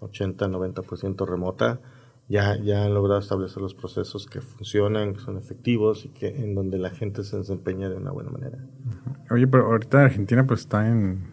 80-90% 0.00 1.26
remota. 1.26 1.80
Ya, 2.28 2.56
ya 2.56 2.84
han 2.84 2.92
logrado 2.92 3.18
establecer 3.18 3.62
los 3.62 3.72
procesos 3.72 4.26
que 4.26 4.42
funcionan, 4.42 5.14
que 5.14 5.20
son 5.20 5.38
efectivos 5.38 6.04
y 6.04 6.08
que 6.08 6.28
en 6.28 6.54
donde 6.54 6.76
la 6.76 6.90
gente 6.90 7.24
se 7.24 7.38
desempeña 7.38 7.88
de 7.88 7.96
una 7.96 8.10
buena 8.10 8.28
manera. 8.28 8.58
Oye, 9.30 9.46
pero 9.46 9.68
ahorita 9.68 10.02
Argentina 10.02 10.46
pues 10.46 10.60
está 10.60 10.86
en 10.86 11.30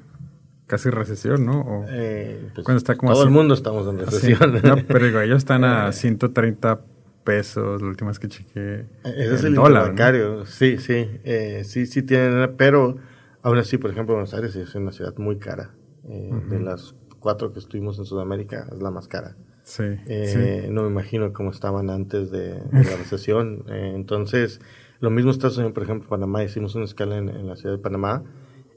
casi 0.66 0.90
recesión, 0.90 1.46
¿no? 1.46 1.84
Eh, 1.90 2.52
pues, 2.56 2.70
está 2.70 2.96
como 2.96 3.12
todo 3.12 3.24
el 3.24 3.32
mundo 3.32 3.54
estamos 3.54 3.86
en 3.88 4.00
recesión. 4.00 4.62
No, 4.64 4.78
pero 4.88 5.20
ellos 5.20 5.40
están 5.40 5.66
a 5.66 5.92
130 5.92 6.80
pesos, 7.24 7.82
la 7.82 7.88
última 7.88 8.10
vez 8.10 8.20
que 8.20 8.28
chequeé. 8.28 8.86
Ese 9.04 9.36
es 9.36 9.44
el 9.44 9.56
dólar. 9.56 9.90
Bancario. 9.90 10.46
Sí, 10.46 10.78
sí, 10.78 11.08
eh, 11.24 11.64
sí, 11.66 11.86
sí 11.86 12.04
tienen, 12.04 12.56
pero 12.58 12.98
aún 13.42 13.58
así, 13.58 13.78
por 13.78 13.92
ejemplo, 13.92 14.16
Buenos 14.16 14.34
Aires 14.34 14.56
es 14.56 14.76
una 14.76 14.92
ciudad 14.92 15.16
muy 15.18 15.38
cara. 15.38 15.72
Eh, 16.08 16.32
de 16.50 16.60
las 16.60 16.96
cuatro 17.20 17.54
que 17.54 17.60
estuvimos 17.60 17.98
en 17.98 18.06
Sudamérica, 18.06 18.68
es 18.72 18.82
la 18.82 18.92
más 18.92 19.08
cara. 19.08 19.36
Sí, 19.64 19.84
eh, 20.08 20.68
No 20.70 20.84
me 20.84 20.90
imagino 20.90 21.32
cómo 21.32 21.52
estaban 21.52 21.90
antes 21.90 22.30
de, 22.32 22.62
la 22.72 22.82
recesión. 22.98 23.64
entonces, 23.70 24.60
lo 25.00 25.10
mismo 25.10 25.32
está 25.32 25.50
sucediendo, 25.50 25.74
por 25.74 25.84
ejemplo, 25.84 26.10
Panamá. 26.10 26.44
Hicimos 26.44 26.76
una 26.76 26.86
escala 26.86 27.18
en, 27.18 27.48
la 27.48 27.56
ciudad 27.56 27.76
de 27.76 27.82
Panamá 27.82 28.24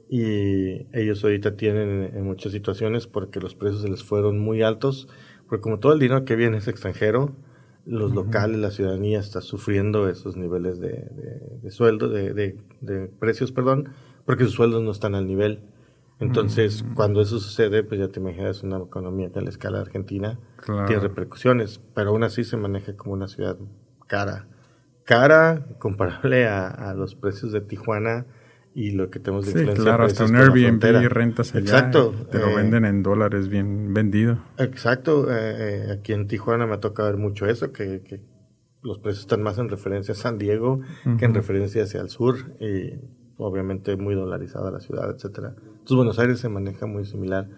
y 0.09 0.87
ellos 0.97 1.21
ahorita 1.23 1.57
tienen 1.57 2.11
en 2.13 2.23
muchas 2.23 2.53
situaciones 2.53 3.07
porque 3.07 3.41
los 3.41 3.55
precios 3.55 3.81
se 3.81 3.89
les 3.89 4.03
fueron 4.03 4.39
muy 4.39 4.61
altos, 4.61 5.09
porque 5.49 5.61
como 5.61 5.79
todo 5.79 5.93
el 5.93 5.99
dinero 5.99 6.23
que 6.23 6.37
viene 6.37 6.57
es 6.57 6.67
extranjero, 6.67 7.35
los 7.87 8.13
locales, 8.13 8.59
la 8.59 8.69
ciudadanía 8.69 9.19
está 9.19 9.39
sufriendo 9.39 10.09
esos 10.09 10.35
niveles 10.35 10.79
de, 10.79 11.09
de, 11.61 11.71
sueldo, 11.71 12.09
de, 12.09 12.33
de, 12.81 13.07
precios, 13.19 13.53
perdón, 13.53 13.89
porque 14.25 14.43
sus 14.43 14.53
sueldos 14.53 14.83
no 14.83 14.91
están 14.91 15.15
al 15.15 15.25
nivel. 15.25 15.61
Entonces, 16.19 16.83
cuando 16.95 17.21
eso 17.21 17.39
sucede, 17.39 17.83
pues 17.83 17.99
ya 17.99 18.09
te 18.09 18.19
imaginas 18.19 18.63
una 18.63 18.77
economía 18.77 19.31
que 19.31 19.39
a 19.39 19.41
la 19.41 19.49
escala 19.49 19.79
argentina 19.79 20.39
tiene 20.65 20.99
repercusiones, 20.99 21.79
pero 21.93 22.09
aún 22.09 22.23
así 22.23 22.43
se 22.43 22.57
maneja 22.57 22.97
como 22.97 23.13
una 23.13 23.27
ciudad 23.27 23.57
cara. 24.07 24.47
Cara 25.05 25.65
comparable 25.79 26.47
a, 26.47 26.67
a 26.67 26.93
los 26.93 27.15
precios 27.15 27.51
de 27.51 27.61
Tijuana, 27.61 28.25
y 28.77 28.91
lo 28.91 29.09
que 29.09 29.19
tenemos 29.19 29.51
de 29.51 29.65
sí, 29.65 29.81
claro, 29.81 30.03
hasta 30.03 30.25
un 30.25 30.35
Airbnb 30.35 31.01
y 31.01 31.07
rentas 31.07 31.55
allá. 31.55 31.61
Exacto. 31.61 32.13
Te 32.29 32.37
lo 32.37 32.49
eh, 32.49 32.55
venden 32.57 32.85
en 32.85 33.01
dólares 33.01 33.49
bien 33.49 33.91
vendido. 33.91 34.37
Exacto. 34.59 35.31
Eh, 35.31 35.55
eh, 35.89 35.91
aquí 35.93 36.13
en 36.13 36.27
Tijuana 36.27 36.67
me 36.67 36.75
ha 36.75 36.79
tocado 36.79 37.09
ver 37.09 37.17
mucho 37.17 37.47
eso, 37.47 37.71
que, 37.71 38.03
que 38.03 38.21
los 38.83 38.99
precios 38.99 39.21
están 39.21 39.41
más 39.41 39.57
en 39.57 39.69
referencia 39.69 40.11
a 40.11 40.15
San 40.15 40.37
Diego 40.37 40.81
que 41.17 41.25
en 41.25 41.33
referencia 41.33 41.81
hacia 41.81 42.01
el 42.01 42.09
sur 42.09 42.35
y 42.59 42.93
obviamente 43.37 43.97
muy 43.97 44.13
dolarizada 44.13 44.69
la 44.69 44.79
ciudad, 44.79 45.09
etcétera. 45.09 45.55
Entonces 45.57 45.95
Buenos 45.95 46.19
Aires 46.19 46.39
se 46.39 46.47
maneja 46.47 46.85
muy 46.85 47.03
similar. 47.03 47.49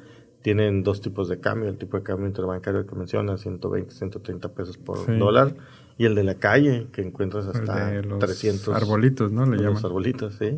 Tienen 0.42 0.84
dos 0.84 1.02
tipos 1.02 1.28
de 1.28 1.42
cambio, 1.42 1.68
el 1.68 1.78
tipo 1.78 1.98
de 1.98 2.04
cambio 2.04 2.28
interbancario 2.28 2.88
que 2.88 2.96
menciona, 2.96 3.38
120, 3.38 3.94
130 3.94 4.54
pesos 4.54 4.78
por 4.78 5.06
dólar, 5.18 5.54
y 5.98 6.06
el 6.06 6.16
de 6.16 6.24
la 6.24 6.36
calle, 6.36 6.88
que 6.94 7.02
encuentras 7.02 7.46
hasta 7.46 8.02
los 8.04 8.20
300. 8.20 8.74
Arbolitos, 8.74 9.34
¿no? 9.34 9.46
Le 9.46 9.58
llaman. 9.58 9.74
Los 9.74 9.84
arbolitos, 9.84 10.36
sí 10.36 10.58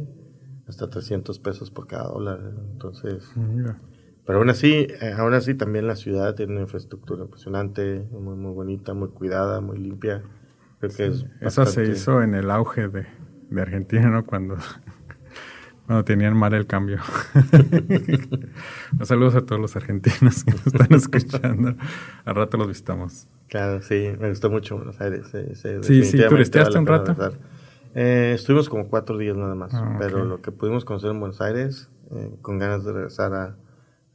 hasta 0.72 0.90
300 0.90 1.38
pesos 1.40 1.70
por 1.70 1.86
cada 1.86 2.08
dólar. 2.08 2.40
Entonces, 2.72 3.30
Pero 4.26 4.40
aún 4.40 4.50
así, 4.50 4.88
eh, 5.02 5.14
aún 5.18 5.34
así 5.34 5.54
también 5.54 5.86
la 5.86 5.98
ciudad 5.98 6.34
tiene 6.34 6.54
una 6.54 6.62
infraestructura 6.62 7.24
impresionante, 7.24 8.08
muy, 8.12 8.36
muy 8.36 8.54
bonita, 8.54 8.94
muy 8.94 9.10
cuidada, 9.10 9.60
muy 9.60 9.78
limpia. 9.78 10.24
Creo 10.80 10.92
que 10.96 11.08
es 11.08 11.26
Eso 11.42 11.66
se 11.66 11.86
hizo 11.86 12.24
en 12.24 12.36
el 12.36 12.50
auge 12.50 12.88
de, 12.88 13.06
de 13.50 13.62
Argentina, 13.62 14.10
¿no? 14.10 14.26
Cuando, 14.26 14.56
cuando 15.86 16.06
tenían 16.06 16.38
mal 16.38 16.54
el 16.54 16.66
cambio. 16.68 17.00
Saludos 19.04 19.36
a 19.36 19.42
todos 19.42 19.62
los 19.62 19.76
argentinos 19.76 20.46
que 20.46 20.52
nos 20.52 20.68
están 20.68 20.94
escuchando. 20.94 21.76
Al 22.24 22.36
rato 22.36 22.56
los 22.56 22.70
visitamos. 22.70 23.28
Claro, 23.50 23.82
sí, 23.82 24.14
me 24.18 24.30
gustó 24.30 24.50
mucho 24.50 24.78
Buenos 24.78 25.02
Aires. 25.02 25.28
sí, 25.82 26.04
sí, 26.06 26.18
turisteaste 26.30 26.80
un 26.80 26.88
rato. 26.88 27.16
Eh, 27.94 28.34
estuvimos 28.36 28.70
como 28.70 28.88
cuatro 28.88 29.18
días 29.18 29.36
nada 29.36 29.56
más, 29.56 29.74
ah, 29.74 29.96
pero 30.00 30.26
lo 30.26 30.42
que 30.42 30.52
pudimos 30.52 30.86
conocer 30.86 31.12
en 31.12 31.20
Buenos 31.20 31.42
Aires, 31.42 31.90
eh, 32.12 32.32
con 32.42 32.58
ganas 32.58 32.86
de 32.86 32.94
regresar 32.94 33.34
a, 33.34 33.58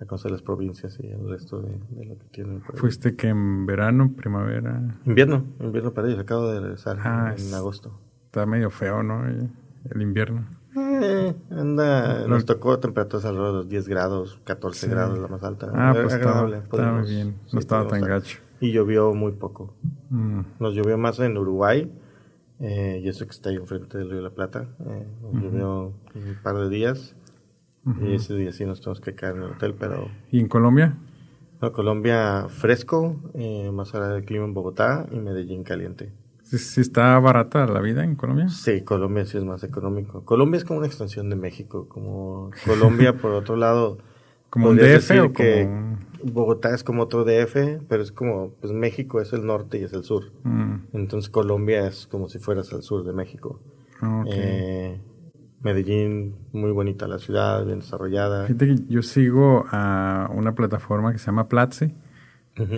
a, 0.01 0.05
conocer 0.07 0.31
las 0.31 0.43
provincias 0.43 0.99
y 1.01 1.09
el 1.09 1.29
resto 1.29 1.61
de, 1.61 1.79
lo 2.05 2.18
que 2.18 2.27
tienen. 2.31 2.62
¿Fuiste 2.74 3.16
que 3.16 3.29
en 3.29 3.66
verano, 3.66 4.12
primavera? 4.16 4.99
Invierno, 5.05 5.45
invierno 5.61 5.93
para 5.93 6.09
ellos, 6.09 6.20
acabo 6.20 6.49
de 6.49 6.61
regresar 6.61 6.99
ah, 7.01 7.35
en, 7.37 7.55
agosto. 7.55 8.01
Está 8.27 8.47
medio 8.47 8.70
feo, 8.70 9.03
¿no? 9.03 9.27
El 9.27 10.03
invierno. 10.03 10.47
Eh, 10.77 11.35
anda, 11.51 12.27
nos 12.27 12.45
tocó 12.45 12.79
temperaturas 12.79 13.24
alrededor 13.24 13.53
de 13.53 13.59
los 13.59 13.68
10 13.68 13.89
grados, 13.89 14.41
14 14.45 14.89
grados 14.89 15.18
la 15.18 15.29
más 15.29 15.43
alta. 15.43 15.70
Ah, 15.74 15.95
pues 15.95 16.12
agradable. 16.12 16.59
Estaba, 16.59 17.01
bien, 17.01 17.37
no 17.53 17.59
estaba 17.59 17.89
tan 17.89 18.03
gacho. 18.03 18.39
Y 18.61 18.72
llovió 18.72 19.14
muy 19.14 19.33
poco. 19.33 19.74
Mm. 20.11 20.41
Nos 20.61 20.74
llovió 20.74 20.99
más 20.99 21.18
en 21.20 21.37
Uruguay, 21.39 21.91
eh, 22.61 23.01
y 23.03 23.09
eso 23.09 23.25
que 23.27 23.33
está 23.33 23.51
ahí 23.51 23.57
enfrente 23.57 23.99
del 23.99 24.09
Río 24.09 24.17
de 24.19 24.23
la 24.23 24.31
Plata. 24.31 24.69
Eh, 24.87 25.07
nos 25.23 25.43
llovió 25.43 25.93
un 26.15 26.37
par 26.43 26.57
de 26.57 26.69
días, 26.69 27.15
y 28.01 28.15
ese 28.15 28.35
día 28.35 28.53
sí 28.53 28.65
nos 28.65 28.81
tuvimos 28.81 29.01
que 29.01 29.15
caer 29.15 29.37
en 29.37 29.43
el 29.43 29.51
hotel, 29.51 29.75
pero... 29.79 30.09
¿Y 30.33 30.41
en 30.41 30.49
Colombia? 30.49 30.97
No, 31.61 31.73
Colombia 31.73 32.47
fresco, 32.49 33.17
eh, 33.35 33.71
más 33.73 33.95
allá 33.95 34.09
del 34.09 34.25
clima 34.25 34.45
en 34.45 34.55
Bogotá 34.55 35.07
y 35.13 35.19
Medellín 35.19 35.63
caliente. 35.63 36.13
¿Sí, 36.43 36.81
está 36.81 37.19
barata 37.19 37.67
la 37.67 37.81
vida 37.81 38.05
en 38.05 38.15
Colombia? 38.15 38.49
Sí, 38.49 38.83
Colombia 38.83 39.25
sí 39.25 39.39
es 39.39 39.45
más 39.45 39.65
económico. 39.65 40.25
Colombia 40.25 40.59
es 40.59 40.65
como 40.65 40.79
una 40.79 40.87
extensión 40.87 41.31
de 41.31 41.37
México, 41.37 41.89
como 41.89 42.51
Colombia 42.65 43.17
por 43.21 43.33
otro 43.33 43.57
lado. 43.57 43.99
¿Como 44.51 44.71
un 44.71 44.77
DF 44.77 45.11
o 45.25 45.33
que 45.33 45.69
Bogotá 46.31 46.74
es 46.74 46.85
como 46.85 47.03
otro 47.03 47.24
DF, 47.24 47.83
pero 47.89 48.03
es 48.03 48.12
como, 48.12 48.51
pues 48.61 48.72
México 48.72 49.20
es 49.20 49.33
el 49.33 49.47
norte 49.47 49.79
y 49.79 49.85
es 49.85 49.93
el 49.93 50.03
sur. 50.03 50.33
Mm. 50.45 50.89
Entonces 50.93 51.31
Colombia 51.31 51.87
es 51.87 52.07
como 52.07 52.29
si 52.29 52.39
fueras 52.39 52.72
al 52.72 52.83
sur 52.83 53.05
de 53.05 53.12
México. 53.12 53.61
Eh, 54.31 55.01
Medellín, 55.62 56.37
muy 56.53 56.70
bonita 56.70 57.09
la 57.09 57.18
ciudad, 57.18 57.64
bien 57.64 57.81
desarrollada. 57.81 58.47
yo 58.89 59.03
sigo 59.03 59.64
a 59.70 60.31
una 60.35 60.55
plataforma 60.55 61.12
que 61.12 61.18
se 61.18 61.27
llama 61.27 61.49
Platzi 61.49 61.95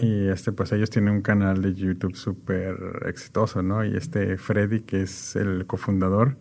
y 0.02 0.28
este, 0.28 0.50
pues 0.52 0.72
ellos 0.72 0.90
tienen 0.90 1.14
un 1.14 1.22
canal 1.22 1.62
de 1.62 1.72
YouTube 1.72 2.16
súper 2.16 2.76
exitoso, 3.06 3.62
¿no? 3.62 3.84
Y 3.84 3.96
este 3.96 4.36
Freddy, 4.36 4.80
que 4.80 5.02
es 5.02 5.36
el 5.36 5.66
cofundador, 5.66 6.36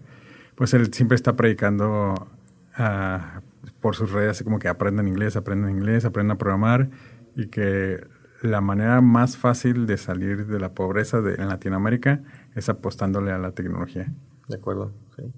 pues 0.56 0.74
él 0.74 0.92
siempre 0.92 1.16
está 1.16 1.36
predicando 1.36 2.16
uh, 2.80 3.42
por 3.82 3.96
sus 3.96 4.12
redes, 4.12 4.32
así 4.32 4.44
como 4.44 4.60
que 4.60 4.68
aprendan 4.68 5.08
inglés, 5.08 5.36
aprendan 5.36 5.72
inglés, 5.72 6.06
aprendan 6.06 6.36
a 6.36 6.38
programar 6.38 6.90
y 7.36 7.48
que 7.48 8.06
la 8.42 8.62
manera 8.62 9.02
más 9.02 9.38
fácil 9.38 9.88
de 9.88 9.98
salir 9.98 10.48
de 10.48 10.60
la 10.60 10.74
pobreza 10.74 11.22
de, 11.22 11.36
en 11.36 11.48
Latinoamérica 11.48 12.24
es 12.56 12.70
apostándole 12.70 13.32
a 13.32 13.38
la 13.38 13.52
tecnología. 13.52 14.12
De 14.48 14.56
acuerdo, 14.56 14.92
sí. 15.16 15.34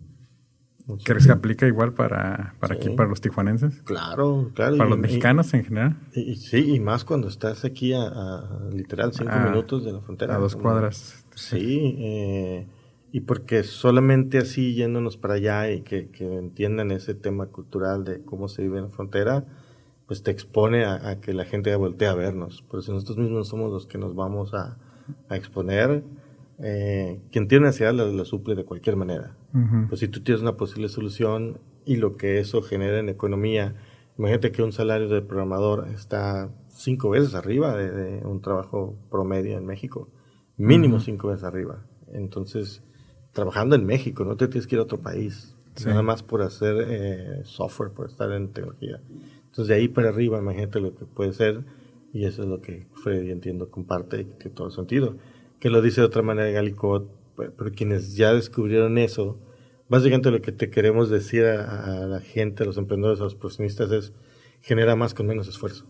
¿Crees 1.03 1.27
que 1.27 1.31
aplica 1.31 1.67
igual 1.67 1.93
para, 1.93 2.55
para 2.59 2.75
aquí, 2.75 2.89
para 2.89 3.07
los 3.07 3.21
tijuanenses? 3.21 3.81
Claro, 3.83 4.51
claro. 4.55 4.77
¿Para 4.77 4.89
los 4.89 4.97
mexicanos 4.97 5.53
en 5.53 5.63
general? 5.63 5.97
Y, 6.13 6.35
sí, 6.37 6.75
y 6.75 6.79
más 6.79 7.05
cuando 7.05 7.27
estás 7.27 7.63
aquí 7.63 7.93
a, 7.93 8.41
literal 8.71 9.13
cinco 9.13 9.31
ah, 9.33 9.49
minutos 9.49 9.85
de 9.85 9.93
la 9.93 10.01
frontera. 10.01 10.35
A 10.35 10.39
dos 10.39 10.55
cuadras. 10.55 11.25
Sí, 11.35 11.95
eh, 11.99 12.67
y 13.11 13.21
porque 13.21 13.63
solamente 13.63 14.37
así 14.37 14.75
yéndonos 14.75 15.17
para 15.17 15.35
allá 15.35 15.71
y 15.71 15.81
que, 15.81 16.09
entiendan 16.19 16.91
ese 16.91 17.15
tema 17.15 17.47
cultural 17.47 18.03
de 18.03 18.21
cómo 18.23 18.47
se 18.47 18.61
vive 18.61 18.77
en 18.77 18.85
la 18.85 18.89
frontera, 18.89 19.45
pues 20.07 20.23
te 20.23 20.31
expone 20.31 20.85
a, 20.85 21.19
que 21.21 21.33
la 21.33 21.45
gente 21.45 21.75
voltee 21.75 22.07
a 22.07 22.15
vernos. 22.15 22.63
Por 22.63 22.79
eso 22.79 22.93
nosotros 22.93 23.17
mismos 23.17 23.47
somos 23.47 23.71
los 23.71 23.85
que 23.85 23.97
nos 23.97 24.15
vamos 24.15 24.53
a, 24.53 24.77
a 25.27 25.35
exponer 25.35 26.03
eh, 26.61 27.21
quien 27.31 27.47
tiene 27.47 27.67
necesidad 27.67 27.93
la, 27.93 28.25
suple 28.25 28.55
de 28.55 28.65
cualquier 28.65 28.95
manera. 28.95 29.35
Pues 29.87 30.01
si 30.01 30.07
tú 30.07 30.21
tienes 30.21 30.41
una 30.41 30.57
posible 30.57 30.89
solución 30.89 31.59
y 31.85 31.95
lo 31.95 32.17
que 32.17 32.39
eso 32.39 32.61
genera 32.61 32.99
en 32.99 33.09
economía, 33.09 33.75
imagínate 34.17 34.51
que 34.51 34.61
un 34.61 34.71
salario 34.71 35.07
de 35.07 35.21
programador 35.21 35.87
está 35.87 36.51
cinco 36.67 37.09
veces 37.11 37.33
arriba 37.33 37.75
de, 37.75 38.25
un 38.25 38.41
trabajo 38.41 38.95
promedio 39.09 39.57
en 39.57 39.65
México, 39.65 40.09
mínimo 40.57 40.99
cinco 40.99 41.29
veces 41.29 41.45
arriba. 41.45 41.85
Entonces, 42.11 42.83
trabajando 43.39 43.75
en 43.75 43.85
México, 43.85 44.25
no 44.25 44.35
te 44.35 44.47
tienes 44.47 44.67
que 44.67 44.75
ir 44.75 44.79
a 44.79 44.83
otro 44.83 44.99
país, 44.99 45.55
nada 45.85 46.01
más 46.01 46.23
por 46.23 46.41
hacer 46.41 46.75
eh, 46.87 47.41
software, 47.45 47.91
por 47.91 48.07
estar 48.07 48.31
en 48.31 48.49
tecnología. 48.49 49.01
Entonces, 49.45 49.67
de 49.67 49.75
ahí 49.75 49.87
para 49.87 50.09
arriba, 50.09 50.39
imagínate 50.39 50.81
lo 50.81 50.93
que 50.95 51.05
puede 51.05 51.33
ser, 51.33 51.63
y 52.11 52.25
eso 52.25 52.43
es 52.43 52.49
lo 52.49 52.61
que 52.61 52.85
Freddy 53.03 53.31
entiendo 53.31 53.69
comparte, 53.69 54.27
que 54.39 54.49
todo 54.49 54.71
sentido 54.71 55.15
que 55.59 55.69
lo 55.69 55.81
dice 55.81 56.01
de 56.01 56.07
otra 56.07 56.21
manera 56.21 56.49
Galicot, 56.49 57.09
pero 57.35 57.71
quienes 57.71 58.15
ya 58.15 58.33
descubrieron 58.33 58.97
eso, 58.97 59.37
básicamente 59.89 60.31
lo 60.31 60.41
que 60.41 60.51
te 60.51 60.69
queremos 60.69 61.09
decir 61.09 61.45
a, 61.45 62.05
la 62.07 62.21
gente, 62.21 62.63
a 62.63 62.65
los 62.65 62.77
emprendedores, 62.77 63.19
a 63.19 63.25
los 63.25 63.35
profesionistas 63.35 63.91
es 63.91 64.13
genera 64.61 64.95
más 64.95 65.13
con 65.13 65.27
menos 65.27 65.47
esfuerzo. 65.47 65.85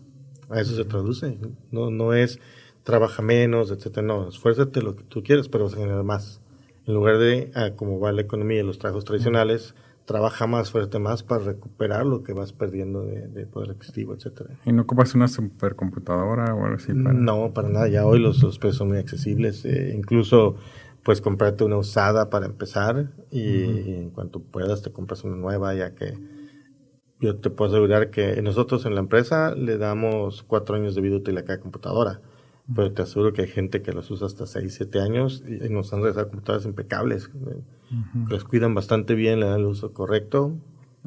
A 0.48 0.60
eso 0.60 0.74
se 0.74 0.84
traduce. 0.84 1.38
No, 1.70 1.90
no 1.90 2.12
es 2.12 2.40
trabaja 2.82 3.22
menos, 3.22 3.70
etcétera. 3.70 4.06
No, 4.06 4.28
esfuérzate 4.28 4.82
lo 4.82 4.96
que 4.96 5.04
tú 5.04 5.22
quieres, 5.22 5.48
pero 5.48 5.64
vas 5.64 5.74
a 5.74 5.78
generar 5.78 6.02
más. 6.02 6.40
En 6.90 6.94
lugar 6.94 7.18
de, 7.18 7.52
ah, 7.54 7.70
como 7.76 8.00
va 8.00 8.10
la 8.10 8.22
economía 8.22 8.58
y 8.58 8.64
los 8.64 8.80
trabajos 8.80 9.04
tradicionales, 9.04 9.76
trabaja 10.06 10.48
más, 10.48 10.72
fuerte 10.72 10.98
más 10.98 11.22
para 11.22 11.44
recuperar 11.44 12.04
lo 12.04 12.24
que 12.24 12.32
vas 12.32 12.52
perdiendo 12.52 13.04
de, 13.04 13.46
poder 13.46 13.70
adquisitivo, 13.70 14.12
etcétera. 14.12 14.56
¿Y 14.64 14.72
no 14.72 14.82
ocupas 14.82 15.14
una 15.14 15.28
supercomputadora 15.28 16.52
o 16.52 16.64
algo 16.64 16.76
así? 16.78 16.90
No, 16.92 17.54
para 17.54 17.68
nada. 17.68 17.86
Ya 17.86 18.04
hoy 18.04 18.18
los, 18.18 18.42
los 18.42 18.58
precios 18.58 18.78
son 18.78 18.88
muy 18.88 18.98
accesibles. 18.98 19.64
Eh, 19.64 19.94
incluso 19.96 20.56
puedes 21.04 21.20
comprarte 21.20 21.62
una 21.62 21.76
usada 21.76 22.28
para 22.28 22.46
empezar 22.46 23.12
y, 23.30 23.94
en 23.94 24.10
cuanto 24.10 24.40
puedas 24.40 24.82
te 24.82 24.90
compras 24.90 25.22
una 25.22 25.36
nueva, 25.36 25.72
ya 25.74 25.94
que 25.94 26.18
yo 27.20 27.36
te 27.36 27.50
puedo 27.50 27.70
asegurar 27.70 28.10
que 28.10 28.42
nosotros 28.42 28.86
en 28.86 28.96
la 28.96 29.00
empresa 29.00 29.54
le 29.54 29.78
damos 29.78 30.42
cuatro 30.42 30.74
años 30.74 30.96
de 30.96 31.02
vida 31.02 31.18
útil 31.18 31.38
a 31.38 31.44
cada 31.44 31.60
computadora. 31.60 32.20
Pero 32.74 32.92
te 32.92 33.02
aseguro 33.02 33.32
que 33.32 33.42
hay 33.42 33.48
gente 33.48 33.82
que 33.82 33.92
los 33.92 34.10
usa 34.10 34.26
hasta 34.26 34.46
6, 34.46 34.74
7 34.74 35.00
años 35.00 35.42
y, 35.46 35.68
nos 35.70 35.92
han 35.92 36.00
regresado 36.00 36.28
computadoras 36.28 36.66
impecables. 36.66 37.30
Los 38.28 38.44
cuidan 38.44 38.74
bastante 38.74 39.14
bien, 39.14 39.40
le 39.40 39.46
dan 39.46 39.60
el 39.60 39.66
uso 39.66 39.92
correcto 39.92 40.56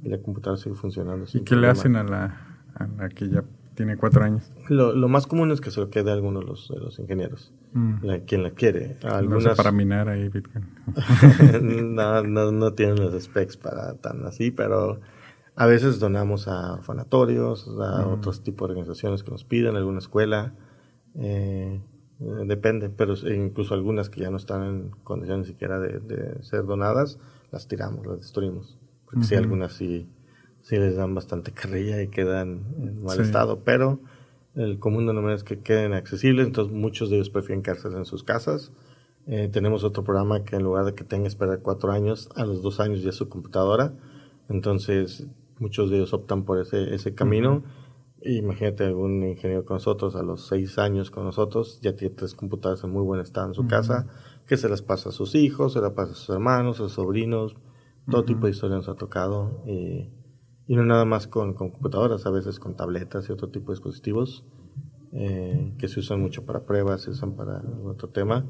y 0.01 0.10
la 0.10 0.18
computadora 0.18 0.62
sigue 0.62 0.76
funcionando. 0.76 1.26
¿Y 1.34 1.41
qué 1.41 1.56
le 1.56 1.68
hacen 1.68 1.95
a 1.95 2.04
la, 2.04 2.60
a 2.76 3.10
que 3.10 3.30
ya 3.30 3.43
tiene 3.76 3.97
4 3.97 4.24
años? 4.24 4.51
Lo, 4.70 4.93
lo, 4.93 5.08
más 5.08 5.28
común 5.28 5.51
es 5.51 5.62
que 5.62 5.72
se 5.72 5.80
lo 5.80 5.89
quede 5.89 6.12
a 6.12 6.14
alguno 6.14 6.39
de 6.39 6.45
los, 6.45 6.68
de 6.68 6.80
los 6.80 6.99
ingenieros, 6.99 7.54
mm. 7.74 8.08
quien 8.26 8.43
la 8.43 8.51
quiere. 8.51 8.97
Algunas... 9.04 9.56
para 9.56 9.72
minar 9.72 10.10
ahí 10.10 10.30
Bitcoin. 10.30 10.66
no, 11.95 12.24
no, 12.24 12.51
no 12.51 12.74
tienen 12.74 12.99
los 12.99 13.24
specs 13.24 13.58
para 13.58 13.93
tan 13.95 14.26
así, 14.26 14.51
pero 14.51 14.99
a 15.56 15.66
veces 15.66 15.99
donamos 15.99 16.47
a 16.47 16.74
orfanatorios, 16.74 17.68
a 17.80 18.06
mm. 18.06 18.14
otros 18.14 18.43
tipos 18.43 18.68
de 18.68 18.74
organizaciones 18.74 19.24
que 19.24 19.32
nos 19.32 19.43
piden, 19.43 19.76
alguna 19.76 19.99
escuela. 19.99 20.54
Eh, 21.16 21.80
depende, 22.45 22.89
pero 22.89 23.16
incluso 23.28 23.74
algunas 23.74 24.09
que 24.09 24.22
ya 24.22 24.30
no 24.30 24.38
están 24.38 24.64
en 24.64 24.89
condiciones 25.03 25.47
siquiera 25.47 25.80
de, 25.80 26.41
ser 26.41 26.66
donadas, 26.66 27.20
las 27.51 27.68
tiramos, 27.68 28.05
las 28.05 28.20
destruimos. 28.20 28.78
Porque 29.05 29.26
si 29.26 29.36
algunas 29.36 29.74
sí, 29.74 30.07
sí 30.61 30.78
les 30.78 30.95
dan 30.95 31.14
bastante 31.14 31.51
carrilla 31.51 32.01
y 32.01 32.07
quedan 32.07 32.64
en 32.80 33.03
mal 33.03 33.20
estado, 33.20 33.64
pero 33.64 33.99
el 34.55 34.80
común 34.80 35.05
denominador 35.05 35.38
es 35.38 35.43
que 35.43 35.59
queden 35.59 35.93
accesibles, 35.93 36.47
entonces 36.47 36.74
muchos 36.74 37.09
de 37.09 37.18
ellos 37.18 37.30
prefieren 37.30 37.64
quedarse 37.64 37.88
en 37.89 38.05
sus 38.05 38.24
casas. 38.24 38.72
Eh, 39.26 39.49
tenemos 39.51 39.84
otro 39.84 40.03
programa 40.03 40.43
que 40.43 40.55
en 40.55 40.64
lugar 40.64 40.86
de 40.86 40.95
que 40.95 41.03
tenga 41.03 41.24
que 41.24 41.30
esperar 41.30 41.59
cuatro 41.61 41.91
años, 41.91 42.30
a 42.36 42.45
los 42.45 42.61
dos 42.61 42.80
años 42.80 43.01
ya 43.01 43.09
es 43.09 43.16
su 43.16 43.30
computadora. 43.30 43.93
Entonces 44.49 45.28
muchos 45.59 45.89
de 45.89 45.97
ellos 45.97 46.14
optan 46.14 46.43
por 46.43 46.59
ese, 46.59 46.93
ese 46.93 47.14
camino. 47.16 47.64
Imagínate 48.26 48.86
algún 48.86 49.24
ingeniero 49.24 49.65
con 49.65 49.76
nosotros, 49.76 50.15
a 50.15 50.24
los 50.24 50.47
seis 50.47 50.78
años 50.78 51.11
con 51.11 51.26
nosotros, 51.26 51.80
ya 51.82 51.95
tiene 51.95 52.15
tres 52.15 52.34
computadoras 52.34 52.84
en 52.84 52.91
muy 52.91 53.03
buen 53.03 53.19
estado 53.19 53.47
en 53.47 53.53
su 53.53 53.67
casa, 53.67 54.07
que 54.47 54.55
se 54.55 54.69
las 54.69 54.82
pasa 54.82 55.09
a 55.09 55.11
sus 55.11 55.36
hijos, 55.36 55.74
se 55.74 55.82
las 55.82 55.91
pasa 55.91 56.13
a 56.13 56.15
sus 56.15 56.30
hermanos, 56.30 56.78
a 56.78 56.84
sus 56.84 56.93
sobrinos, 56.93 57.55
todo 58.09 58.24
tipo 58.24 58.45
de 58.45 58.51
historias 58.51 58.78
nos 58.78 58.89
ha 58.89 58.95
tocado. 58.95 59.63
y 59.65 60.76
no 60.76 60.86
nada 60.86 61.03
más 61.03 61.28
con, 61.28 61.53
computadoras, 61.53 62.26
a 62.26 62.32
veces 62.32 62.59
con 62.59 62.76
tabletas 62.76 63.28
y 63.28 63.34
otro 63.34 63.49
tipo 63.49 63.71
de 63.71 63.76
dispositivos 63.76 64.45
eh, 65.11 65.76
que 65.78 65.88
se 65.88 65.99
usan 65.99 66.21
mucho 66.21 66.45
para 66.45 66.65
pruebas, 66.65 67.01
se 67.01 67.11
usan 67.11 67.36
para 67.36 67.61
otro 67.84 68.09
tema. 68.09 68.45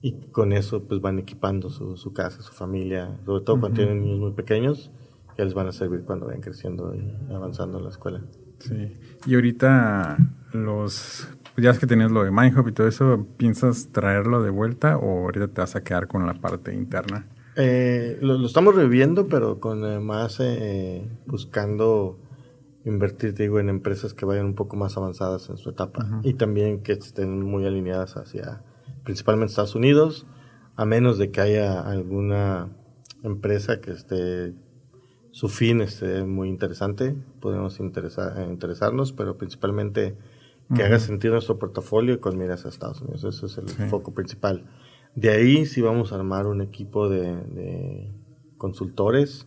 Y 0.00 0.12
con 0.30 0.52
eso 0.52 0.84
pues 0.84 1.00
van 1.00 1.18
equipando 1.18 1.70
su, 1.70 1.96
su 1.96 2.12
casa, 2.12 2.40
su 2.40 2.52
familia, 2.52 3.20
sobre 3.26 3.44
todo 3.44 3.60
cuando 3.60 3.76
tienen 3.76 4.00
niños 4.00 4.20
muy 4.20 4.32
pequeños, 4.32 4.90
que 5.36 5.44
les 5.44 5.54
van 5.54 5.66
a 5.66 5.72
servir 5.72 6.04
cuando 6.04 6.26
vayan 6.26 6.40
creciendo 6.40 6.94
y 6.94 7.32
avanzando 7.32 7.78
en 7.78 7.84
la 7.84 7.90
escuela. 7.90 8.24
Sí. 8.58 8.92
Y 9.26 9.34
ahorita 9.34 10.18
los 10.52 11.28
ya 11.58 11.70
es 11.70 11.78
que 11.78 11.86
tenías 11.86 12.10
lo 12.10 12.22
de 12.22 12.30
MindHub 12.30 12.68
y 12.68 12.72
todo 12.72 12.86
eso, 12.86 13.26
¿piensas 13.36 13.88
traerlo 13.90 14.42
de 14.42 14.50
vuelta 14.50 14.96
o 14.96 15.24
ahorita 15.24 15.48
te 15.48 15.60
vas 15.60 15.76
a 15.76 15.82
quedar 15.82 16.06
con 16.06 16.26
la 16.26 16.34
parte 16.34 16.72
interna? 16.72 17.26
Eh, 17.56 18.18
lo, 18.20 18.44
estamos 18.46 18.74
reviviendo, 18.76 19.26
pero 19.26 19.58
con 19.58 19.84
eh, 19.84 19.98
más 19.98 20.38
eh, 20.40 21.08
buscando 21.26 22.18
invertir, 22.84 23.34
digo, 23.34 23.58
en 23.58 23.68
empresas 23.68 24.14
que 24.14 24.24
vayan 24.24 24.46
un 24.46 24.54
poco 24.54 24.76
más 24.76 24.96
avanzadas 24.96 25.50
en 25.50 25.58
su 25.58 25.70
etapa 25.70 26.20
y 26.22 26.34
también 26.34 26.82
que 26.82 26.92
estén 26.92 27.42
muy 27.42 27.66
alineadas 27.66 28.16
hacia 28.16 28.62
principalmente 29.02 29.50
Estados 29.50 29.74
Unidos, 29.74 30.26
a 30.76 30.84
menos 30.84 31.18
de 31.18 31.30
que 31.32 31.40
haya 31.40 31.80
alguna 31.80 32.68
empresa 33.24 33.80
que 33.80 33.90
esté 33.90 34.54
su 35.38 35.48
fin 35.48 35.80
esté 35.80 36.24
muy 36.24 36.48
interesante, 36.48 37.14
podemos 37.38 37.78
interesar, 37.78 38.44
interesarnos, 38.50 39.12
pero 39.12 39.38
principalmente 39.38 40.16
que 40.74 40.82
haga 40.82 40.98
sentido 40.98 41.34
nuestro 41.34 41.60
portafolio 41.60 42.20
con 42.20 42.36
miras 42.36 42.66
a 42.66 42.70
Estados 42.70 43.02
Unidos. 43.02 43.22
Ese 43.22 43.46
es 43.46 43.56
el 43.56 43.68
foco 43.88 44.12
principal. 44.12 44.64
De 45.14 45.30
ahí 45.30 45.64
sí 45.64 45.80
vamos 45.80 46.10
a 46.10 46.16
armar 46.16 46.48
un 46.48 46.60
equipo 46.60 47.08
de, 47.08 48.10
consultores, 48.56 49.46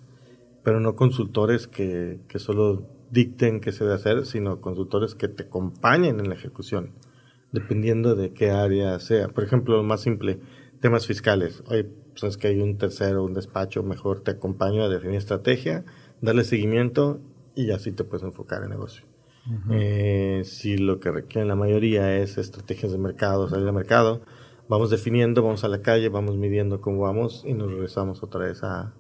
pero 0.64 0.80
no 0.80 0.96
consultores 0.96 1.68
que, 1.68 2.22
que, 2.30 2.40
solo 2.40 2.88
dicten 3.10 3.60
qué 3.60 3.74
se 3.74 3.84
debe 3.84 3.98
hacer, 3.98 4.26
sino 4.26 4.62
consultores 4.62 5.14
que 5.14 5.28
te 5.28 5.44
acompañen 5.44 6.22
en 6.22 6.30
la 6.30 6.36
ejecución, 6.36 6.92
dependiendo 7.52 8.16
de 8.16 8.32
qué 8.32 8.52
área 8.52 8.98
sea. 9.00 9.28
Por 9.28 9.44
ejemplo, 9.44 9.76
lo 9.76 9.84
más 9.84 10.00
simple, 10.00 10.40
temas 10.80 11.06
fiscales. 11.06 11.62
Oye, 11.68 11.90
sabes 12.16 12.38
que 12.38 12.48
hay 12.48 12.62
un 12.62 12.78
tercero, 12.78 13.24
un 13.24 13.34
despacho, 13.34 13.84
mejor 13.84 14.22
te 14.22 14.32
acompaño 14.32 14.84
a 14.84 14.90
definir 14.90 15.18
estrategia, 15.18 15.86
darle 16.22 16.44
seguimiento 16.44 17.20
y 17.56 17.72
así 17.72 17.92
te 17.92 18.04
puedes 18.04 18.24
enfocar 18.24 18.64
en 18.64 18.70
negocio. 18.70 19.06
Eh, 19.72 20.44
si 20.46 20.78
lo 20.78 21.00
que 21.00 21.12
requiere 21.12 21.48
la 21.48 21.56
mayoría 21.56 22.18
es 22.18 22.38
estrategias 22.38 22.92
de 22.92 23.00
mercado, 23.00 23.50
salir 23.50 23.68
al 23.68 23.74
mercado, 23.74 24.22
vamos 24.70 24.90
definiendo, 24.92 25.42
vamos 25.42 25.64
a 25.64 25.68
la 25.68 25.82
calle, 25.82 26.10
vamos 26.10 26.38
midiendo 26.38 26.80
cómo 26.80 27.02
vamos 27.02 27.44
y 27.46 27.54
nos 27.54 27.72
regresamos 27.72 28.22
otra 28.24 28.46
vez 28.46 28.64
a, 28.64 28.94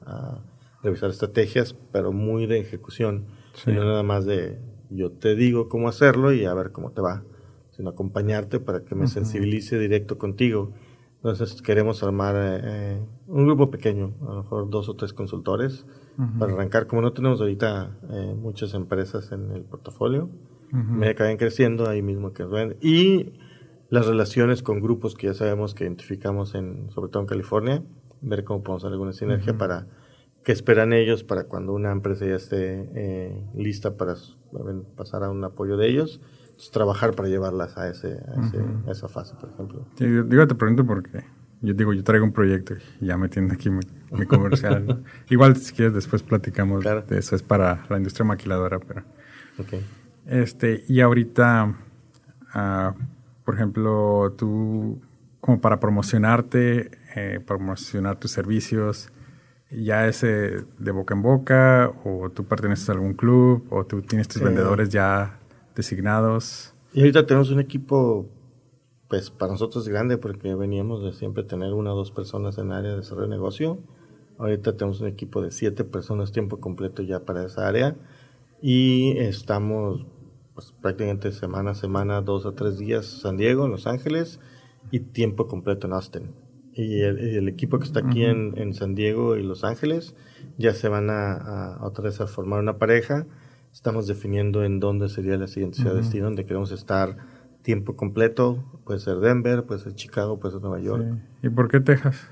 revisar 0.84 1.12
estrategias, 1.12 1.76
pero 1.91 2.12
muy 2.12 2.47
de 2.47 2.59
ejecución, 2.59 3.28
no 3.68 3.86
nada 3.86 4.01
más 4.01 4.26
de 4.26 4.59
yo 4.89 5.12
te 5.12 5.36
digo 5.36 5.70
cómo 5.70 5.88
hacerlo 5.88 6.34
y 6.34 6.45
a 6.45 6.53
ver 6.55 6.72
cómo 6.72 6.91
te 6.91 7.01
va, 7.01 7.24
sino 7.70 7.91
acompañarte 7.91 8.59
para 8.59 8.84
que 8.84 8.95
me 8.95 9.07
sensibilice 9.07 9.78
directo 9.78 10.18
contigo. 10.18 10.74
Entonces 11.24 11.61
queremos 11.61 12.01
armar 12.01 12.36
eh, 12.36 12.99
un 13.28 13.45
grupo 13.45 13.69
pequeño, 13.69 14.15
a 14.22 14.34
lo 14.34 14.41
mejor 14.41 14.69
dos 14.72 14.89
o 14.89 14.95
tres 14.95 15.13
consultores, 15.13 15.86
para 16.39 16.53
arrancar. 16.53 16.88
Como 16.88 17.03
no 17.03 17.13
tenemos 17.13 17.39
ahorita 17.41 17.95
eh, 18.09 18.36
muchas 18.36 18.74
empresas 18.74 19.32
en 19.32 19.51
el 19.51 19.61
portafolio, 19.61 20.30
me 20.72 21.09
acaban 21.09 21.38
creciendo 21.38 21.88
ahí 21.88 22.01
mismo 22.01 22.34
que 22.34 22.43
ven. 22.45 22.78
Y 22.82 23.34
las 23.89 24.07
relaciones 24.07 24.63
con 24.63 24.80
grupos 24.80 25.13
que 25.13 25.28
ya 25.28 25.34
sabemos 25.36 25.76
que 25.76 25.84
identificamos, 25.84 26.55
en, 26.55 26.89
sobre 26.89 27.11
todo 27.11 27.22
en 27.22 27.28
California, 27.28 27.84
ver 28.22 28.43
cómo 28.43 28.63
podemos 28.63 28.84
hacer 28.84 28.93
alguna 28.93 29.13
sinergia 29.13 29.57
para 29.57 29.88
qué 30.43 30.51
esperan 30.51 30.93
ellos 30.93 31.24
para 31.24 31.43
cuando 31.43 31.74
una 31.74 31.91
empresa 31.91 32.26
ya 32.26 32.36
esté 32.36 32.89
eh, 32.95 33.43
lista 33.53 33.95
para 33.95 34.15
pasar 34.95 35.24
a 35.24 35.30
un 35.30 35.43
apoyo 35.43 35.78
de 35.78 35.89
ellos, 35.89 36.19
trabajar 36.70 37.16
para 37.16 37.30
llevarlas 37.30 37.78
a, 37.78 37.89
ese, 37.89 38.20
a, 38.86 38.91
esa 38.91 39.07
fase, 39.07 39.34
por 39.39 39.49
ejemplo. 39.49 39.88
Sí, 39.95 40.05
digo, 40.05 40.47
te 40.47 40.55
pregunto 40.55 40.86
porque 40.86 41.24
yo 41.62 41.74
digo, 41.74 41.93
yo 41.93 42.03
traigo 42.03 42.26
un 42.26 42.34
proyecto 42.34 42.76
y 42.99 43.07
ya 43.07 43.18
me 43.18 43.30
tiene 43.30 43.53
aquí 43.53 43.70
mi, 43.70 43.82
comercial. 44.26 45.03
Igual 45.30 45.55
si 45.57 45.74
quieres 45.74 45.93
después 45.93 46.24
platicamos 46.24 46.84
de 46.84 47.18
eso, 47.18 47.36
es 47.36 47.43
para 47.43 47.86
la 47.89 47.97
industria 47.97 48.26
maquiladora, 48.26 48.80
pero... 48.80 49.03
Okay. 49.59 49.86
Este, 50.26 50.84
y 50.88 51.01
ahorita, 51.01 51.76
uh, 52.55 52.93
por 53.43 53.55
ejemplo, 53.55 54.34
tú, 54.38 55.01
como 55.39 55.62
para 55.62 55.80
promocionarte, 55.80 56.91
eh, 57.16 57.39
promocionar 57.45 58.18
tus 58.18 58.32
servicios, 58.32 59.12
¿ya 59.70 60.07
es 60.07 60.22
de 60.22 60.91
boca 60.91 61.14
en 61.14 61.22
boca? 61.22 61.91
¿O 62.03 62.30
tú 62.30 62.45
perteneces 62.45 62.89
a 62.89 62.93
algún 62.93 63.14
club? 63.14 63.68
¿O 63.70 63.86
tú 63.86 64.01
tienes 64.01 64.28
tus 64.28 64.41
vendedores 64.41 64.89
ya 64.89 65.40
designados? 65.76 66.74
Y 66.93 66.99
ahorita 66.99 67.26
tenemos 67.26 67.49
un 67.51 67.59
equipo, 67.59 68.28
pues 69.07 69.30
para 69.30 69.51
nosotros 69.51 69.88
grande, 69.88 70.17
porque 70.17 70.55
veníamos 70.55 71.03
de 71.03 71.13
siempre 71.13 71.43
tener 71.43 71.74
una 71.74 71.93
o 71.93 71.95
dos 71.95 72.11
personas 72.11 72.57
en 72.57 72.67
el 72.67 72.74
área 72.74 72.91
de 72.91 72.97
desarrollo 72.97 73.28
de 73.28 73.36
negocio. 73.36 73.80
Ahorita 74.38 74.76
tenemos 74.76 75.01
un 75.01 75.07
equipo 75.07 75.41
de 75.41 75.51
siete 75.51 75.84
personas 75.84 76.32
tiempo 76.32 76.59
completo 76.59 77.01
ya 77.03 77.22
para 77.22 77.45
esa 77.45 77.67
área. 77.67 77.95
Y 78.61 79.17
estamos 79.17 80.05
pues, 80.53 80.74
prácticamente 80.82 81.32
semana 81.32 81.72
a 81.72 81.76
semana, 81.76 82.22
dos 82.22 82.45
a 82.45 82.53
tres 82.53 82.78
días 82.78 83.05
San 83.05 83.38
Diego, 83.38 83.65
en 83.65 83.72
Los 83.72 83.88
Ángeles 83.88 84.39
y 84.91 84.99
tiempo 84.99 85.47
completo 85.47 85.88
en 85.88 85.93
Austin. 85.93 86.32
Y 86.74 87.01
el, 87.01 87.49
equipo 87.49 87.80
que 87.80 87.86
está 87.86 87.99
aquí 87.99 88.24
en, 88.24 88.74
San 88.74 88.95
Diego 88.95 89.36
y 89.36 89.43
Los 89.43 89.63
Ángeles 89.63 90.15
ya 90.57 90.74
se 90.74 90.88
van 90.88 91.09
a, 91.09 91.80
otra 91.82 92.05
vez 92.05 92.22
a 92.22 92.28
formar 92.28 92.59
una 92.59 92.78
pareja. 92.78 93.26
Estamos 93.72 94.07
definiendo 94.07 94.63
en 94.63 94.80
dónde 94.80 95.09
sería 95.09 95.38
la 95.38 95.47
siguiente 95.47 95.78
ciudad 95.78 95.93
de 95.93 96.01
destino, 96.01 96.26
donde 96.26 96.45
queremos 96.45 96.72
estar 96.72 97.17
tiempo 97.61 97.95
completo. 97.95 98.63
Puede 98.84 98.99
ser 98.99 99.17
Denver, 99.19 99.63
puede 99.63 99.80
ser 99.80 99.95
Chicago, 99.95 100.39
puede 100.39 100.53
ser 100.53 100.61
Nueva 100.61 100.80
York. 100.80 101.05
¿Y 101.41 101.49
por 101.49 101.69
qué 101.69 101.80
Texas? 101.80 102.28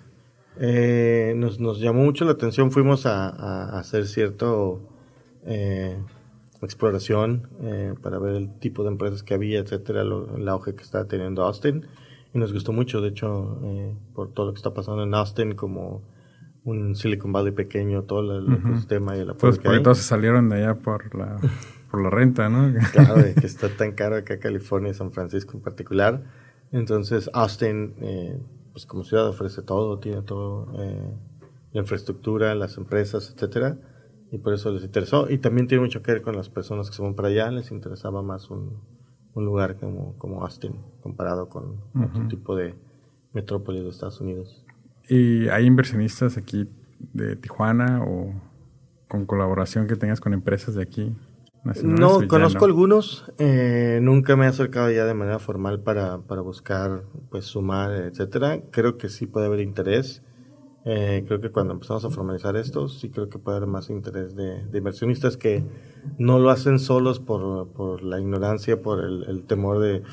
Eh, 0.59 1.33
nos, 1.37 1.59
nos, 1.59 1.79
llamó 1.79 2.03
mucho 2.03 2.25
la 2.25 2.31
atención. 2.31 2.71
Fuimos 2.71 3.05
a, 3.05 3.29
a 3.29 3.79
hacer 3.79 4.05
cierto 4.07 4.81
eh, 5.45 5.97
exploración 6.61 7.49
eh, 7.61 7.93
para 8.01 8.19
ver 8.19 8.35
el 8.35 8.59
tipo 8.59 8.83
de 8.83 8.89
empresas 8.89 9.23
que 9.23 9.33
había, 9.33 9.59
etcétera, 9.59 10.01
el 10.01 10.47
auge 10.47 10.75
que 10.75 10.83
está 10.83 11.07
teniendo 11.07 11.43
Austin. 11.43 11.85
Y 12.33 12.37
nos 12.37 12.53
gustó 12.53 12.73
mucho, 12.73 13.01
de 13.01 13.09
hecho, 13.09 13.59
eh, 13.63 13.95
por 14.13 14.31
todo 14.31 14.47
lo 14.47 14.53
que 14.53 14.57
está 14.57 14.73
pasando 14.73 15.03
en 15.03 15.13
Austin, 15.13 15.55
como 15.55 16.01
un 16.63 16.95
Silicon 16.95 17.31
Valley 17.31 17.51
pequeño, 17.51 18.03
todo 18.03 18.37
el, 18.37 18.53
ecosistema 18.53 19.15
y 19.17 19.21
el 19.21 19.29
apoyo 19.31 19.39
pues 19.39 19.59
porque 19.59 19.79
todos 19.79 19.97
se 19.99 20.03
salieron 20.03 20.49
de 20.49 20.57
allá 20.57 20.75
por 20.75 21.15
la, 21.15 21.39
por 21.91 22.01
la 22.01 22.09
renta, 22.09 22.49
¿no? 22.49 22.73
claro, 22.91 23.15
que 23.15 23.33
está 23.45 23.69
tan 23.69 23.93
caro 23.93 24.17
acá 24.17 24.39
California 24.39 24.91
y 24.91 24.93
San 24.93 25.11
Francisco 25.11 25.57
en 25.57 25.63
particular. 25.63 26.23
Entonces, 26.71 27.29
Austin, 27.33 27.95
eh, 28.01 28.39
pues 28.73 28.85
como 28.85 29.03
ciudad 29.03 29.27
ofrece 29.27 29.61
todo, 29.63 29.99
tiene 29.99 30.21
todo, 30.21 30.71
la 31.71 31.81
infraestructura, 31.81 32.53
las 32.55 32.77
empresas, 32.77 33.33
etcétera 33.33 33.77
y 34.31 34.37
por 34.37 34.53
eso 34.53 34.71
les 34.71 34.83
interesó. 34.83 35.29
Y 35.29 35.39
también 35.39 35.67
tiene 35.67 35.83
mucho 35.83 36.01
que 36.01 36.11
ver 36.11 36.21
con 36.21 36.35
las 36.35 36.49
personas 36.49 36.89
que 36.89 36.95
se 36.95 37.01
van 37.01 37.15
para 37.15 37.29
allá, 37.29 37.49
les 37.51 37.71
interesaba 37.71 38.21
más 38.21 38.49
un, 38.49 38.79
un 39.33 39.45
lugar 39.45 39.77
como, 39.77 40.17
como 40.17 40.43
Austin 40.43 40.75
comparado 41.01 41.49
con 41.49 41.81
otro 41.95 42.27
tipo 42.27 42.55
de 42.55 42.75
metrópoli 43.33 43.81
de 43.81 43.89
Estados 43.89 44.21
Unidos. 44.21 44.65
¿Y 45.09 45.49
hay 45.49 45.65
inversionistas 45.65 46.37
aquí 46.37 46.69
de 47.13 47.35
Tijuana 47.35 48.03
o 48.03 48.33
con 49.07 49.25
colaboración 49.25 49.87
que 49.87 49.95
tengas 49.95 50.21
con 50.21 50.33
empresas 50.33 50.75
de 50.75 50.83
aquí? 50.83 51.15
No, 51.83 52.27
conozco 52.27 52.65
algunos. 52.65 53.25
Eh, 53.37 53.99
nunca 54.01 54.35
me 54.35 54.45
he 54.45 54.47
acercado 54.47 54.89
ya 54.91 55.05
de 55.05 55.13
manera 55.13 55.39
formal 55.39 55.81
para, 55.81 56.19
para 56.19 56.41
buscar 56.41 57.03
pues 57.29 57.45
sumar, 57.45 57.91
etcétera. 57.91 58.61
Creo 58.71 58.97
que 58.97 59.09
sí 59.09 59.25
puede 59.25 59.47
haber 59.47 59.59
interés. 59.59 60.21
Eh, 60.85 61.23
creo 61.27 61.41
que 61.41 61.51
cuando 61.51 61.73
empezamos 61.73 62.05
a 62.05 62.09
formalizar 62.09 62.55
esto, 62.55 62.87
sí 62.87 63.09
creo 63.09 63.29
que 63.29 63.37
puede 63.37 63.57
haber 63.57 63.69
más 63.69 63.89
interés 63.89 64.35
de, 64.35 64.61
inversionistas 64.73 65.35
que 65.35 65.63
no 66.17 66.39
lo 66.39 66.49
hacen 66.49 66.79
solos 66.79 67.19
por, 67.19 67.67
por 67.73 68.01
la 68.01 68.19
ignorancia, 68.19 68.81
por 68.81 69.03
el, 69.03 69.43
temor 69.43 69.79
de, 69.79 70.03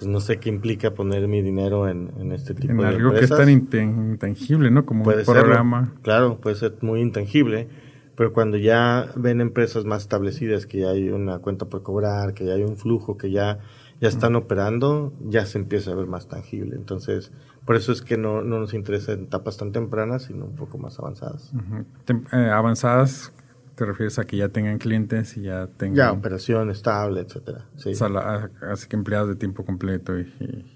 pues 0.00 0.10
no 0.10 0.20
sé 0.20 0.38
qué 0.38 0.48
implica 0.48 0.94
poner 0.94 1.28
mi 1.28 1.42
dinero 1.42 1.86
en, 1.86 2.10
en 2.18 2.32
este 2.32 2.54
tipo 2.54 2.82
de 2.82 2.88
algo 2.88 3.12
que 3.12 3.20
es 3.20 3.28
tan 3.28 3.50
intangible, 3.50 4.70
¿no? 4.70 4.86
Como 4.86 5.04
un 5.04 5.24
programa. 5.26 5.92
claro, 6.00 6.38
puede 6.40 6.56
ser 6.56 6.74
muy 6.80 7.02
intangible, 7.02 7.68
pero 8.16 8.32
cuando 8.32 8.56
ya 8.56 9.10
ven 9.14 9.42
empresas 9.42 9.84
más 9.84 10.00
establecidas, 10.00 10.64
que 10.64 10.78
ya 10.78 10.88
hay 10.88 11.10
una 11.10 11.40
cuenta 11.40 11.66
por 11.66 11.82
cobrar, 11.82 12.32
que 12.32 12.46
ya 12.46 12.54
hay 12.54 12.62
un 12.62 12.78
flujo, 12.78 13.18
que 13.18 13.30
ya, 13.30 13.58
ya 14.00 14.08
están 14.08 14.36
operando, 14.36 15.12
ya 15.20 15.44
se 15.44 15.58
empieza 15.58 15.90
a 15.90 15.96
ver 15.96 16.06
más 16.06 16.28
tangible. 16.28 16.76
Entonces, 16.76 17.30
por 17.66 17.76
eso 17.76 17.92
es 17.92 18.00
que 18.00 18.16
no, 18.16 18.40
no 18.40 18.58
nos 18.58 18.72
interesa 18.72 19.12
en 19.12 19.24
etapas 19.24 19.58
tan 19.58 19.70
tempranas, 19.70 20.22
sino 20.22 20.46
un 20.46 20.56
poco 20.56 20.78
más 20.78 20.98
avanzadas. 20.98 21.52
Eh, 22.08 22.50
avanzadas 22.50 23.34
te 23.80 23.86
refieres 23.86 24.18
a 24.18 24.26
que 24.26 24.36
ya 24.36 24.50
tengan 24.50 24.76
clientes 24.76 25.38
y 25.38 25.44
ya 25.44 25.66
tengan... 25.66 25.96
Ya, 25.96 26.12
operación 26.12 26.68
estable, 26.68 27.22
etcétera. 27.22 27.64
Sí. 27.76 27.92
así 28.70 28.88
que 28.88 28.94
empleados 28.94 29.30
de 29.30 29.36
tiempo 29.36 29.64
completo 29.64 30.18
y, 30.18 30.30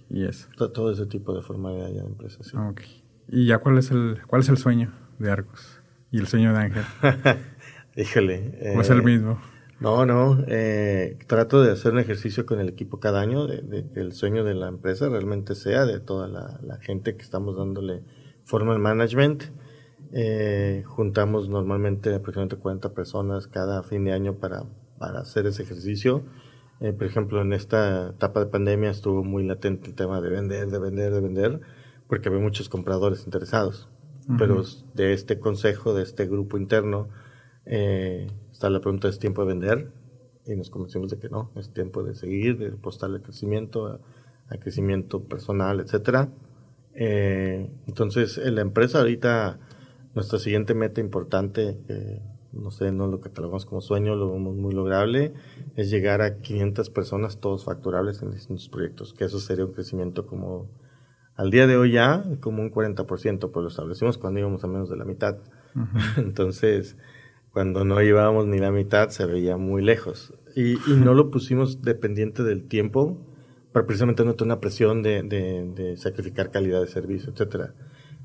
y, 0.08 0.24
eso. 0.24 0.48
Todo, 0.56 0.90
ese 0.90 1.04
tipo 1.04 1.36
de 1.36 1.42
formalidad 1.42 1.88
ya 1.88 2.00
de 2.00 2.06
empresas, 2.06 2.46
sí. 2.46 2.56
¿Y 3.28 3.46
ya 3.46 3.58
cuál 3.58 3.76
es 3.76 3.90
el 3.90 4.20
cuál 4.26 4.40
es 4.40 4.48
el 4.48 4.56
sueño 4.56 4.90
de 5.18 5.30
Arcos? 5.30 5.82
¿Y 6.10 6.18
el 6.18 6.28
sueño 6.28 6.54
de 6.54 6.58
Ángel? 6.60 6.84
Híjole. 7.96 8.74
¿O 8.74 8.80
es 8.80 8.88
el 8.88 9.00
eh, 9.00 9.02
mismo? 9.02 9.38
No, 9.80 10.06
no. 10.06 10.42
Eh, 10.48 11.18
trato 11.26 11.62
de 11.62 11.72
hacer 11.72 11.92
un 11.92 11.98
ejercicio 11.98 12.46
con 12.46 12.58
el 12.58 12.70
equipo 12.70 13.00
cada 13.00 13.20
año, 13.20 13.46
de, 13.46 13.84
que 13.92 14.00
el 14.00 14.14
sueño 14.14 14.44
de 14.44 14.54
la 14.54 14.68
empresa 14.68 15.10
realmente 15.10 15.54
sea 15.54 15.84
de 15.84 16.00
toda 16.00 16.26
la, 16.26 16.78
gente 16.80 17.16
que 17.16 17.22
estamos 17.22 17.58
dándole 17.58 18.02
formal 18.44 18.78
management. 18.78 19.44
Eh, 20.14 20.84
juntamos 20.86 21.48
normalmente 21.48 22.14
aproximadamente 22.14 22.56
40 22.56 22.94
personas 22.94 23.48
cada 23.48 23.82
fin 23.82 24.04
de 24.04 24.12
año 24.12 24.36
para 24.36 24.64
para 24.98 25.20
hacer 25.20 25.46
ese 25.46 25.62
ejercicio. 25.62 26.22
Eh, 26.80 26.92
por 26.92 27.06
ejemplo, 27.06 27.40
en 27.40 27.52
esta 27.52 28.10
etapa 28.10 28.40
de 28.40 28.46
pandemia 28.46 28.90
estuvo 28.90 29.22
muy 29.22 29.44
latente 29.44 29.88
el 29.88 29.94
tema 29.94 30.20
de 30.20 30.30
vender, 30.30 30.68
de 30.68 30.78
vender, 30.78 31.12
de 31.12 31.20
vender, 31.20 31.60
porque 32.08 32.28
había 32.28 32.40
muchos 32.40 32.68
compradores 32.68 33.24
interesados. 33.24 33.88
Pero 34.38 34.62
de 34.94 35.12
este 35.12 35.38
consejo, 35.38 35.92
de 35.92 36.02
este 36.02 36.26
grupo 36.26 36.56
interno, 36.56 37.10
eh, 37.66 38.26
está 38.50 38.70
la 38.70 38.80
pregunta, 38.80 39.06
¿es 39.06 39.18
tiempo 39.18 39.42
de 39.42 39.48
vender? 39.48 39.92
Y 40.46 40.56
nos 40.56 40.70
convencimos 40.70 41.10
de 41.10 41.18
que 41.18 41.28
no, 41.28 41.50
es 41.56 41.74
tiempo 41.74 42.02
de 42.02 42.14
seguir, 42.14 42.56
de 42.56 42.68
apostarle 42.68 43.16
al 43.16 43.22
crecimiento, 43.22 44.00
al 44.48 44.58
crecimiento 44.60 45.24
personal, 45.24 45.80
etcétera. 45.80 46.30
Eh, 46.94 47.68
entonces, 47.86 48.38
en 48.38 48.54
la 48.54 48.62
empresa 48.62 49.00
ahorita, 49.00 49.58
nuestra 50.14 50.38
siguiente 50.38 50.74
meta 50.74 51.00
importante, 51.00 51.78
no 52.52 52.70
sé, 52.70 52.92
no 52.92 53.06
lo 53.06 53.20
catalogamos 53.20 53.66
como 53.66 53.80
sueño, 53.80 54.14
lo 54.14 54.32
vemos 54.32 54.56
muy 54.56 54.72
lograble, 54.72 55.34
es 55.76 55.90
llegar 55.90 56.22
a 56.22 56.38
500 56.38 56.90
personas, 56.90 57.40
todos 57.40 57.64
facturables 57.64 58.22
en 58.22 58.30
distintos 58.30 58.68
proyectos, 58.68 59.12
que 59.12 59.24
eso 59.24 59.40
sería 59.40 59.64
un 59.64 59.72
crecimiento 59.72 60.26
como 60.26 60.68
al 61.36 61.50
día 61.50 61.66
de 61.66 61.76
hoy 61.76 61.92
ya, 61.92 62.24
como 62.40 62.62
un 62.62 62.70
40%, 62.70 63.50
pues 63.50 63.62
lo 63.62 63.68
establecimos 63.68 64.18
cuando 64.18 64.40
íbamos 64.40 64.62
a 64.62 64.68
menos 64.68 64.88
de 64.88 64.96
la 64.96 65.04
mitad. 65.04 65.38
Entonces, 66.16 66.96
cuando 67.52 67.84
no 67.84 68.00
llevábamos 68.00 68.46
ni 68.46 68.58
la 68.58 68.70
mitad, 68.70 69.08
se 69.08 69.26
veía 69.26 69.56
muy 69.56 69.82
lejos. 69.82 70.32
Y, 70.54 70.76
no 70.96 71.14
lo 71.14 71.30
pusimos 71.30 71.82
dependiente 71.82 72.44
del 72.44 72.68
tiempo, 72.68 73.18
para 73.72 73.86
precisamente 73.86 74.24
no 74.24 74.34
tener 74.34 74.52
una 74.52 74.60
presión 74.60 75.02
de, 75.02 75.22
de 75.24 75.96
sacrificar 75.96 76.52
calidad 76.52 76.80
de 76.80 76.86
servicio, 76.86 77.32
etcétera. 77.32 77.74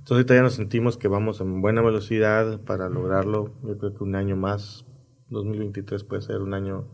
Entonces 0.09 0.23
ahorita 0.23 0.35
ya 0.37 0.41
nos 0.41 0.55
sentimos 0.55 0.97
que 0.97 1.07
vamos 1.07 1.39
en 1.39 1.61
buena 1.61 1.83
velocidad 1.83 2.59
para 2.61 2.89
lograrlo. 2.89 3.53
Yo 3.61 3.77
creo 3.77 3.93
que 3.93 4.03
un 4.03 4.15
año 4.15 4.35
más, 4.35 4.83
2023 5.29 6.03
puede 6.03 6.23
ser 6.23 6.37
un 6.37 6.55
año. 6.55 6.87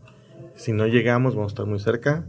Si 0.54 0.74
no 0.74 0.86
llegamos, 0.86 1.34
vamos 1.34 1.52
a 1.52 1.54
estar 1.54 1.64
muy 1.64 1.78
cerca. 1.78 2.26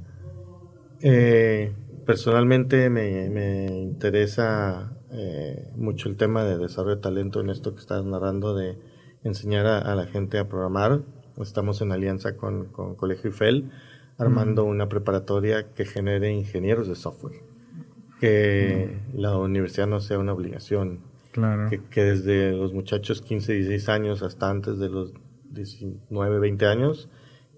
Eh, 1.01 1.73
personalmente 2.05 2.89
me, 2.89 3.29
me 3.29 3.65
interesa 3.65 4.97
eh, 5.11 5.73
mucho 5.75 6.07
el 6.07 6.15
tema 6.15 6.45
de 6.45 6.57
desarrollo 6.57 6.95
de 6.95 7.01
talento 7.01 7.41
en 7.41 7.49
esto 7.49 7.73
que 7.73 7.81
estás 7.81 8.05
narrando 8.05 8.55
de 8.55 8.77
enseñar 9.25 9.65
a, 9.65 9.93
la 9.93 10.05
gente 10.05 10.39
a 10.39 10.47
programar. 10.47 11.01
Estamos 11.35 11.81
en 11.81 11.91
alianza 11.91 12.37
con, 12.37 12.67
con 12.67 12.95
Colegio 12.95 13.31
IFEL 13.31 13.69
armando 14.17 14.63
una 14.63 14.87
preparatoria 14.87 15.73
que 15.73 15.83
genere 15.83 16.31
ingenieros 16.31 16.87
de 16.87 16.95
software 16.95 17.56
que 18.19 18.99
la 19.13 19.37
universidad 19.37 19.87
no 19.87 19.99
sea 19.99 20.19
una 20.19 20.33
obligación. 20.33 20.99
Claro. 21.31 21.69
Que, 21.69 22.01
desde 22.01 22.51
los 22.51 22.73
muchachos 22.73 23.21
15, 23.21 23.53
16 23.53 23.89
años 23.89 24.23
hasta 24.23 24.49
antes 24.49 24.79
de 24.79 24.89
los 24.89 25.13
19, 25.51 26.39
20 26.39 26.65
años 26.65 27.09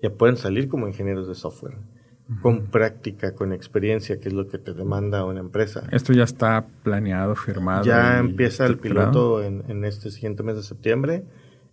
ya 0.02 0.10
pueden 0.10 0.38
salir 0.38 0.68
como 0.68 0.88
ingenieros 0.88 1.28
de 1.28 1.36
software. 1.36 1.78
Con 2.44 2.68
práctica, 2.68 3.34
con 3.34 3.54
experiencia, 3.54 4.20
que 4.20 4.28
es 4.28 4.36
lo 4.36 4.48
que 4.48 4.60
te 4.60 4.74
demanda 4.74 5.26
una 5.26 5.40
empresa. 5.40 5.88
Esto 5.92 6.14
ya 6.14 6.26
está 6.26 6.68
planeado, 6.84 7.36
firmado. 7.36 7.84
Ya 7.86 8.20
empieza 8.20 8.68
el 8.68 8.78
piloto 8.78 9.42
en, 9.42 9.64
en, 9.68 9.84
este 9.84 10.12
siguiente 10.12 10.44
mes 10.44 10.56
de 10.56 10.62
septiembre. 10.62 11.24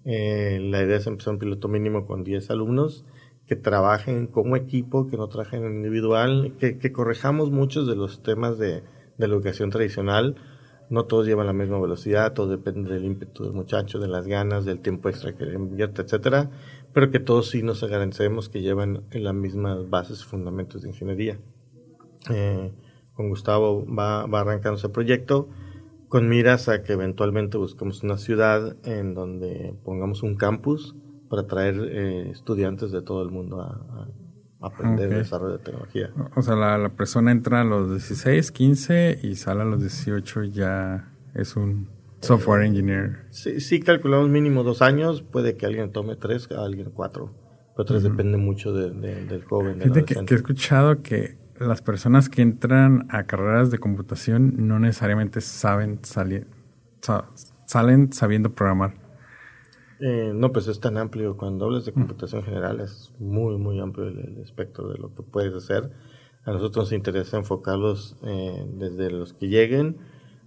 Eh, 0.06 0.58
la 0.62 0.82
idea 0.82 0.96
es 0.96 1.06
empezar 1.06 1.34
un 1.34 1.40
piloto 1.40 1.68
mínimo 1.68 2.06
con 2.06 2.24
10 2.24 2.48
alumnos 2.50 3.04
que 3.46 3.56
trabajen 3.56 4.26
como 4.26 4.56
equipo, 4.56 5.06
que 5.06 5.16
no 5.16 5.28
trabajen 5.28 5.64
en 5.64 5.76
individual, 5.76 6.54
que, 6.58 6.78
que 6.78 6.92
corrijamos 6.92 7.50
muchos 7.50 7.86
de 7.86 7.94
los 7.94 8.22
temas 8.22 8.58
de, 8.58 8.82
de, 9.18 9.28
la 9.28 9.34
educación 9.34 9.70
tradicional. 9.70 10.36
No 10.90 11.04
todos 11.04 11.26
llevan 11.26 11.46
la 11.46 11.52
misma 11.52 11.80
velocidad, 11.80 12.32
todo 12.32 12.48
depende 12.48 12.92
del 12.92 13.04
ímpetu 13.04 13.44
del 13.44 13.52
muchacho, 13.52 13.98
de 13.98 14.08
las 14.08 14.26
ganas, 14.26 14.64
del 14.64 14.80
tiempo 14.80 15.08
extra 15.08 15.36
que 15.36 15.44
invierte, 15.44 16.02
etcétera, 16.02 16.50
pero 16.92 17.10
que 17.10 17.18
todos 17.18 17.50
sí 17.50 17.62
nos 17.62 17.82
garanticemos 17.82 18.48
que 18.48 18.62
llevan 18.62 19.04
en 19.10 19.24
las 19.24 19.34
mismas 19.34 19.88
bases 19.90 20.24
fundamentos 20.24 20.82
de 20.82 20.88
ingeniería. 20.88 21.38
Eh, 22.30 22.72
con 23.14 23.28
Gustavo 23.28 23.84
va, 23.86 24.26
va 24.26 24.40
arrancando 24.40 24.78
ese 24.78 24.88
proyecto 24.88 25.48
con 26.08 26.28
miras 26.28 26.68
a 26.68 26.82
que 26.82 26.92
eventualmente 26.92 27.58
busquemos 27.58 28.02
una 28.02 28.16
ciudad 28.16 28.76
en 28.84 29.14
donde 29.14 29.74
pongamos 29.84 30.22
un 30.22 30.36
campus 30.36 30.94
para 31.28 31.46
traer 31.46 31.74
eh, 31.80 32.30
estudiantes 32.30 32.90
de 32.90 33.02
todo 33.02 33.22
el 33.22 33.30
mundo 33.30 33.60
a, 33.60 34.08
aprender 34.60 35.10
desarrollo 35.10 35.58
de 35.58 35.64
tecnología. 35.64 36.10
O 36.34 36.42
sea, 36.42 36.56
la, 36.56 36.88
persona 36.88 37.30
entra 37.30 37.60
a 37.60 37.64
los 37.64 37.90
16, 37.90 38.50
15 38.50 39.20
y 39.22 39.36
sale 39.36 39.62
a 39.62 39.64
los 39.64 39.80
18 39.80 40.44
ya 40.44 41.12
es 41.34 41.56
un 41.56 41.88
software 42.20 42.64
engineer. 42.64 43.26
Sí, 43.30 43.60
sí, 43.60 43.80
calculamos 43.80 44.28
mínimo 44.28 44.64
dos 44.64 44.82
años, 44.82 45.22
puede 45.22 45.56
que 45.56 45.66
alguien 45.66 45.92
tome 45.92 46.16
tres, 46.16 46.48
alguien 46.50 46.90
cuatro, 46.92 47.32
pero 47.76 47.84
tres 47.84 48.02
depende 48.02 48.38
mucho 48.38 48.72
del 48.72 49.44
joven. 49.44 49.80
Fíjate 49.80 50.04
que, 50.04 50.24
que, 50.24 50.34
he 50.34 50.36
escuchado 50.36 51.02
que 51.02 51.38
las 51.60 51.82
personas 51.82 52.28
que 52.28 52.42
entran 52.42 53.06
a 53.10 53.24
carreras 53.24 53.70
de 53.70 53.78
computación 53.78 54.66
no 54.66 54.78
necesariamente 54.78 55.40
saben 55.40 56.00
salir, 56.02 56.46
salen 57.66 58.12
sabiendo 58.12 58.52
programar. 58.52 59.05
Eh, 60.00 60.32
no, 60.34 60.52
pues 60.52 60.68
es 60.68 60.80
tan 60.80 60.98
amplio. 60.98 61.36
Cuando 61.36 61.66
hablas 61.66 61.84
de 61.84 61.92
computación 61.92 62.42
general 62.42 62.80
es 62.80 63.12
muy, 63.18 63.56
muy 63.56 63.80
amplio 63.80 64.08
el, 64.08 64.38
espectro 64.38 64.88
de 64.88 64.98
lo 64.98 65.14
que 65.14 65.22
puedes 65.22 65.54
hacer. 65.54 65.90
A 66.44 66.52
nosotros 66.52 66.86
nos 66.86 66.92
interesa 66.92 67.38
enfocarlos 67.38 68.16
eh, 68.22 68.64
desde 68.74 69.10
los 69.10 69.32
que 69.32 69.48
lleguen, 69.48 69.96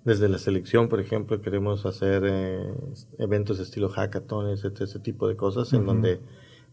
desde 0.06 0.30
la 0.30 0.38
selección, 0.38 0.88
por 0.88 1.02
ejemplo, 1.02 1.42
queremos 1.42 1.86
hacer 1.86 2.24
eh, 2.26 2.74
eventos 3.18 3.60
estilo 3.60 3.90
hackatones, 3.90 4.64
ese 4.64 5.00
tipo 5.00 5.28
de 5.28 5.36
cosas, 5.36 5.74
en 5.74 5.86
donde 5.86 6.22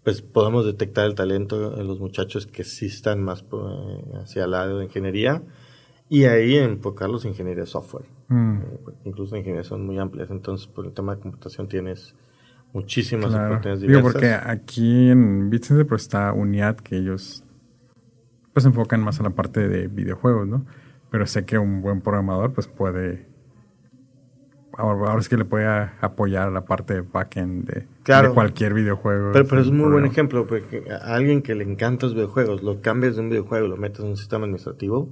pues 0.04 0.22
podamos 0.22 0.64
detectar 0.64 1.06
el 1.06 1.16
talento 1.16 1.70
de 1.70 1.82
los 1.82 1.98
muchachos 1.98 2.46
que 2.46 2.62
sí 2.62 2.86
están 2.86 3.24
más 3.24 3.44
hacia 4.22 4.44
el 4.44 4.52
lado 4.52 4.78
de 4.78 4.84
ingeniería 4.84 5.42
y 6.08 6.26
ahí 6.26 6.54
enfocarlos 6.56 7.24
en 7.24 7.32
ingeniería 7.32 7.64
de 7.64 7.66
software. 7.66 8.06
Mm. 8.28 8.60
incluso 9.04 9.36
ingenierías 9.36 9.66
son 9.66 9.84
muy 9.84 9.98
amplias, 9.98 10.30
entonces 10.30 10.68
por 10.68 10.86
el 10.86 10.92
tema 10.92 11.16
de 11.16 11.22
computación 11.22 11.68
tienes 11.68 12.14
muchísimas 12.76 13.34
oportunidades 13.34 13.80
diversas. 13.80 13.88
Digo, 13.88 14.02
porque 14.02 14.32
aquí 14.32 15.10
en 15.10 15.50
BitCenter 15.50 15.86
pues 15.86 16.02
está 16.02 16.32
UNIAD, 16.32 16.76
que 16.76 16.96
ellos 16.96 17.42
pues 18.52 18.62
se 18.62 18.68
enfocan 18.68 19.02
más 19.02 19.20
a 19.20 19.22
la 19.22 19.30
parte 19.30 19.68
de 19.68 19.88
videojuegos, 19.88 20.46
¿no? 20.46 20.66
Pero 21.10 21.26
sé 21.26 21.44
que 21.44 21.58
un 21.58 21.82
buen 21.82 22.00
programador 22.00 22.52
pues 22.52 22.66
puede... 22.66 23.26
Ahora, 24.78 25.18
es 25.18 25.30
que 25.30 25.38
le 25.38 25.46
puede 25.46 25.66
apoyar 26.00 26.52
la 26.52 26.66
parte 26.66 26.94
de 26.94 27.00
backend 27.00 27.66
de, 27.66 27.86
cualquier 28.34 28.74
videojuego. 28.74 29.32
Pero, 29.32 29.46
pero 29.46 29.62
es 29.62 29.68
un 29.68 29.78
muy 29.78 29.90
buen 29.90 30.04
ejemplo, 30.04 30.46
porque 30.46 30.84
a 30.90 31.14
alguien 31.14 31.40
que 31.40 31.54
le 31.54 31.64
encanta 31.64 32.04
los 32.04 32.14
videojuegos, 32.14 32.62
lo 32.62 32.82
cambias 32.82 33.16
de 33.16 33.22
un 33.22 33.30
videojuego, 33.30 33.68
lo 33.68 33.78
metes 33.78 34.00
en 34.00 34.08
un 34.08 34.16
sistema 34.18 34.44
administrativo 34.44 35.08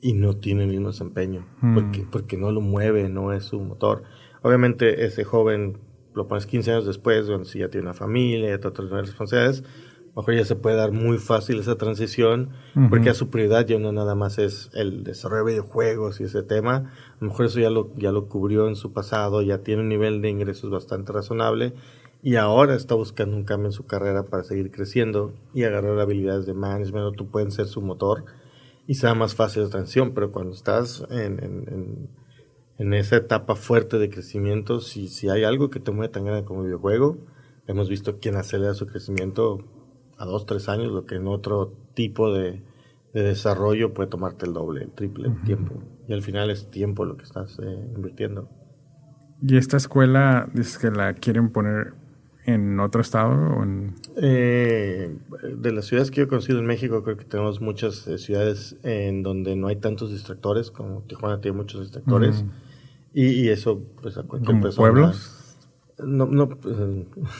y 0.00 0.14
no 0.14 0.38
tiene 0.38 0.64
el 0.64 0.70
mismo 0.70 0.88
desempeño, 0.88 1.46
hmm. 1.60 1.74
porque, 1.74 2.06
porque 2.10 2.36
no 2.38 2.50
lo 2.52 2.62
mueve, 2.62 3.10
no 3.10 3.34
es 3.34 3.44
su 3.44 3.60
motor. 3.60 4.02
Obviamente 4.42 5.04
ese 5.04 5.24
joven 5.24 5.78
lo 6.14 6.28
pones 6.28 6.46
15 6.46 6.72
años 6.72 6.86
después, 6.86 7.26
donde 7.26 7.48
si 7.48 7.60
ya 7.60 7.68
tiene 7.68 7.86
una 7.86 7.94
familia, 7.94 8.50
ya 8.50 8.58
tiene 8.58 9.02
responsabilidades, 9.02 9.64
mejor 10.16 10.34
ya 10.34 10.44
se 10.44 10.56
puede 10.56 10.76
dar 10.76 10.92
muy 10.92 11.18
fácil 11.18 11.58
esa 11.60 11.76
transición, 11.76 12.50
porque 12.90 13.10
a 13.10 13.14
su 13.14 13.30
prioridad 13.30 13.66
ya 13.66 13.78
no 13.78 13.92
nada 13.92 14.14
más 14.14 14.38
es 14.38 14.70
el 14.74 15.04
desarrollo 15.04 15.44
de 15.44 15.52
videojuegos 15.52 16.20
y 16.20 16.24
ese 16.24 16.42
tema, 16.42 16.76
a 16.76 17.16
lo 17.20 17.28
mejor 17.28 17.46
eso 17.46 17.60
ya 17.60 17.70
lo, 17.70 17.94
ya 17.96 18.12
lo 18.12 18.28
cubrió 18.28 18.68
en 18.68 18.76
su 18.76 18.92
pasado, 18.92 19.42
ya 19.42 19.58
tiene 19.58 19.82
un 19.82 19.88
nivel 19.88 20.20
de 20.20 20.30
ingresos 20.30 20.70
bastante 20.70 21.12
razonable, 21.12 21.74
y 22.22 22.36
ahora 22.36 22.74
está 22.74 22.94
buscando 22.94 23.36
un 23.36 23.44
cambio 23.44 23.68
en 23.68 23.72
su 23.72 23.86
carrera 23.86 24.24
para 24.24 24.44
seguir 24.44 24.70
creciendo 24.70 25.32
y 25.54 25.62
agarrar 25.62 25.98
habilidades 25.98 26.44
de 26.44 26.54
management, 26.54 27.06
o 27.06 27.12
tú 27.12 27.28
pueden 27.30 27.50
ser 27.50 27.66
su 27.66 27.80
motor, 27.80 28.24
y 28.86 28.94
sea 28.94 29.14
más 29.14 29.34
fácil 29.34 29.62
la 29.62 29.68
transición, 29.68 30.12
pero 30.12 30.32
cuando 30.32 30.52
estás 30.52 31.06
en 31.10 31.38
en 31.38 32.08
esa 32.94 33.16
etapa 33.16 33.54
fuerte 33.56 33.98
de 33.98 34.08
crecimiento, 34.08 34.80
si, 34.80 35.08
si 35.08 35.28
hay 35.28 35.44
algo 35.44 35.68
que 35.68 35.80
te 35.80 35.90
mueve 35.90 36.12
tan 36.12 36.24
grande 36.24 36.44
como 36.44 36.62
videojuego, 36.62 37.18
hemos 37.66 37.88
visto 37.88 38.18
quien 38.18 38.36
acelera 38.36 38.74
su 38.74 38.86
crecimiento 38.86 39.58
a 40.18 40.24
dos, 40.24 40.46
tres 40.46 40.68
años, 40.68 40.92
lo 40.92 41.06
que 41.06 41.16
en 41.16 41.26
otro 41.26 41.72
tipo 41.94 42.32
de, 42.32 42.62
desarrollo 43.12 43.92
puede 43.92 44.08
tomarte 44.08 44.46
el 44.46 44.52
doble, 44.52 44.84
el 44.84 44.92
triple 44.92 45.30
tiempo. 45.44 45.82
Y 46.06 46.12
al 46.12 46.22
final 46.22 46.50
es 46.50 46.70
tiempo 46.70 47.04
lo 47.04 47.16
que 47.16 47.24
estás 47.24 47.58
eh, 47.58 47.92
invirtiendo. 47.96 48.48
¿Y 49.42 49.56
esta 49.56 49.76
escuela 49.76 50.48
dices 50.52 50.78
que 50.78 50.90
la 50.90 51.14
quieren 51.14 51.50
poner 51.50 51.94
en 52.44 52.78
otro 52.78 53.00
estado? 53.00 53.32
O 53.56 53.62
en... 53.62 53.96
Eh, 54.16 55.16
de 55.56 55.72
las 55.72 55.86
ciudades 55.86 56.10
que 56.10 56.18
yo 56.18 56.24
he 56.24 56.28
conocido 56.28 56.58
en 56.58 56.66
México, 56.66 57.02
creo 57.02 57.16
que 57.16 57.24
tenemos 57.24 57.60
muchas 57.60 58.06
eh, 58.06 58.18
ciudades 58.18 58.76
en 58.82 59.22
donde 59.22 59.56
no 59.56 59.68
hay 59.68 59.76
tantos 59.76 60.10
distractores, 60.10 60.70
como 60.70 61.02
Tijuana 61.02 61.40
tiene 61.40 61.56
muchos 61.56 61.80
distractores. 61.80 62.44
Y, 63.12 63.48
eso, 63.48 63.82
pues 64.00 64.16
a 64.18 64.22
cualquier 64.22 64.60
persona. 64.60 64.92
pueblos? 64.92 65.36
No, 65.98 66.26
no, 66.26 66.48
pues, 66.48 66.74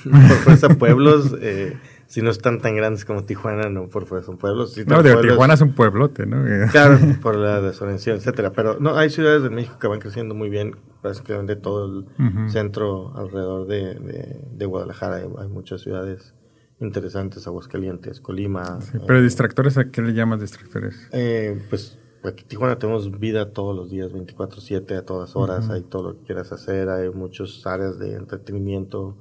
por 0.04 0.36
fuerza 0.38 0.68
pueblos, 0.70 1.34
eh, 1.40 1.78
si 2.06 2.22
no 2.22 2.30
están 2.30 2.60
tan 2.60 2.76
grandes 2.76 3.04
como 3.04 3.24
Tijuana, 3.24 3.70
no 3.70 3.86
por 3.88 4.04
fuerza 4.06 4.26
son 4.26 4.36
pueblos. 4.36 4.76
no, 4.86 5.02
de 5.02 5.16
Tijuana 5.16 5.54
es 5.54 5.60
un 5.60 5.74
pueblote, 5.74 6.26
¿no? 6.26 6.44
claro, 6.70 6.98
por 7.22 7.36
la 7.36 7.60
desorganización, 7.60 8.16
etcétera. 8.16 8.52
Pero 8.52 8.78
no, 8.80 8.96
hay 8.96 9.10
ciudades 9.10 9.42
de 9.42 9.50
México 9.50 9.78
que 9.78 9.86
van 9.86 10.00
creciendo 10.00 10.34
muy 10.34 10.50
bien, 10.50 10.76
básicamente 11.02 11.56
todo 11.56 12.00
el 12.00 12.50
centro 12.50 13.16
alrededor 13.16 13.66
de, 13.66 14.40
de, 14.52 14.66
Guadalajara, 14.66 15.16
hay, 15.38 15.48
muchas 15.48 15.80
ciudades 15.80 16.34
interesantes, 16.80 17.46
Aguascalientes, 17.46 18.20
Colima. 18.20 18.78
pero 19.06 19.20
eh, 19.20 19.22
distractores, 19.22 19.78
¿a 19.78 19.90
qué 19.90 20.02
le 20.02 20.12
llamas 20.12 20.40
distractores? 20.40 21.08
Eh, 21.12 21.62
pues 21.70 21.99
aquí 22.24 22.42
en 22.42 22.48
Tijuana 22.48 22.78
tenemos 22.78 23.18
vida 23.18 23.52
todos 23.52 23.74
los 23.74 23.90
días, 23.90 24.12
24/7, 24.12 24.96
a 24.96 25.04
todas 25.04 25.36
horas, 25.36 25.70
hay 25.70 25.82
todo 25.82 26.10
lo 26.10 26.18
que 26.18 26.26
quieras 26.26 26.52
hacer, 26.52 26.88
hay 26.88 27.10
muchas 27.10 27.66
áreas 27.66 27.98
de 27.98 28.14
entretenimiento, 28.14 29.16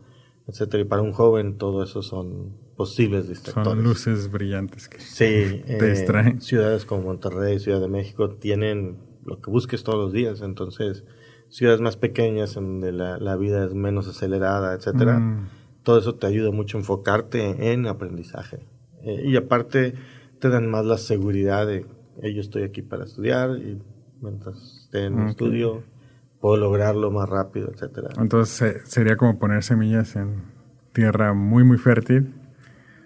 etcétera. 0.48 0.84
Y 0.84 0.86
para 0.86 1.02
un 1.02 1.14
joven 1.14 1.58
todo 1.58 1.84
eso 1.84 2.02
son 2.02 2.58
posibles 2.76 3.28
distractores. 3.28 3.72
Son 3.72 3.84
luces 3.84 4.32
brillantes 4.32 4.90
que 4.90 5.00
sí, 5.00 5.62
te 5.66 5.90
distraen. 5.90 6.42
Ciudades 6.42 6.86
como 6.86 7.04
Monterrey, 7.04 7.60
Ciudad 7.60 7.80
de 7.80 7.90
México 7.90 8.30
tienen 8.30 8.98
lo 9.26 9.42
que 9.42 9.52
busques 9.52 9.84
todos 9.84 10.00
los 10.00 10.14
días, 10.14 10.42
entonces 10.42 11.04
ciudades 11.50 11.82
más 11.82 11.98
pequeñas 11.98 12.56
en 12.58 12.80
donde 12.80 12.92
la, 12.92 13.36
vida 13.36 13.66
es 13.66 13.74
menos 13.74 14.08
acelerada, 14.08 14.74
etcétera. 14.74 15.20
Mm. 15.20 15.50
Todo 15.84 16.00
eso 16.00 16.16
te 16.16 16.28
ayuda 16.28 16.52
mucho 16.52 16.78
a 16.78 16.82
enfocarte 16.82 17.72
en 17.72 17.88
aprendizaje. 17.88 18.66
Eh, 19.04 19.24
y 19.26 19.36
aparte 19.38 19.94
te 20.40 20.50
dan 20.50 20.70
más 20.70 20.86
la 20.86 20.98
seguridad 20.98 21.66
de 21.68 21.86
yo 22.22 22.42
estoy 22.42 22.64
aquí 22.64 22.82
para 22.82 23.06
estudiar 23.06 23.52
y 23.52 23.82
mientras 24.22 24.82
esté 24.84 25.06
en 25.06 25.20
el 25.20 25.30
estudio 25.30 25.84
puedo 26.40 26.58
lograrlo 26.58 27.12
más 27.12 27.30
rápido, 27.30 27.70
etcétera. 27.74 28.10
Entonces 28.18 28.82
sería 28.86 29.18
como 29.18 29.40
poner 29.40 29.64
semillas 29.64 30.16
en 30.16 30.44
tierra 30.94 31.34
muy 31.34 31.64
muy 31.64 31.78
fértil 31.78 32.34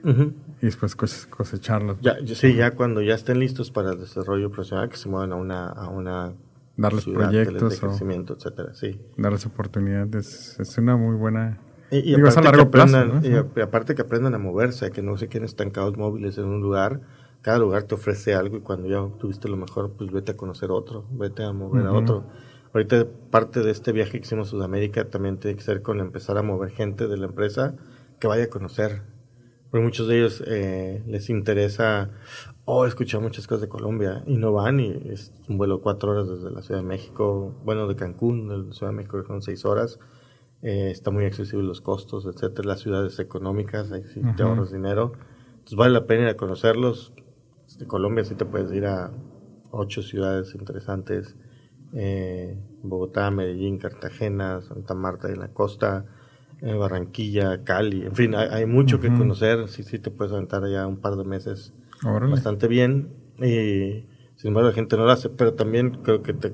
y 0.03 0.65
después 0.65 0.95
cosecharlas. 0.95 1.97
Ya, 2.01 2.15
sí, 2.25 2.55
ya 2.55 2.71
cuando 2.71 3.01
ya 3.01 3.15
estén 3.15 3.39
listos 3.39 3.71
para 3.71 3.91
el 3.91 3.99
desarrollo 3.99 4.49
profesional 4.51 4.89
que 4.89 4.97
se 4.97 5.09
muevan 5.09 5.31
a 5.31 5.35
una 5.35 5.67
a 5.67 5.89
una 5.89 6.33
darles 6.75 7.05
proyectos 7.05 7.73
de 7.73 7.87
crecimiento, 7.87 8.33
etcétera, 8.35 8.73
sí. 8.73 8.99
Darles 9.17 9.45
oportunidades, 9.45 10.57
es 10.59 10.77
una 10.77 10.97
muy 10.97 11.15
buena... 11.15 11.59
Y, 11.91 12.15
aparte, 12.15 12.39
a 12.39 12.41
largo 12.41 12.71
plazo, 12.71 12.97
y 13.21 13.61
aparte 13.61 13.93
que 13.93 14.01
aprendan 14.01 14.33
a 14.33 14.39
moverse, 14.39 14.89
que 14.89 15.03
no 15.03 15.15
se 15.15 15.27
queden 15.27 15.45
estancados 15.45 15.95
móviles 15.95 16.39
en 16.39 16.45
un 16.45 16.59
lugar, 16.59 17.01
cada 17.43 17.59
lugar 17.59 17.83
te 17.83 17.93
ofrece 17.93 18.33
algo 18.33 18.57
y 18.57 18.61
cuando 18.61 18.87
ya 18.87 19.05
tuviste 19.19 19.49
lo 19.49 19.57
mejor, 19.57 19.91
pues 19.97 20.09
vete 20.11 20.31
a 20.31 20.37
conocer 20.37 20.71
otro, 20.71 21.05
vete 21.11 21.43
a 21.43 21.51
mover 21.51 21.85
a 21.85 21.91
otro. 21.91 22.23
Ahorita 22.73 23.05
parte 23.29 23.59
de 23.59 23.69
este 23.69 23.91
viaje 23.91 24.13
que 24.13 24.25
hicimos 24.25 24.47
a 24.47 24.51
Sudamérica 24.51 25.09
también 25.09 25.37
tiene 25.37 25.57
que 25.57 25.61
ser 25.61 25.81
con 25.81 25.99
empezar 25.99 26.37
a 26.37 26.41
mover 26.41 26.71
gente 26.71 27.07
de 27.07 27.17
la 27.17 27.25
empresa 27.25 27.75
que 28.19 28.27
vaya 28.27 28.45
a 28.45 28.47
conocer. 28.47 29.01
Porque 29.69 29.83
muchos 29.83 30.07
de 30.07 30.19
ellos 30.19 30.41
eh, 30.47 31.03
les 31.05 31.29
interesa, 31.29 32.11
oh, 32.63 32.85
he 32.85 32.87
escuchado 32.87 33.21
muchas 33.21 33.45
cosas 33.45 33.63
de 33.63 33.67
Colombia 33.67 34.23
y 34.25 34.37
no 34.37 34.53
van 34.53 34.79
y 34.79 35.01
es 35.09 35.33
un 35.49 35.57
vuelo 35.57 35.81
cuatro 35.81 36.11
horas 36.11 36.29
desde 36.29 36.49
la 36.49 36.61
Ciudad 36.61 36.79
de 36.79 36.87
México, 36.87 37.53
bueno, 37.65 37.89
de 37.89 37.97
Cancún, 37.97 38.47
de 38.47 38.57
la 38.57 38.73
Ciudad 38.73 38.93
de 38.93 38.97
México 38.97 39.21
son 39.27 39.41
seis 39.41 39.65
horas. 39.65 39.99
Eh, 40.61 40.91
está 40.91 41.11
muy 41.11 41.25
accesible 41.25 41.65
los 41.65 41.81
costos, 41.81 42.25
etcétera, 42.25 42.69
las 42.69 42.79
ciudades 42.79 43.19
económicas, 43.19 43.91
ahí 43.91 44.05
sí 44.05 44.21
te 44.37 44.43
ahorras 44.43 44.71
dinero. 44.71 45.11
Entonces 45.51 45.75
vale 45.75 45.93
la 45.93 46.05
pena 46.07 46.23
ir 46.23 46.29
a 46.29 46.37
conocerlos. 46.37 47.11
De 47.77 47.87
Colombia 47.87 48.23
sí 48.23 48.35
te 48.35 48.45
puedes 48.45 48.71
ir 48.73 48.85
a 48.85 49.11
ocho 49.71 50.01
ciudades 50.01 50.55
interesantes. 50.55 51.35
Eh, 51.93 52.57
Bogotá, 52.81 53.29
Medellín, 53.31 53.77
Cartagena, 53.77 54.61
Santa 54.61 54.93
Marta 54.93 55.29
y 55.29 55.33
en 55.33 55.39
la 55.39 55.49
costa, 55.49 56.05
eh, 56.61 56.73
Barranquilla, 56.73 57.63
Cali, 57.63 58.03
en 58.03 58.15
fin, 58.15 58.35
hay, 58.35 58.65
mucho 58.65 58.99
que 58.99 59.09
conocer, 59.09 59.67
sí, 59.67 59.83
sí 59.83 59.99
te 59.99 60.11
puedes 60.11 60.33
aventar 60.33 60.65
ya 60.67 60.87
un 60.87 60.97
par 60.97 61.17
de 61.17 61.25
meses 61.25 61.73
bastante 62.01 62.67
bien 62.67 63.09
y 63.37 64.05
sin 64.35 64.49
embargo 64.49 64.69
la 64.69 64.75
gente 64.75 64.97
no 64.97 65.05
lo 65.05 65.11
hace, 65.11 65.29
pero 65.29 65.55
también 65.55 66.01
creo 66.03 66.23
que 66.23 66.33
te, 66.33 66.53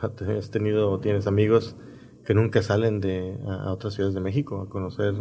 has 0.00 0.50
tenido 0.50 0.90
o 0.90 0.98
tienes 0.98 1.26
amigos 1.26 1.76
que 2.24 2.34
nunca 2.34 2.62
salen 2.62 3.00
de 3.00 3.38
a, 3.46 3.72
otras 3.72 3.94
ciudades 3.94 4.14
de 4.14 4.20
México 4.20 4.60
a 4.60 4.68
conocer 4.68 5.14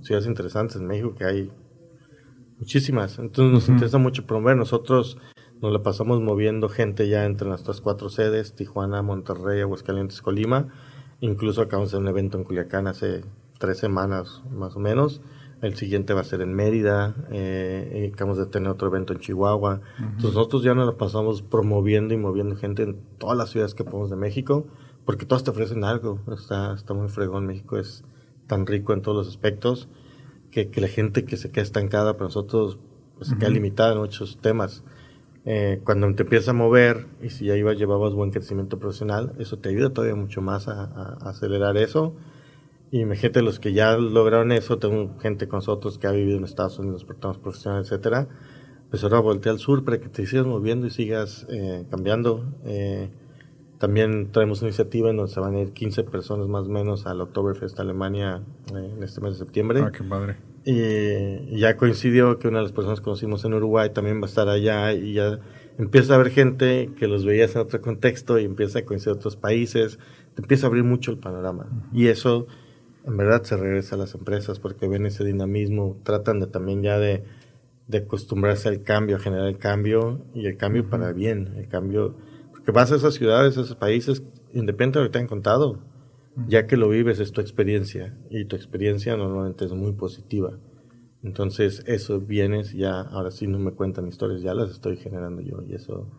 ciudades 0.00 0.28
interesantes 0.28 0.76
en 0.76 0.86
México 0.86 1.14
que 1.14 1.24
hay 1.24 1.52
muchísimas, 2.58 3.18
entonces 3.18 3.52
nos 3.52 3.68
interesa 3.68 3.98
mucho 3.98 4.26
promover, 4.26 4.56
nosotros 4.56 5.18
nos 5.60 5.72
la 5.72 5.82
pasamos 5.82 6.20
moviendo 6.20 6.68
gente 6.68 7.08
ya 7.08 7.24
entre 7.24 7.48
nuestras 7.48 7.80
cuatro 7.80 8.08
sedes, 8.08 8.54
Tijuana, 8.54 9.02
Monterrey, 9.02 9.60
Aguascalientes, 9.60 10.20
Colima, 10.20 10.68
incluso 11.20 11.62
acabamos 11.62 11.92
de 11.92 11.98
un 11.98 12.08
evento 12.08 12.38
en 12.38 12.44
Culiacán 12.44 12.86
hace 12.86 13.24
tres 13.58 13.78
semanas 13.78 14.42
más 14.50 14.76
o 14.76 14.80
menos. 14.80 15.22
El 15.62 15.74
siguiente 15.74 16.12
va 16.12 16.20
a 16.20 16.24
ser 16.24 16.42
en 16.42 16.52
Mérida. 16.52 17.14
Eh, 17.30 18.10
acabamos 18.12 18.36
de 18.36 18.44
tener 18.44 18.68
otro 18.68 18.88
evento 18.88 19.14
en 19.14 19.20
Chihuahua. 19.20 19.80
Entonces 19.98 20.34
nosotros 20.34 20.62
ya 20.62 20.74
nos 20.74 20.86
la 20.86 20.98
pasamos 20.98 21.40
promoviendo 21.40 22.12
y 22.12 22.18
moviendo 22.18 22.56
gente 22.56 22.82
en 22.82 23.00
todas 23.16 23.38
las 23.38 23.50
ciudades 23.50 23.74
que 23.74 23.82
podemos 23.82 24.10
de 24.10 24.16
México, 24.16 24.66
porque 25.06 25.24
todas 25.24 25.44
te 25.44 25.50
ofrecen 25.50 25.82
algo. 25.84 26.20
Está, 26.30 26.74
está 26.74 26.92
muy 26.92 27.08
fregón. 27.08 27.46
México 27.46 27.78
es 27.78 28.04
tan 28.46 28.66
rico 28.66 28.92
en 28.92 29.00
todos 29.00 29.16
los 29.16 29.28
aspectos 29.28 29.88
que, 30.56 30.70
que 30.70 30.80
la 30.80 30.88
gente 30.88 31.26
que 31.26 31.36
se 31.36 31.50
queda 31.50 31.64
estancada, 31.64 32.14
para 32.14 32.24
nosotros 32.24 32.78
pues, 33.18 33.28
se 33.28 33.36
queda 33.36 33.50
limitada 33.50 33.92
en 33.92 33.98
muchos 33.98 34.38
temas. 34.40 34.84
Eh, 35.44 35.82
cuando 35.84 36.12
te 36.14 36.22
empiezas 36.22 36.48
a 36.48 36.52
mover 36.54 37.08
y 37.22 37.28
si 37.28 37.44
ya 37.44 37.56
ibas, 37.56 37.76
llevabas 37.76 38.14
buen 38.14 38.30
crecimiento 38.30 38.78
profesional, 38.78 39.34
eso 39.38 39.58
te 39.58 39.68
ayuda 39.68 39.90
todavía 39.90 40.16
mucho 40.16 40.40
más 40.40 40.66
a, 40.66 40.84
a 40.84 41.28
acelerar 41.28 41.76
eso 41.76 42.14
y 42.90 43.00
imagínate 43.00 43.42
los 43.42 43.60
que 43.60 43.74
ya 43.74 43.98
lograron 43.98 44.50
eso, 44.50 44.78
tengo 44.78 45.18
gente 45.20 45.46
con 45.46 45.58
nosotros 45.58 45.98
que 45.98 46.06
ha 46.06 46.12
vivido 46.12 46.38
en 46.38 46.44
Estados 46.44 46.78
Unidos 46.78 47.04
por 47.04 47.16
temas 47.16 47.36
profesionales, 47.36 47.88
etcétera. 47.88 48.28
Pues 48.88 49.04
ahora 49.04 49.18
voltea 49.18 49.52
al 49.52 49.58
sur 49.58 49.84
para 49.84 50.00
que 50.00 50.08
te 50.08 50.24
sigas 50.24 50.46
moviendo 50.46 50.86
y 50.86 50.90
sigas 50.90 51.46
eh, 51.50 51.84
cambiando. 51.90 52.54
Eh, 52.64 53.10
también 53.78 54.32
traemos 54.32 54.60
una 54.60 54.68
iniciativa 54.68 55.10
en 55.10 55.16
donde 55.16 55.32
se 55.32 55.40
van 55.40 55.54
a 55.54 55.60
ir 55.60 55.72
15 55.72 56.04
personas 56.04 56.48
más 56.48 56.66
o 56.66 56.70
menos 56.70 57.06
al 57.06 57.20
Oktoberfest 57.20 57.78
Alemania 57.78 58.42
eh, 58.74 58.92
en 58.96 59.02
este 59.02 59.20
mes 59.20 59.32
de 59.32 59.38
septiembre. 59.38 59.82
Ah, 59.82 59.92
qué 59.92 60.04
padre. 60.04 60.36
Y, 60.64 61.58
ya 61.58 61.76
coincidió 61.76 62.38
que 62.38 62.48
una 62.48 62.58
de 62.58 62.64
las 62.64 62.72
personas 62.72 63.00
que 63.00 63.04
conocimos 63.04 63.44
en 63.44 63.54
Uruguay 63.54 63.90
también 63.90 64.20
va 64.20 64.26
a 64.26 64.28
estar 64.28 64.48
allá 64.48 64.92
y 64.92 65.14
ya 65.14 65.38
empieza 65.78 66.14
a 66.14 66.16
haber 66.16 66.30
gente 66.30 66.90
que 66.98 67.06
los 67.06 67.24
veías 67.24 67.54
en 67.54 67.62
otro 67.62 67.80
contexto 67.80 68.38
y 68.38 68.44
empieza 68.44 68.80
a 68.80 68.84
coincidir 68.84 69.16
otros 69.16 69.36
países, 69.36 69.98
te 70.34 70.42
empieza 70.42 70.66
a 70.66 70.68
abrir 70.68 70.84
mucho 70.84 71.10
el 71.12 71.18
panorama. 71.18 71.66
Y 71.92 72.08
eso 72.08 72.46
en 73.06 73.16
verdad 73.16 73.44
se 73.44 73.56
regresa 73.56 73.94
a 73.94 73.98
las 73.98 74.14
empresas 74.14 74.58
porque 74.58 74.88
ven 74.88 75.06
ese 75.06 75.24
dinamismo, 75.24 75.96
tratan 76.02 76.40
de 76.40 76.48
también 76.48 76.82
ya 76.82 76.98
de, 76.98 77.22
acostumbrarse 77.94 78.68
al 78.68 78.82
cambio, 78.82 79.16
a 79.16 79.18
generar 79.20 79.46
el 79.46 79.58
cambio 79.58 80.26
y 80.34 80.46
el 80.46 80.56
cambio 80.56 80.90
para 80.90 81.12
bien, 81.12 81.54
el 81.56 81.68
cambio, 81.68 82.16
porque 82.66 82.80
vas 82.80 82.90
a 82.90 82.96
esas 82.96 83.14
ciudades, 83.14 83.56
a 83.56 83.60
esos 83.60 83.76
países, 83.76 84.24
independientemente 84.52 84.98
de 84.98 85.04
lo 85.04 85.08
que 85.08 85.12
te 85.12 85.18
han 85.20 85.28
contado, 85.28 85.78
ya 86.48 86.66
que 86.66 86.76
lo 86.76 86.88
vives 86.88 87.20
es 87.20 87.30
tu 87.30 87.40
experiencia 87.40 88.18
y 88.28 88.44
tu 88.46 88.56
experiencia 88.56 89.16
normalmente 89.16 89.64
es 89.64 89.72
muy 89.72 89.92
positiva. 89.92 90.58
Entonces 91.22 91.84
eso 91.86 92.20
vienes 92.20 92.72
ya, 92.72 93.02
ahora 93.02 93.30
sí 93.30 93.46
no 93.46 93.60
me 93.60 93.70
cuentan 93.70 94.08
historias, 94.08 94.42
ya 94.42 94.52
las 94.52 94.70
estoy 94.70 94.96
generando 94.96 95.42
yo 95.42 95.62
y 95.62 95.74
eso 95.74 96.10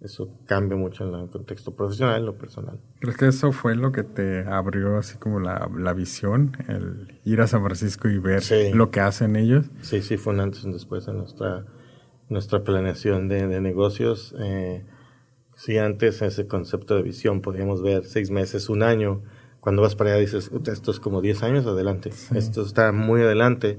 eso 0.00 0.30
cambia 0.46 0.78
mucho 0.78 1.06
en 1.06 1.14
el 1.14 1.28
contexto 1.28 1.76
profesional 1.76 2.20
en 2.20 2.24
lo 2.24 2.38
personal. 2.38 2.80
¿Crees 3.00 3.18
que 3.18 3.26
eso 3.26 3.52
fue 3.52 3.76
lo 3.76 3.92
que 3.92 4.02
te 4.02 4.46
abrió 4.48 4.96
así 4.96 5.18
como 5.18 5.38
la, 5.38 5.70
la 5.76 5.92
visión, 5.92 6.56
el 6.68 7.20
ir 7.26 7.42
a 7.42 7.46
San 7.46 7.62
Francisco 7.62 8.08
y 8.08 8.16
ver 8.16 8.42
lo 8.72 8.90
que 8.90 9.00
hacen 9.00 9.36
ellos? 9.36 9.66
Sí, 9.82 10.00
sí, 10.00 10.16
fue 10.16 10.32
un 10.32 10.40
antes 10.40 10.62
y 10.62 10.66
un 10.68 10.72
después 10.72 11.06
en 11.08 11.18
nuestra, 11.18 11.66
nuestra 12.30 12.64
planeación 12.64 13.28
de, 13.28 13.46
de 13.46 13.60
negocios. 13.60 14.34
Eh, 14.40 14.86
sí, 15.64 15.78
antes 15.78 16.22
ese 16.22 16.46
concepto 16.46 16.96
de 16.96 17.02
visión 17.02 17.42
podíamos 17.42 17.82
ver 17.82 18.04
seis 18.04 18.30
meses, 18.30 18.68
un 18.68 18.82
año. 18.82 19.22
Cuando 19.60 19.82
vas 19.82 19.94
para 19.94 20.10
allá 20.10 20.20
dices, 20.20 20.50
esto 20.66 20.90
es 20.90 21.00
como 21.00 21.20
diez 21.20 21.42
años 21.42 21.66
adelante, 21.66 22.10
esto 22.34 22.62
está 22.62 22.92
muy 22.92 23.20
adelante. 23.22 23.78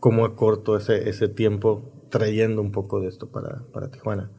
¿Cómo 0.00 0.24
acorto 0.24 0.76
ese, 0.76 1.08
ese 1.08 1.28
tiempo 1.28 1.92
trayendo 2.08 2.62
un 2.62 2.72
poco 2.72 3.00
de 3.00 3.08
esto 3.08 3.30
para, 3.30 3.62
para 3.72 3.90
Tijuana? 3.90 4.30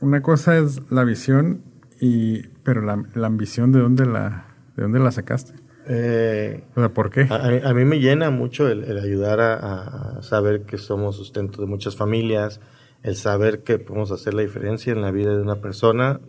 una 0.00 0.22
cosa 0.22 0.58
es 0.58 0.80
la 0.90 1.04
visión, 1.04 1.62
y, 2.00 2.48
pero 2.62 2.82
la, 2.82 3.26
ambición, 3.26 3.72
¿de 3.72 3.80
dónde 3.80 4.06
la, 4.06 4.46
de 4.76 4.82
dónde 4.82 4.98
la 4.98 5.10
sacaste? 5.10 5.54
Eh, 5.86 6.64
o 6.74 6.80
sea, 6.80 6.90
¿por 6.90 7.10
qué? 7.10 7.26
A, 7.30 7.74
mí 7.74 7.84
me 7.84 8.00
llena 8.00 8.30
mucho 8.30 8.68
el, 8.68 8.98
ayudar 8.98 9.40
a, 9.40 10.22
saber 10.22 10.62
que 10.62 10.78
somos 10.78 11.16
sustento 11.16 11.60
de 11.60 11.68
muchas 11.68 11.96
familias, 11.96 12.60
el 13.04 13.14
saber 13.14 13.62
que 13.62 13.78
podemos 13.78 14.10
hacer 14.10 14.34
la 14.34 14.42
diferencia 14.42 14.92
en 14.92 15.02
la 15.02 15.12
vida 15.12 15.36
de 15.36 15.42
una 15.42 15.60
persona 15.60 16.20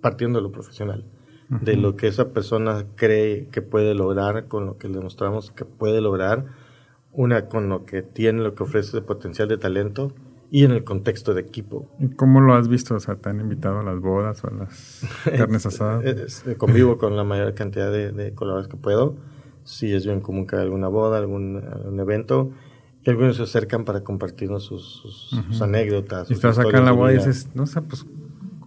partiendo 0.00 0.40
de 0.40 0.42
lo 0.42 0.50
profesional, 0.50 1.04
de 1.48 1.76
lo 1.76 1.94
que 1.94 2.08
esa 2.08 2.30
persona 2.30 2.86
cree 2.96 3.46
que 3.52 3.62
puede 3.62 3.94
lograr, 3.94 4.48
con 4.48 4.66
lo 4.66 4.78
que 4.78 4.88
le 4.88 4.96
demostramos 4.96 5.52
que 5.52 5.64
puede 5.64 6.00
lograr, 6.00 6.46
una 7.12 7.46
con 7.48 7.68
lo 7.68 7.84
que 7.84 8.02
tiene, 8.02 8.42
lo 8.42 8.54
que 8.54 8.62
ofrece 8.62 8.96
de 8.96 9.02
potencial 9.02 9.46
de 9.48 9.58
talento 9.58 10.12
y 10.50 10.64
en 10.64 10.72
el 10.72 10.84
contexto 10.84 11.34
de 11.34 11.42
equipo. 11.42 11.88
¿Y 11.98 12.08
cómo 12.08 12.40
lo 12.40 12.54
has 12.54 12.68
visto? 12.68 12.94
O 12.94 13.00
sea, 13.00 13.16
¿te 13.16 13.28
han 13.28 13.40
invitado 13.40 13.80
a 13.80 13.82
las 13.82 14.00
bodas 14.00 14.42
o 14.44 14.48
a 14.48 14.52
las 14.52 15.06
carnes 15.36 15.66
asadas? 15.66 16.44
Eh, 16.46 16.56
convivo 16.56 16.96
con 16.96 17.16
la 17.16 17.24
mayor 17.24 17.54
cantidad 17.54 17.92
de, 17.92 18.12
de, 18.12 18.34
colaboradores 18.34 18.68
que 18.68 18.78
puedo. 18.78 19.16
Si 19.64 19.94
es 19.94 20.04
bien 20.04 20.20
común 20.20 20.46
que 20.46 20.56
haya 20.56 20.64
alguna 20.64 20.88
boda, 20.88 21.18
algún, 21.18 21.62
evento. 22.00 22.50
Y 23.04 23.10
algunos 23.10 23.36
se 23.36 23.42
acercan 23.42 23.84
para 23.84 24.04
compartirnos 24.04 24.64
sus, 24.64 25.30
anécdotas. 25.60 26.30
Y 26.30 26.34
estás 26.34 26.58
acá 26.58 26.78
en 26.78 26.84
la 26.84 26.92
boda 26.92 27.12
y 27.12 27.16
dices, 27.16 27.48
no 27.54 27.66
sé, 27.66 27.82
pues 27.82 28.06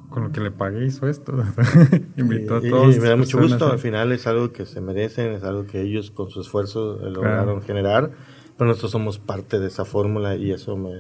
con 0.09 0.23
lo 0.23 0.31
que 0.31 0.41
le 0.41 0.51
pagué 0.51 0.85
hizo 0.85 1.07
esto. 1.07 1.33
Invitó 2.17 2.55
a 2.57 2.61
todos. 2.61 2.95
Y, 2.95 2.99
me 2.99 3.09
da 3.09 3.15
mucho 3.15 3.39
gusto. 3.39 3.71
Al 3.71 3.79
final 3.79 4.11
es 4.11 4.27
algo 4.27 4.51
que 4.51 4.65
se 4.65 4.81
merecen, 4.81 5.33
es 5.33 5.43
algo 5.43 5.65
que 5.65 5.81
ellos 5.81 6.11
con 6.11 6.29
su 6.29 6.41
esfuerzo 6.41 6.99
lograron 6.99 7.61
generar 7.61 8.11
pero 8.57 8.69
nosotros 8.69 8.91
somos 8.91 9.19
parte 9.19 9.59
de 9.59 9.67
esa 9.67 9.85
fórmula 9.85 10.35
y 10.35 10.51
eso 10.51 10.77
me, 10.77 10.91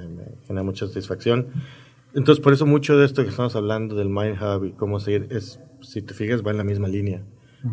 genera 0.45 0.63
mucha 0.63 0.87
satisfacción. 0.87 1.47
Entonces, 2.13 2.43
por 2.43 2.53
eso 2.53 2.65
mucho 2.65 2.97
de 2.97 3.05
esto 3.05 3.23
que 3.23 3.29
estamos 3.29 3.55
hablando 3.55 3.95
del 3.95 4.09
Mind 4.09 4.37
Hub 4.41 4.65
y 4.65 4.71
cómo 4.71 4.99
seguir, 4.99 5.27
es, 5.31 5.59
si 5.81 6.01
te 6.01 6.13
fijas, 6.13 6.45
va 6.45 6.51
en 6.51 6.57
la 6.57 6.63
misma 6.63 6.87
línea. 6.87 7.23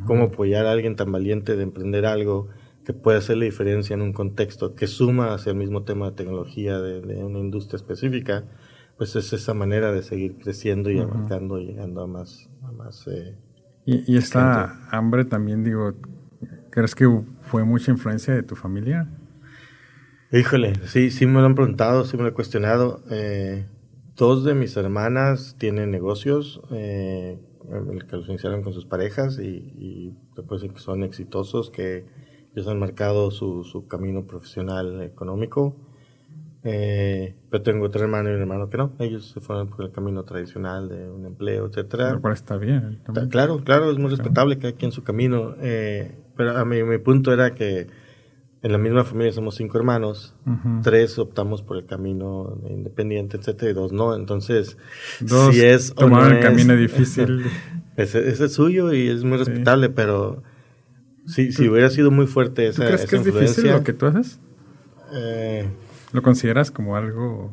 Cómo 0.07 0.25
apoyar 0.25 0.65
a 0.65 0.73
alguien 0.73 0.97
tan 0.97 1.13
valiente 1.13 1.55
de 1.55 1.65
emprender 1.65 2.07
algo 2.07 2.49
que 2.85 2.93
puede 2.93 3.19
hacer 3.19 3.37
la 3.37 3.45
diferencia 3.45 3.95
en 3.95 4.03
un 4.03 4.13
contexto 4.13 4.75
que 4.75 4.87
suma 4.87 5.35
hacia 5.35 5.51
el 5.51 5.57
mismo 5.57 5.85
tema 5.85 6.11
de 6.11 6.17
tecnología 6.17 6.81
de, 6.81 7.23
una 7.23 7.39
industria 7.39 7.77
específica, 7.77 8.45
pues 8.97 9.15
es 9.17 9.33
esa 9.33 9.55
manera 9.55 9.93
de 9.93 10.03
seguir 10.03 10.37
creciendo 10.37 10.91
y 10.91 10.99
abarcando, 10.99 11.59
llegando 11.59 12.03
a 12.03 12.07
más... 12.07 12.49
A 12.63 12.73
más 12.73 13.07
eh, 13.09 13.37
y, 13.85 14.13
y 14.13 14.17
esta 14.17 14.89
hambre 14.91 15.25
también, 15.25 15.65
digo, 15.65 15.95
¿crees 16.71 16.95
que 16.95 17.09
fue 17.41 17.65
mucha 17.65 17.91
influencia 17.91 18.35
de 18.35 18.43
tu 18.43 18.55
familia? 18.55 19.09
Híjole, 20.33 20.73
sí, 20.87 21.11
sí 21.11 21.27
me 21.27 21.41
lo 21.41 21.47
han 21.47 21.55
preguntado, 21.55 22.05
sí 22.05 22.17
me 22.17 22.23
lo 22.23 22.31
he 22.31 22.33
cuestionado. 22.33 23.03
Eh, 23.11 23.67
dos 24.17 24.45
de 24.45 24.55
mis 24.55 24.77
hermanas 24.77 25.57
tienen 25.59 25.91
negocios 25.91 26.63
eh, 26.71 27.39
que 28.09 28.17
los 28.17 28.29
iniciaron 28.29 28.63
con 28.63 28.73
sus 28.73 28.87
parejas 28.87 29.39
y, 29.39 29.75
y 29.77 30.17
después 30.35 30.63
que 30.63 30.79
son 30.79 31.03
exitosos, 31.03 31.71
que 31.71 32.07
ellos 32.55 32.69
han 32.69 32.79
marcado 32.79 33.31
su, 33.31 33.65
su 33.65 33.87
camino 33.87 34.27
profesional 34.27 35.03
económico. 35.03 35.77
Eh, 36.65 37.35
pero 37.51 37.63
tengo 37.63 37.87
otro 37.87 38.03
hermano 38.03 38.31
y 38.31 38.35
un 38.35 38.41
hermano 38.41 38.69
que 38.69 38.77
no. 38.77 38.93
Ellos 38.99 39.31
se 39.33 39.41
fueron 39.41 39.69
por 39.69 39.85
el 39.85 39.91
camino 39.91 40.23
tradicional 40.25 40.89
de 40.89 41.11
un 41.11 41.27
empleo, 41.27 41.67
etcétera. 41.67 42.19
Pero 42.21 42.35
está 42.35 42.57
bien. 42.57 43.01
claro, 43.31 43.59
claro, 43.65 43.91
es 43.91 43.99
muy 43.99 44.11
respetable 44.11 44.57
que 44.57 44.63
cada 44.63 44.75
quien 44.75 44.93
su 44.93 45.03
camino. 45.03 45.55
Eh, 45.61 46.17
pero 46.37 46.57
a 46.57 46.65
mí 46.65 46.83
mi 46.85 46.99
punto 46.99 47.33
era 47.33 47.51
que 47.51 47.89
en 48.63 48.71
la 48.71 48.79
misma 48.79 49.03
familia 49.03 49.33
somos 49.33 49.57
cinco 49.57 49.77
hermanos, 49.77 50.37
tres 50.85 51.19
optamos 51.19 51.63
por 51.63 51.77
el 51.77 51.85
camino 51.85 52.61
independiente, 52.71 53.37
etcétera, 53.37 53.73
y 53.73 53.75
dos 53.75 53.93
no. 53.93 54.15
Entonces, 54.15 54.79
dos 55.21 55.53
si 55.53 55.63
es 55.63 55.93
tomaron 55.95 56.37
el 56.37 56.43
camino 56.43 56.77
difícil. 56.77 57.45
ese, 57.97 58.29
es 58.29 58.53
suyo 58.53 58.93
y 58.93 59.09
es 59.09 59.25
muy 59.25 59.39
respetable, 59.39 59.89
pero 59.89 60.45
si, 61.27 61.53
si 61.53 61.69
hubiera 61.69 61.91
sido 61.91 62.11
muy 62.11 62.27
fuerte 62.27 62.67
esa, 62.67 62.83
¿tú 62.83 62.89
crees 62.89 63.07
que 63.07 63.17
es 63.17 63.25
difícil 63.25 63.71
lo 63.71 63.85
que 63.85 63.93
tú 63.93 64.07
haces? 64.07 64.39
Eh, 65.13 65.69
¿Lo 66.13 66.23
consideras 66.23 66.71
como 66.71 66.97
algo 66.97 67.53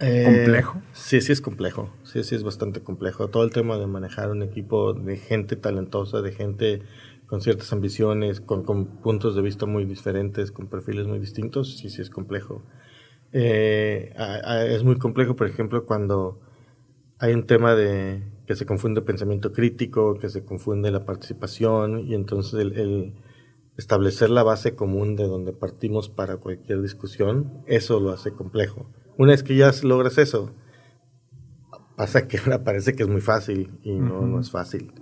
eh, 0.00 0.24
complejo? 0.24 0.82
Sí, 0.92 1.20
sí 1.20 1.32
es 1.32 1.40
complejo. 1.40 1.90
Sí, 2.02 2.24
sí 2.24 2.34
es 2.34 2.42
bastante 2.42 2.80
complejo. 2.80 3.28
Todo 3.28 3.44
el 3.44 3.50
tema 3.50 3.78
de 3.78 3.86
manejar 3.86 4.30
un 4.30 4.42
equipo 4.42 4.94
de 4.94 5.16
gente 5.16 5.56
talentosa, 5.56 6.22
de 6.22 6.32
gente 6.32 6.82
con 7.26 7.40
ciertas 7.40 7.72
ambiciones, 7.72 8.40
con, 8.40 8.64
puntos 8.64 9.34
de 9.34 9.42
vista 9.42 9.66
muy 9.66 9.84
diferentes, 9.84 10.52
con 10.52 10.66
perfiles 10.66 11.06
muy 11.06 11.18
distintos, 11.18 11.78
sí, 11.78 11.88
sí 11.88 12.02
es 12.02 12.10
complejo. 12.10 12.62
Eh, 13.32 14.14
es 14.68 14.84
muy 14.84 14.98
complejo, 14.98 15.34
por 15.34 15.46
ejemplo, 15.46 15.86
cuando 15.86 16.40
hay 17.18 17.32
un 17.32 17.46
tema 17.46 17.74
de 17.74 18.22
que 18.46 18.56
se 18.56 18.66
confunde 18.66 19.02
pensamiento 19.02 19.52
crítico, 19.52 20.18
que 20.18 20.28
se 20.28 20.44
confunde 20.44 20.90
la 20.90 21.04
participación 21.04 22.00
y 22.00 22.14
entonces 22.14 22.54
el, 22.54 23.14
establecer 23.76 24.30
la 24.30 24.42
base 24.42 24.74
común 24.74 25.16
de 25.16 25.24
donde 25.24 25.52
partimos 25.52 26.08
para 26.08 26.36
cualquier 26.36 26.82
discusión, 26.82 27.62
eso 27.66 28.00
lo 28.00 28.10
hace 28.10 28.32
complejo. 28.32 28.90
Una 29.16 29.32
vez 29.32 29.42
que 29.42 29.56
ya 29.56 29.72
logras 29.82 30.18
eso, 30.18 30.52
pasa 31.96 32.28
que 32.28 32.38
ahora 32.44 32.64
parece 32.64 32.94
que 32.94 33.02
es 33.02 33.08
muy 33.08 33.20
fácil 33.20 33.78
y 33.82 33.92
no, 33.98 34.22
no 34.22 34.40
es 34.40 34.50
fácil 34.50 34.92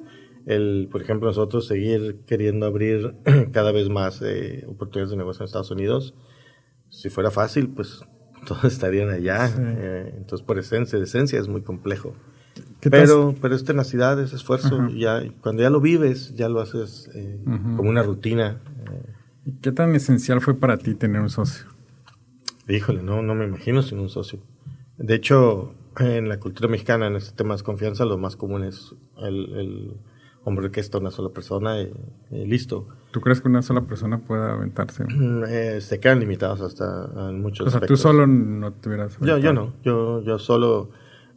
el, 0.46 0.88
por 0.90 1.02
ejemplo, 1.02 1.28
nosotros 1.28 1.66
seguir 1.66 2.20
queriendo 2.26 2.66
abrir 2.66 3.14
cada 3.52 3.72
vez 3.72 3.88
más 3.88 4.20
eh, 4.22 4.64
oportunidades 4.68 5.10
de 5.10 5.16
negocio 5.16 5.42
en 5.42 5.46
Estados 5.46 5.70
Unidos, 5.70 6.14
si 6.88 7.10
fuera 7.10 7.30
fácil, 7.30 7.68
pues 7.70 8.00
todos 8.46 8.64
estarían 8.64 9.10
allá. 9.10 9.50
Eh, 9.56 10.14
entonces, 10.16 10.44
por 10.44 10.58
esencia, 10.58 10.98
de 10.98 11.04
esencia 11.04 11.38
es 11.38 11.48
muy 11.48 11.62
complejo. 11.62 12.14
Pero, 12.90 13.34
pero 13.40 13.54
es 13.54 13.64
tenacidad, 13.64 14.20
es 14.20 14.32
esfuerzo. 14.32 14.88
ya, 14.88 15.22
cuando 15.40 15.62
ya 15.62 15.70
lo 15.70 15.80
vives, 15.80 16.34
ya 16.34 16.48
lo 16.48 16.60
haces 16.60 17.10
eh, 17.14 17.40
como 17.44 17.88
una 17.88 18.02
rutina. 18.02 18.60
¿Qué 19.60 19.72
tan 19.72 19.94
esencial 19.94 20.40
fue 20.40 20.54
para 20.54 20.76
ti 20.76 20.94
tener 20.94 21.20
un 21.20 21.30
socio? 21.30 21.66
Híjole, 22.68 23.02
no, 23.02 23.22
no 23.22 23.34
me 23.34 23.44
imagino 23.44 23.82
sin 23.82 23.98
un 23.98 24.08
socio. 24.08 24.40
De 24.98 25.14
hecho, 25.14 25.74
en 25.98 26.28
la 26.28 26.38
cultura 26.38 26.68
mexicana, 26.68 27.06
en 27.06 27.16
este 27.16 27.36
tema 27.36 27.56
de 27.56 27.62
confianza, 27.62 28.04
lo 28.04 28.18
más 28.18 28.36
común 28.36 28.64
es 28.64 28.94
el 29.18 29.96
hombre 30.44 30.70
que 30.70 30.80
está 30.80 30.98
una 30.98 31.10
sola 31.10 31.30
persona 31.30 31.80
y, 31.80 31.92
listo. 32.30 32.88
¿Tú 33.10 33.20
crees 33.20 33.40
que 33.40 33.48
una 33.48 33.62
sola 33.62 33.82
persona 33.82 34.18
pueda 34.18 34.52
aventarse? 34.52 35.04
Mm, 35.04 35.44
eh, 35.46 35.80
se 35.80 36.00
quedan 36.00 36.20
limitados 36.20 36.60
hasta 36.60 37.08
en 37.30 37.40
muchos 37.40 37.66
O 37.66 37.70
sea, 37.70 37.80
tú 37.80 37.96
solo 37.96 38.26
no 38.26 38.72
tuvieras... 38.72 39.18
Yo, 39.20 39.38
yo 39.38 39.52
no, 39.52 39.74
yo, 39.82 40.22
yo 40.22 40.38
solo, 40.38 40.90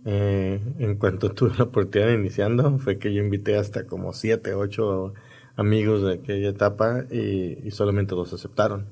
eh, 0.05 0.61
en 0.77 0.95
cuanto 0.97 1.31
tuve 1.33 1.51
la 1.57 1.65
oportunidad 1.65 2.09
de 2.09 2.15
iniciando, 2.15 2.77
fue 2.79 2.99
que 2.99 3.13
yo 3.13 3.21
invité 3.21 3.57
hasta 3.57 3.85
como 3.85 4.13
siete, 4.13 4.53
ocho 4.53 5.13
amigos 5.55 6.03
de 6.03 6.13
aquella 6.15 6.49
etapa 6.49 7.05
y, 7.11 7.69
solamente 7.71 8.15
dos 8.15 8.33
aceptaron. 8.33 8.87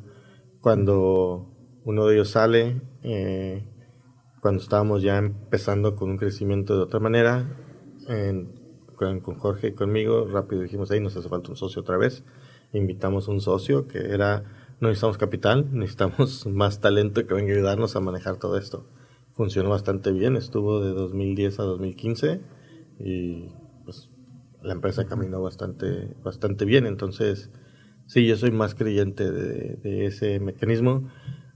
Cuando 0.61 1.49
uno 1.85 2.07
de 2.07 2.15
ellos 2.15 2.29
sale, 2.29 2.81
eh, 3.03 3.63
cuando 4.41 4.61
estábamos 4.61 5.03
ya 5.03 5.17
empezando 5.17 5.95
con 5.95 6.09
un 6.09 6.17
crecimiento 6.17 6.75
de 6.75 6.83
otra 6.83 6.99
manera, 6.99 7.45
en, 8.07 8.63
con, 8.95 9.21
Jorge 9.21 9.67
y 9.67 9.73
conmigo, 9.73 10.27
rápido 10.27 10.61
dijimos, 10.61 10.89
ahí 10.91 10.99
nos 10.99 11.15
hace 11.15 11.29
falta 11.29 11.49
un 11.49 11.57
socio 11.57 11.81
otra 11.81 11.97
vez. 11.97 12.23
Invitamos 12.71 13.27
un 13.27 13.41
socio 13.41 13.87
que 13.87 13.99
era, 13.99 14.43
no 14.79 14.87
necesitamos 14.87 15.17
capital, 15.17 15.67
necesitamos 15.73 16.47
más 16.47 16.79
talento 16.79 17.25
que 17.25 17.33
venga 17.33 17.53
a 17.53 17.55
ayudarnos 17.55 17.95
a 17.95 17.99
manejar 17.99 18.37
todo 18.37 18.57
esto. 18.57 18.85
Funcionó 19.33 19.69
bastante 19.69 20.11
bien, 20.11 20.35
estuvo 20.35 20.81
de 20.81 20.91
2010 20.91 21.59
a 21.59 21.63
2015 21.63 22.41
y 22.99 23.49
pues 23.83 24.11
la 24.61 24.73
empresa 24.73 25.05
caminó 25.05 25.41
bastante, 25.41 26.15
bastante 26.23 26.65
bien. 26.65 26.85
Entonces, 26.85 27.49
sí, 28.05 28.27
yo 28.27 28.37
soy 28.37 28.51
más 28.51 28.75
creyente 28.75 29.31
de, 29.31 29.75
de 29.77 30.05
ese 30.05 30.39
mecanismo 30.39 31.09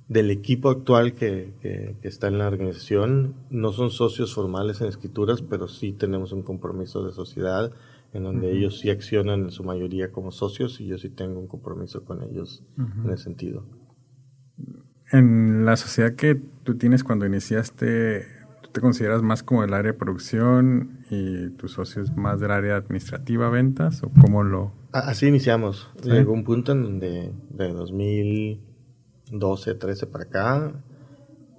del 0.07 0.31
equipo 0.31 0.69
actual 0.69 1.13
que, 1.13 1.53
que, 1.61 1.95
está 2.03 2.27
en 2.27 2.37
la 2.37 2.47
organización. 2.47 3.35
No 3.49 3.71
son 3.73 3.91
socios 3.91 4.33
formales 4.33 4.81
en 4.81 4.87
escrituras, 4.87 5.41
pero 5.41 5.67
sí 5.67 5.93
tenemos 5.93 6.31
un 6.31 6.43
compromiso 6.43 7.05
de 7.05 7.11
sociedad 7.11 7.71
en 8.13 8.23
donde 8.23 8.51
ellos 8.51 8.79
sí 8.79 8.89
accionan 8.89 9.43
en 9.43 9.51
su 9.51 9.63
mayoría 9.63 10.11
como 10.11 10.31
socios 10.31 10.79
y 10.79 10.87
yo 10.87 10.97
sí 10.97 11.09
tengo 11.09 11.39
un 11.39 11.47
compromiso 11.47 12.05
con 12.05 12.23
ellos 12.23 12.63
en 12.77 13.11
ese 13.11 13.25
sentido. 13.25 13.65
En 15.11 15.65
la 15.65 15.77
sociedad 15.77 16.13
que 16.13 16.35
tú 16.63 16.77
tienes 16.77 17.03
cuando 17.03 17.25
iniciaste, 17.25 18.27
¿tú 18.61 18.69
te 18.71 18.81
consideras 18.81 19.21
más 19.21 19.43
como 19.43 19.63
el 19.63 19.73
área 19.73 19.93
de 19.93 19.97
producción 19.97 20.99
y 21.09 21.49
tus 21.51 21.73
socios 21.73 22.15
más 22.15 22.39
del 22.39 22.51
área 22.51 22.75
administrativa, 22.75 23.49
ventas 23.49 24.03
o 24.03 24.11
cómo 24.21 24.43
lo...? 24.43 24.73
Así 24.91 25.27
iniciamos. 25.27 25.91
Llegó 26.03 26.33
un 26.33 26.43
punto 26.43 26.71
en 26.71 26.83
donde 26.83 27.31
de 27.49 27.67
2000 27.71 28.67
12, 29.31 29.75
13 29.75 30.07
para 30.07 30.23
acá, 30.25 30.73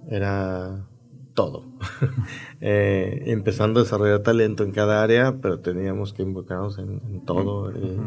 era 0.07 0.85
todo. 1.33 1.65
Eh, 2.61 3.23
empezando 3.27 3.79
a 3.79 3.83
desarrollar 3.83 4.19
talento 4.19 4.65
en 4.65 4.71
cada 4.71 5.01
área, 5.01 5.37
pero 5.41 5.61
teníamos 5.61 6.11
que 6.11 6.23
involucrarnos 6.23 6.77
en, 6.77 7.23
todo. 7.23 7.71
Eh, 7.71 7.97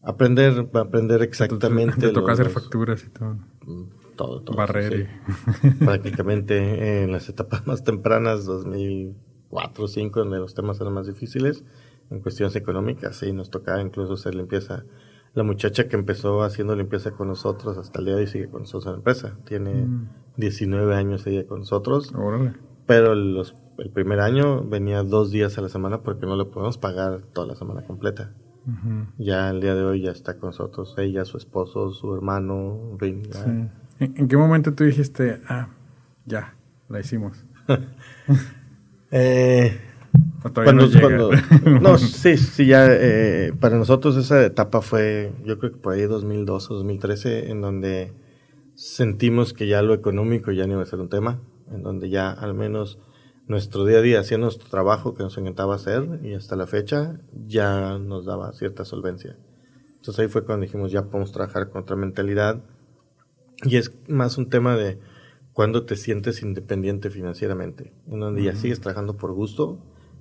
aprender, 0.00 0.68
aprender 0.74 1.22
exactamente. 1.22 1.98
Te, 1.98 2.12
toca 2.12 2.34
hacer 2.34 2.50
facturas 2.50 3.02
y 3.02 3.08
todo. 3.08 3.34
Mm, 3.66 3.88
todo, 4.16 4.42
todo. 4.42 4.56
Barrer. 4.56 5.08
Prácticamente 5.78 7.02
en 7.02 7.12
las 7.12 7.28
etapas 7.28 7.66
más 7.66 7.84
tempranas, 7.84 8.44
2004, 8.44 9.82
2005, 9.82 10.20
donde 10.20 10.38
los 10.38 10.54
temas 10.54 10.80
eran 10.80 10.94
más 10.94 11.06
difíciles, 11.06 11.64
en 12.10 12.20
cuestiones 12.20 12.56
económicas, 12.56 13.16
sí, 13.16 13.32
nos 13.32 13.50
tocaba 13.50 13.80
incluso 13.80 14.14
hacer 14.14 14.34
limpieza 14.34 14.84
la 15.34 15.44
muchacha 15.44 15.88
que 15.88 15.96
empezó 15.96 16.42
haciendo 16.42 16.76
limpieza 16.76 17.12
con 17.12 17.28
nosotros 17.28 17.78
hasta 17.78 17.98
el 18.00 18.04
día 18.04 18.14
de 18.14 18.20
hoy 18.20 18.26
sigue 18.26 18.48
con 18.48 18.62
nosotros 18.62 18.86
en 18.86 18.92
la 18.92 18.96
empresa. 18.98 19.38
Tiene 19.44 19.88
19 20.36 20.94
mm. 20.94 20.98
años 20.98 21.26
ella 21.26 21.46
con 21.46 21.60
nosotros. 21.60 22.12
Pero 22.86 23.14
los, 23.14 23.54
el 23.78 23.90
primer 23.90 24.20
año 24.20 24.62
venía 24.62 25.02
dos 25.02 25.30
días 25.30 25.56
a 25.56 25.62
la 25.62 25.68
semana 25.68 26.02
porque 26.02 26.26
no 26.26 26.36
le 26.36 26.44
podemos 26.44 26.76
pagar 26.76 27.22
toda 27.32 27.46
la 27.46 27.54
semana 27.54 27.84
completa. 27.84 28.34
Ya 29.18 29.50
el 29.50 29.60
día 29.60 29.74
de 29.74 29.82
hoy 29.82 30.02
ya 30.02 30.12
está 30.12 30.38
con 30.38 30.50
nosotros. 30.50 30.94
Ella, 30.98 31.24
su 31.24 31.36
esposo, 31.36 31.90
su 31.90 32.14
hermano. 32.14 32.96
¿En, 34.02 34.26
qué 34.26 34.36
momento 34.36 34.74
tú 34.74 34.82
dijiste, 34.82 35.40
ah, 35.48 35.68
ya, 36.26 36.56
la 36.88 36.98
hicimos? 36.98 37.44
eh, 39.12 39.80
cuando, 40.52 40.88
no, 40.88 41.30
no, 41.80 41.98
sí, 41.98 42.36
sí, 42.36 42.66
ya 42.66 42.86
eh, 42.90 43.52
para 43.60 43.76
nosotros 43.76 44.16
esa 44.16 44.44
etapa 44.44 44.82
fue, 44.82 45.32
yo 45.44 45.56
creo 45.58 45.70
que 45.70 45.78
por 45.78 45.94
ahí 45.94 46.02
2012 46.02 46.72
o 46.72 46.76
2013, 46.78 47.50
en 47.50 47.60
donde 47.60 48.12
sentimos 48.74 49.52
que 49.52 49.68
ya 49.68 49.82
lo 49.82 49.94
económico 49.94 50.50
ya 50.50 50.66
no 50.66 50.72
iba 50.72 50.82
a 50.82 50.86
ser 50.86 50.98
un 50.98 51.08
tema, 51.08 51.38
en 51.70 51.84
donde 51.84 52.10
ya 52.10 52.32
al 52.32 52.54
menos 52.54 52.98
nuestro 53.46 53.84
día 53.84 53.98
a 53.98 54.02
día, 54.02 54.18
hacía 54.18 54.36
nuestro 54.36 54.68
trabajo 54.68 55.14
que 55.14 55.22
nos 55.22 55.38
encantaba 55.38 55.76
hacer 55.76 56.18
y 56.24 56.34
hasta 56.34 56.56
la 56.56 56.66
fecha 56.66 57.20
ya 57.46 57.98
nos 57.98 58.24
daba 58.24 58.52
cierta 58.52 58.84
solvencia. 58.84 59.36
Entonces 59.96 60.18
ahí 60.18 60.28
fue 60.28 60.44
cuando 60.44 60.66
dijimos 60.66 60.90
ya 60.90 61.04
podemos 61.04 61.30
trabajar 61.30 61.70
con 61.70 61.82
otra 61.82 61.94
mentalidad, 61.94 62.64
Y 63.62 63.76
es 63.76 63.92
más 64.08 64.38
un 64.38 64.48
tema 64.48 64.76
de 64.76 64.98
cuando 65.52 65.84
te 65.84 65.96
sientes 65.96 66.42
independiente 66.42 67.10
financieramente, 67.10 67.92
en 68.08 68.20
donde 68.20 68.42
ya 68.42 68.54
sigues 68.54 68.80
trabajando 68.80 69.16
por 69.16 69.32
gusto, 69.32 69.78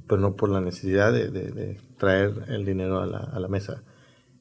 pero 0.07 0.21
no 0.21 0.35
por 0.35 0.49
la 0.49 0.61
necesidad 0.61 1.13
de, 1.13 1.79
traer 1.97 2.45
el 2.49 2.65
dinero 2.65 2.99
a 2.99 3.05
la, 3.05 3.19
a 3.19 3.39
la 3.39 3.47
mesa. 3.47 3.83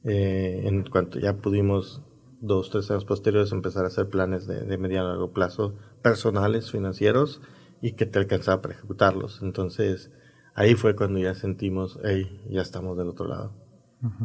Eh, 0.03 0.63
en 0.65 0.85
cuanto 0.85 1.19
ya 1.19 1.37
pudimos 1.37 2.03
dos, 2.41 2.71
tres 2.71 2.91
años 2.91 3.05
posteriores 3.05 3.53
empezar 3.53 3.85
a 3.85 3.89
hacer 3.89 4.09
planes 4.09 4.47
de, 4.47 4.63
de 4.65 4.79
mediano 4.79 5.09
a 5.09 5.11
largo 5.11 5.33
plazo 5.33 5.77
personales, 6.03 6.71
financieros, 6.71 7.41
y 7.83 7.93
que 7.93 8.07
te 8.07 8.19
alcanzaba 8.19 8.63
para 8.63 8.75
ejecutarlos. 8.75 9.41
Entonces, 9.43 10.11
ahí 10.55 10.75
fue 10.75 10.97
cuando 10.97 11.19
ya 11.19 11.35
sentimos, 11.35 11.99
hey, 12.05 12.43
ya 12.49 12.63
estamos 12.63 12.97
del 12.97 13.09
otro 13.09 13.27
lado. 13.27 13.53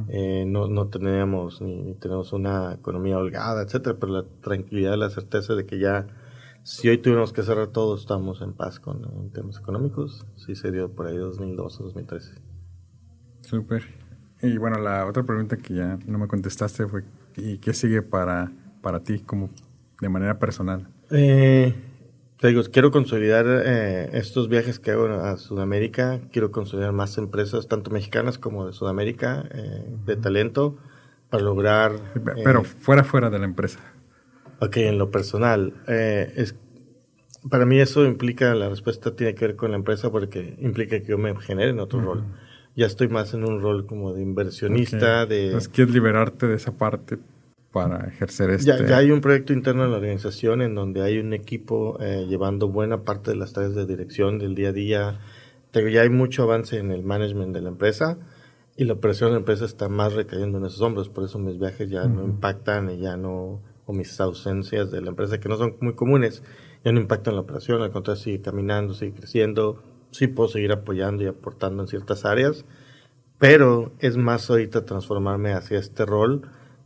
Eh, 0.08 0.46
no, 0.48 0.68
no 0.68 0.88
teníamos 0.88 1.62
ni, 1.62 1.96
tenemos 1.96 2.32
una 2.34 2.74
economía 2.74 3.18
holgada, 3.18 3.64
etcétera, 3.64 3.98
pero 4.00 4.14
la 4.14 4.26
tranquilidad, 4.42 4.96
la 4.98 5.10
certeza 5.10 5.54
de 5.56 5.66
que 5.66 5.80
ya, 5.80 6.08
si 6.64 6.88
hoy 6.88 6.98
tuvimos 6.98 7.34
que 7.34 7.44
cerrar 7.44 7.68
todo, 7.68 7.96
estamos 7.96 8.42
en 8.42 8.54
paz 8.54 8.80
con 8.80 9.04
en 9.04 9.32
temas 9.32 9.58
económicos. 9.58 10.26
Sí 10.36 10.56
se 10.56 10.72
dio 10.72 10.92
por 10.92 11.08
ahí 11.08 11.18
2012, 11.18 11.84
2013. 11.84 12.36
Súper. 13.42 13.84
Y 14.42 14.58
bueno, 14.58 14.80
la 14.80 15.06
otra 15.06 15.24
pregunta 15.24 15.58
que 15.58 15.76
ya 15.76 15.98
no 16.06 16.18
me 16.18 16.28
contestaste 16.28 16.88
fue, 16.88 17.04
¿y 17.36 17.58
qué 17.58 17.74
sigue 17.74 18.02
para, 18.02 18.52
para 18.82 19.02
ti 19.02 19.20
como 19.20 19.50
de 20.00 20.10
manera 20.10 20.40
personal? 20.40 20.88
Eh, 21.12 21.74
te 22.46 22.50
digo, 22.50 22.62
quiero 22.72 22.92
consolidar 22.92 23.48
eh, 23.48 24.12
estos 24.14 24.50
viajes 24.50 24.78
que 24.78 24.92
hago 24.92 25.08
a 25.08 25.36
Sudamérica, 25.38 26.22
quiero 26.32 26.52
consolidar 26.52 26.92
más 26.92 27.18
empresas, 27.18 27.68
tanto 27.68 27.90
mexicanas 27.90 28.38
como 28.38 28.68
de 28.68 28.74
Sudamérica, 28.74 29.50
eh, 29.52 29.84
de 30.06 30.16
talento, 30.16 30.78
para 31.32 31.42
lograr... 31.42 31.94
Pero 32.44 32.64
fuera, 32.64 33.04
fuera 33.04 33.32
de 33.32 33.40
la 33.40 33.46
empresa. 33.46 33.80
Ok, 34.60 34.78
en 34.78 35.00
lo 35.00 35.10
personal, 35.10 35.74
es, 35.88 36.56
para 37.50 37.66
mí 37.66 37.80
eso 37.80 38.06
implica, 38.06 38.54
la 38.54 38.70
respuesta 38.70 39.16
tiene 39.16 39.34
que 39.34 39.48
ver 39.48 39.56
con 39.56 39.72
la 39.72 39.78
empresa 39.78 40.12
porque 40.12 40.56
implica 40.60 41.00
que 41.00 41.08
yo 41.08 41.18
me 41.18 41.36
genere 41.38 41.72
en 41.72 41.80
otro 41.80 42.00
rol. 42.00 42.26
Ya 42.76 42.86
estoy 42.86 43.08
más 43.08 43.34
en 43.34 43.44
un 43.44 43.60
rol 43.60 43.88
como 43.88 44.14
de 44.14 44.22
inversionista, 44.22 45.26
de... 45.26 45.48
Entonces 45.48 45.70
quieres 45.70 45.96
liberarte 45.96 46.46
de 46.46 46.58
esa 46.58 46.78
parte 46.78 47.18
para 47.76 48.08
ejercer 48.08 48.52
este... 48.52 48.68
Ya, 48.68 48.88
ya, 48.88 48.98
hay 49.00 49.12
un 49.12 49.20
proyecto 49.20 49.52
interno 49.52 49.84
en 49.84 49.92
la 49.92 49.98
organización 49.98 50.62
en 50.62 50.76
donde 50.76 51.04
hay 51.04 51.18
un 51.18 51.34
equipo 51.34 51.98
eh, 52.00 52.26
llevando 52.26 52.70
buena 52.70 53.04
parte 53.04 53.32
de 53.32 53.36
las 53.36 53.52
tareas 53.52 53.76
de 53.76 53.86
dirección 53.86 54.40
del 54.40 54.56
día 54.56 54.70
a 54.70 54.72
día. 54.72 55.20
Pero 55.74 55.90
ya 55.90 56.04
hay 56.04 56.10
mucho 56.10 56.44
avance 56.44 56.78
en 56.78 56.94
el 56.94 57.04
management 57.04 57.54
de 57.54 57.60
la 57.60 57.68
empresa 57.68 58.18
y 58.78 58.86
la 58.86 58.94
operación 58.94 59.32
de 59.32 59.34
la 59.34 59.40
empresa 59.40 59.66
está 59.66 59.90
más 59.90 60.14
recayendo 60.14 60.58
en 60.58 60.64
esos 60.64 60.80
hombros. 60.80 61.10
Por 61.10 61.26
eso 61.26 61.38
mis 61.38 61.60
viajes 61.60 61.90
ya 61.90 62.06
no 62.06 62.24
impactan 62.24 62.90
y 62.92 63.00
ya 63.00 63.18
no, 63.18 63.62
o 63.86 63.92
mis 63.92 64.22
ausencias 64.22 64.90
de 64.90 65.02
la 65.02 65.10
empresa 65.10 65.42
que 65.42 65.50
no 65.50 65.58
son 65.58 65.76
muy 65.82 65.96
comunes, 65.96 66.44
ya 66.86 66.94
no 66.94 67.02
impactan 67.02 67.36
la 67.36 67.42
operación. 67.42 67.82
Al 67.82 67.92
contrario, 67.92 68.24
sigue 68.24 68.40
caminando, 68.40 68.94
sigue 68.94 69.12
creciendo. 69.12 69.84
Sí 70.12 70.28
puedo 70.28 70.48
seguir 70.48 70.72
apoyando 70.72 71.26
y 71.26 71.28
aportando 71.28 71.84
en 71.84 71.90
ciertas 71.90 72.24
áreas, 72.24 72.64
pero 73.38 73.92
es 74.00 74.16
más 74.16 74.50
ahorita 74.50 74.86
transformarme 74.86 75.52
hacia 75.52 75.78
este 75.78 76.06
rol 76.06 76.44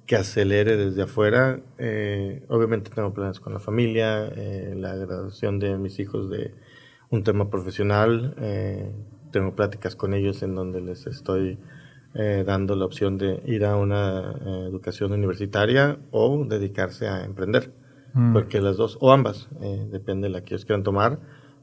que 0.10 0.16
acelere 0.16 0.76
desde 0.76 1.04
afuera. 1.04 1.60
Eh, 1.78 2.44
obviamente 2.48 2.90
tengo 2.90 3.14
planes 3.14 3.40
con 3.40 3.54
la 3.54 3.60
familia, 3.60 4.26
eh, 4.36 4.74
la 4.76 4.96
graduación 4.96 5.60
de 5.60 5.78
mis 5.78 6.00
hijos 6.00 6.32
de 6.32 6.56
un 7.12 7.24
tema 7.24 7.52
profesional. 7.52 8.34
Eh, 8.40 8.92
tengo 9.32 9.56
pláticas 9.56 9.96
con 9.96 10.16
ellos 10.16 10.42
en 10.42 10.56
donde 10.56 10.82
les 10.82 11.06
estoy 11.06 11.60
eh, 12.16 12.44
dando 12.44 12.76
la 12.76 12.86
opción 12.86 13.20
de 13.20 13.40
ir 13.46 13.64
a 13.66 13.76
una 13.76 14.32
eh, 14.32 14.66
educación 14.68 15.12
universitaria 15.12 16.00
o 16.10 16.44
dedicarse 16.44 17.08
a 17.08 17.24
emprender. 17.24 17.72
Mm. 18.16 18.34
Porque 18.34 18.62
las 18.62 18.78
dos, 18.78 18.98
o 19.02 19.12
ambas, 19.14 19.48
eh, 19.62 19.88
depende 19.92 20.28
de 20.28 20.34
la 20.34 20.44
que 20.44 20.56
ellos 20.56 20.66
quieran 20.66 20.82
tomar. 20.82 21.20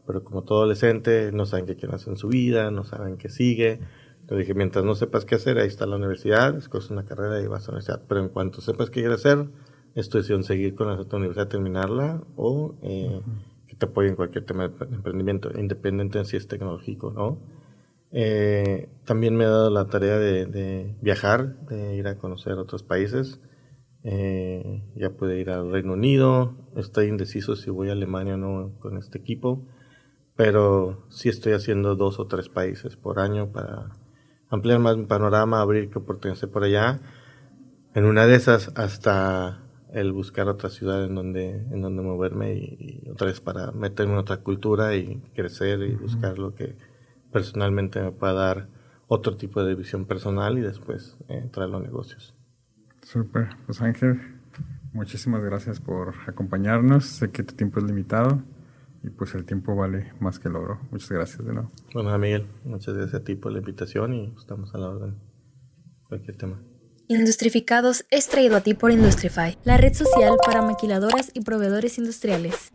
Pero 0.06 0.22
como 0.22 0.44
todo 0.44 0.58
adolescente, 0.58 1.32
no 1.32 1.46
saben 1.46 1.66
qué 1.66 1.74
quieren 1.74 1.96
hacer 1.96 2.10
en 2.10 2.16
su 2.16 2.28
vida, 2.28 2.70
no 2.70 2.84
saben 2.84 3.16
qué 3.16 3.28
sigue 3.28 3.80
le 4.28 4.38
dije, 4.38 4.54
mientras 4.54 4.84
no 4.84 4.94
sepas 4.94 5.24
qué 5.24 5.36
hacer, 5.36 5.58
ahí 5.58 5.68
está 5.68 5.86
la 5.86 5.96
universidad, 5.96 6.56
escoges 6.56 6.90
una 6.90 7.04
carrera 7.04 7.40
y 7.40 7.46
vas 7.46 7.64
a 7.64 7.72
la 7.72 7.78
universidad. 7.78 8.02
Pero 8.08 8.20
en 8.20 8.28
cuanto 8.28 8.60
sepas 8.60 8.90
qué 8.90 9.00
quieres 9.00 9.20
hacer, 9.20 9.46
es 9.94 10.08
tu 10.08 10.18
decisión 10.18 10.42
seguir 10.42 10.74
con 10.74 10.88
la 10.88 10.94
universidad, 10.94 11.48
terminarla 11.48 12.22
o 12.36 12.74
eh, 12.82 13.20
que 13.66 13.76
te 13.76 13.86
apoye 13.86 14.08
en 14.08 14.16
cualquier 14.16 14.44
tema 14.44 14.68
de 14.68 14.84
emprendimiento, 14.94 15.50
independiente 15.58 16.18
de 16.18 16.24
si 16.24 16.36
es 16.36 16.48
tecnológico 16.48 17.12
no. 17.12 17.38
Eh, 18.12 18.88
también 19.04 19.36
me 19.36 19.44
ha 19.44 19.48
dado 19.48 19.70
la 19.70 19.86
tarea 19.86 20.18
de, 20.18 20.46
de, 20.46 20.96
viajar, 21.02 21.60
de 21.66 21.96
ir 21.96 22.08
a 22.08 22.18
conocer 22.18 22.54
otros 22.54 22.82
países. 22.82 23.40
Eh, 24.02 24.82
ya 24.94 25.10
pude 25.10 25.40
ir 25.40 25.50
al 25.50 25.70
Reino 25.72 25.94
Unido, 25.94 26.54
estoy 26.76 27.08
indeciso 27.08 27.56
si 27.56 27.70
voy 27.70 27.88
a 27.88 27.92
Alemania 27.92 28.34
o 28.34 28.38
no 28.38 28.72
con 28.78 28.98
este 28.98 29.18
equipo, 29.18 29.66
pero 30.36 31.04
sí 31.08 31.28
estoy 31.28 31.54
haciendo 31.54 31.96
dos 31.96 32.20
o 32.20 32.26
tres 32.26 32.48
países 32.48 32.96
por 32.96 33.18
año 33.18 33.50
para 33.50 33.96
ampliar 34.50 34.78
más 34.78 34.96
mi 34.96 35.04
panorama, 35.06 35.60
abrir 35.60 35.90
qué 35.90 35.98
oportunidades 35.98 36.48
por 36.50 36.64
allá. 36.64 37.00
En 37.94 38.04
una 38.04 38.26
de 38.26 38.36
esas 38.36 38.72
hasta 38.76 39.62
el 39.92 40.12
buscar 40.12 40.48
otra 40.48 40.68
ciudad 40.68 41.04
en 41.04 41.14
donde, 41.14 41.48
en 41.70 41.80
donde 41.80 42.02
moverme 42.02 42.54
y, 42.54 43.08
otra 43.10 43.28
vez 43.28 43.40
para 43.40 43.72
meterme 43.72 44.14
en 44.14 44.18
otra 44.18 44.38
cultura 44.38 44.94
y 44.94 45.22
crecer 45.34 45.80
y 45.82 45.94
buscar 45.94 46.38
lo 46.38 46.54
que 46.54 46.76
personalmente 47.32 48.00
me 48.00 48.12
pueda 48.12 48.34
dar 48.34 48.68
otro 49.08 49.36
tipo 49.36 49.64
de 49.64 49.74
visión 49.74 50.04
personal 50.04 50.58
y 50.58 50.60
después 50.60 51.16
eh, 51.28 51.48
traerlo 51.52 51.78
a 51.78 51.80
negocios. 51.80 52.34
Súper, 53.02 53.50
pues 53.64 53.80
Ángel, 53.80 54.20
muchísimas 54.92 55.42
gracias 55.42 55.80
por 55.80 56.14
acompañarnos. 56.26 57.04
Sé 57.04 57.30
que 57.30 57.42
tu 57.42 57.54
tiempo 57.54 57.78
es 57.78 57.86
limitado 57.86 58.42
y 59.06 59.10
pues 59.10 59.34
el 59.34 59.44
tiempo 59.44 59.76
vale 59.76 60.12
más 60.18 60.38
que 60.38 60.48
el 60.48 60.56
oro. 60.56 60.80
Muchas 60.90 61.10
gracias 61.10 61.46
de 61.46 61.52
nuevo. 61.52 61.70
Bueno, 61.94 62.18
Miguel, 62.18 62.46
muchas 62.64 62.94
gracias 62.94 63.20
a 63.20 63.24
ti 63.24 63.36
por 63.36 63.52
la 63.52 63.58
invitación 63.58 64.12
y 64.14 64.34
estamos 64.36 64.74
a 64.74 64.78
la 64.78 64.88
orden. 64.88 65.16
Cualquier 66.08 66.36
tema. 66.36 66.60
Industrificados 67.08 68.04
es 68.10 68.28
traído 68.28 68.56
a 68.56 68.62
ti 68.62 68.74
por 68.74 68.90
Industrify, 68.90 69.56
la 69.62 69.76
red 69.76 69.94
social 69.94 70.36
para 70.44 70.62
maquiladoras 70.62 71.30
y 71.34 71.42
proveedores 71.42 71.98
industriales. 71.98 72.72